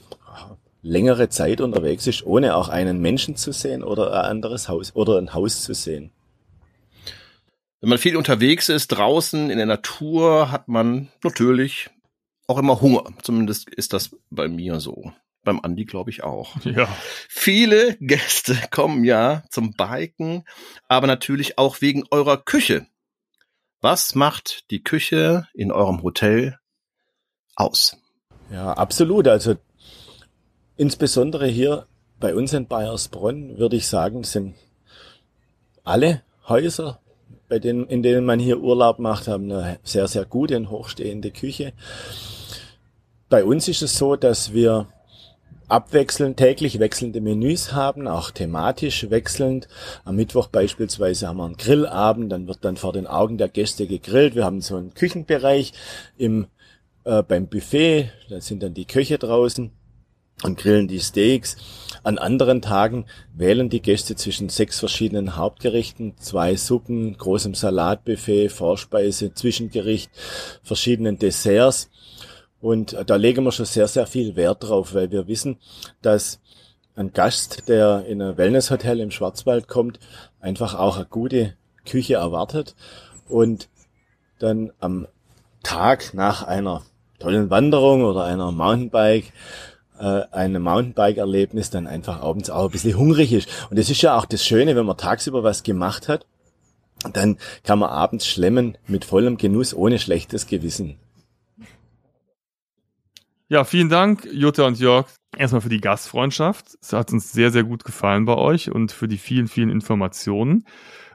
[0.86, 5.18] längere Zeit unterwegs ist, ohne auch einen Menschen zu sehen oder ein anderes Haus oder
[5.18, 6.12] ein Haus zu sehen.
[7.80, 11.90] Wenn man viel unterwegs ist, draußen in der Natur, hat man natürlich
[12.46, 13.04] auch immer Hunger.
[13.22, 15.12] Zumindest ist das bei mir so.
[15.42, 16.56] Beim Andi glaube ich auch.
[16.64, 16.88] Ja.
[17.28, 20.44] Viele Gäste kommen ja zum Biken,
[20.88, 22.86] aber natürlich auch wegen eurer Küche.
[23.80, 26.58] Was macht die Küche in eurem Hotel
[27.54, 27.96] aus?
[28.50, 29.28] Ja, absolut.
[29.28, 29.56] Also
[30.76, 31.86] Insbesondere hier
[32.20, 34.54] bei uns in Bayersbronn würde ich sagen, sind
[35.84, 37.00] alle Häuser,
[37.48, 41.30] bei denen, in denen man hier Urlaub macht, haben eine sehr, sehr gute und hochstehende
[41.30, 41.72] Küche.
[43.28, 44.86] Bei uns ist es so, dass wir
[45.68, 49.68] abwechselnd, täglich wechselnde Menüs haben, auch thematisch wechselnd.
[50.04, 53.86] Am Mittwoch beispielsweise haben wir einen Grillabend, dann wird dann vor den Augen der Gäste
[53.86, 54.34] gegrillt.
[54.34, 55.72] Wir haben so einen Küchenbereich
[56.18, 56.46] im,
[57.04, 59.72] äh, beim Buffet, da sind dann die Köche draußen
[60.42, 61.56] und grillen die Steaks.
[62.02, 69.34] An anderen Tagen wählen die Gäste zwischen sechs verschiedenen Hauptgerichten, zwei Suppen, großem Salatbuffet, Vorspeise,
[69.34, 70.10] Zwischengericht,
[70.62, 71.90] verschiedenen Desserts.
[72.60, 75.58] Und da legen wir schon sehr, sehr viel Wert drauf, weil wir wissen,
[76.02, 76.40] dass
[76.94, 80.00] ein Gast, der in ein Wellnesshotel im Schwarzwald kommt,
[80.40, 81.54] einfach auch eine gute
[81.84, 82.74] Küche erwartet
[83.28, 83.68] und
[84.38, 85.06] dann am
[85.62, 86.82] Tag nach einer
[87.18, 89.32] tollen Wanderung oder einer Mountainbike
[89.98, 93.48] äh, ein Mountainbike-Erlebnis dann einfach abends auch ein bisschen hungrig ist.
[93.70, 96.27] Und das ist ja auch das Schöne, wenn man tagsüber was gemacht hat,
[97.12, 100.98] dann kann man abends schlemmen mit vollem Genuss, ohne schlechtes Gewissen.
[103.48, 105.06] Ja, vielen Dank, Jutta und Jörg,
[105.36, 106.77] erstmal für die Gastfreundschaft.
[106.81, 110.66] Es hat uns sehr, sehr gut gefallen bei euch und für die vielen, vielen Informationen.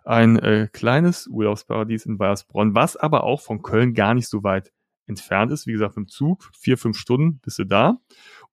[0.05, 4.71] Ein äh, kleines Urlaubsparadies in Bayersbronn, was aber auch von Köln gar nicht so weit
[5.07, 5.67] entfernt ist.
[5.67, 7.97] Wie gesagt, im Zug, vier, fünf Stunden bist du da.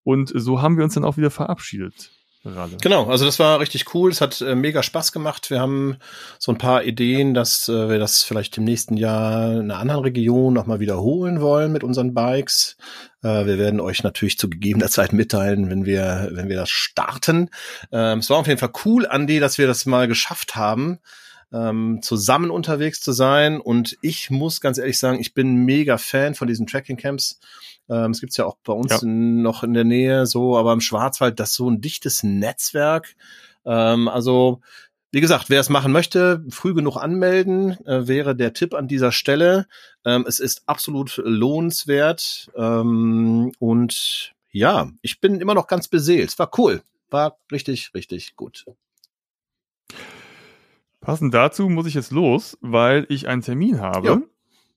[0.04, 2.10] Und so haben wir uns dann auch wieder verabschiedet.
[2.44, 2.76] Ralle.
[2.80, 4.10] Genau, also das war richtig cool.
[4.10, 5.50] Es hat äh, mega Spaß gemacht.
[5.50, 5.96] Wir haben
[6.38, 10.02] so ein paar Ideen, dass äh, wir das vielleicht im nächsten Jahr in einer anderen
[10.02, 12.76] Region nochmal wiederholen wollen mit unseren Bikes.
[13.22, 17.50] Äh, wir werden euch natürlich zu gegebener Zeit mitteilen, wenn wir, wenn wir das starten.
[17.90, 21.00] Ähm, es war auf jeden Fall cool, Andi, dass wir das mal geschafft haben
[21.52, 23.60] ähm, zusammen unterwegs zu sein.
[23.60, 27.40] Und ich muss ganz ehrlich sagen, ich bin mega Fan von diesen Tracking Camps.
[27.88, 28.98] Ähm, es gibt's ja auch bei uns ja.
[29.02, 33.14] in, noch in der Nähe so, aber im Schwarzwald, das so ein dichtes Netzwerk.
[33.64, 34.60] Ähm, also
[35.10, 39.10] wie gesagt, wer es machen möchte, früh genug anmelden, äh, wäre der Tipp an dieser
[39.10, 39.66] Stelle.
[40.04, 42.50] Ähm, es ist absolut lohnenswert.
[42.54, 46.28] Ähm, und ja, ich bin immer noch ganz beseelt.
[46.28, 46.82] Es war cool.
[47.10, 48.66] War richtig, richtig gut.
[51.08, 54.06] Passend dazu muss ich jetzt los, weil ich einen Termin habe.
[54.06, 54.22] Jo.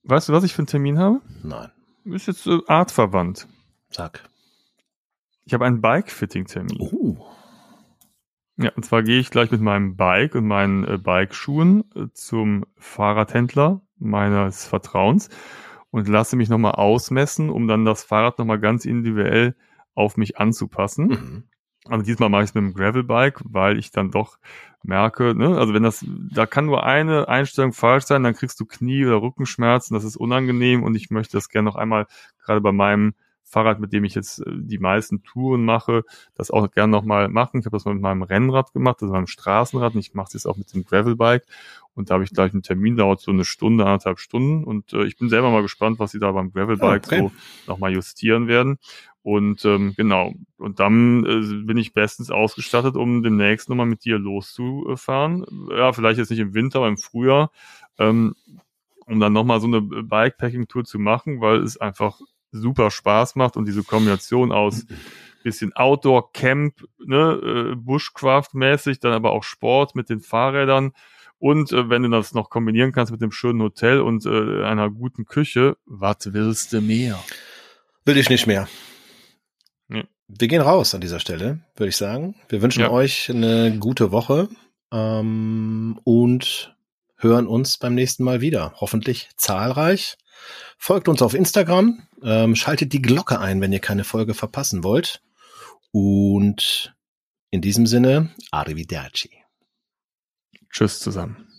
[0.03, 1.19] Weißt du, was ich für einen Termin habe?
[1.43, 1.69] Nein.
[2.05, 3.49] Ist jetzt äh, artverwandt.
[3.89, 4.23] Sag.
[5.43, 6.77] Ich habe einen Bike-Fitting-Termin.
[6.79, 7.17] Oh.
[8.55, 12.65] Ja, und zwar gehe ich gleich mit meinem Bike und meinen äh, Bikeschuhen äh, zum
[12.77, 15.27] Fahrradhändler meines Vertrauens
[15.89, 19.53] und lasse mich nochmal ausmessen, um dann das Fahrrad nochmal ganz individuell
[19.95, 21.07] auf mich anzupassen.
[21.07, 21.43] Mhm.
[21.85, 24.37] Also diesmal mache ich es mit dem Gravelbike, weil ich dann doch
[24.83, 28.65] merke, ne, also wenn das, da kann nur eine Einstellung falsch sein, dann kriegst du
[28.65, 32.07] Knie- oder Rückenschmerzen, das ist unangenehm und ich möchte das gerne noch einmal,
[32.43, 33.13] gerade bei meinem
[33.52, 36.03] Fahrrad, mit dem ich jetzt äh, die meisten Touren mache,
[36.36, 37.60] das auch gerne nochmal machen.
[37.60, 40.34] Ich habe das mal mit meinem Rennrad gemacht, also meinem Straßenrad und ich mache es
[40.34, 41.45] jetzt auch mit dem Gravelbike
[41.94, 45.03] und da habe ich gleich einen Termin, dauert so eine Stunde, anderthalb Stunden und äh,
[45.03, 47.19] ich bin selber mal gespannt, was sie da beim Gravelbike okay.
[47.19, 47.32] so
[47.72, 48.80] nochmal justieren werden.
[49.23, 54.18] Und ähm, genau, und dann äh, bin ich bestens ausgestattet, um demnächst nochmal mit dir
[54.18, 55.45] loszufahren.
[55.69, 57.52] Ja, vielleicht jetzt nicht im Winter, aber im Frühjahr,
[57.99, 58.34] ähm,
[59.06, 62.19] um dann nochmal so eine Bikepacking-Tour zu machen, weil es einfach
[62.52, 64.86] super Spaß macht und diese Kombination aus
[65.44, 70.94] bisschen Outdoor, Camp, ne, äh, Bushcraft-mäßig, dann aber auch Sport mit den Fahrrädern.
[71.40, 74.91] Und äh, wenn du das noch kombinieren kannst mit dem schönen Hotel und äh, einer
[74.91, 77.19] guten Küche, was willst du mehr?
[78.06, 78.68] Will ich nicht mehr.
[80.34, 82.36] Wir gehen raus an dieser Stelle, würde ich sagen.
[82.48, 82.90] Wir wünschen ja.
[82.90, 84.48] euch eine gute Woche
[84.91, 86.73] ähm, und
[87.18, 88.73] hören uns beim nächsten Mal wieder.
[88.78, 90.18] Hoffentlich zahlreich.
[90.77, 95.22] Folgt uns auf Instagram, ähm, schaltet die Glocke ein, wenn ihr keine Folge verpassen wollt.
[95.91, 96.95] Und
[97.53, 99.30] In diesem Sinne, arrivederci.
[100.69, 101.51] Tschüss zusammen.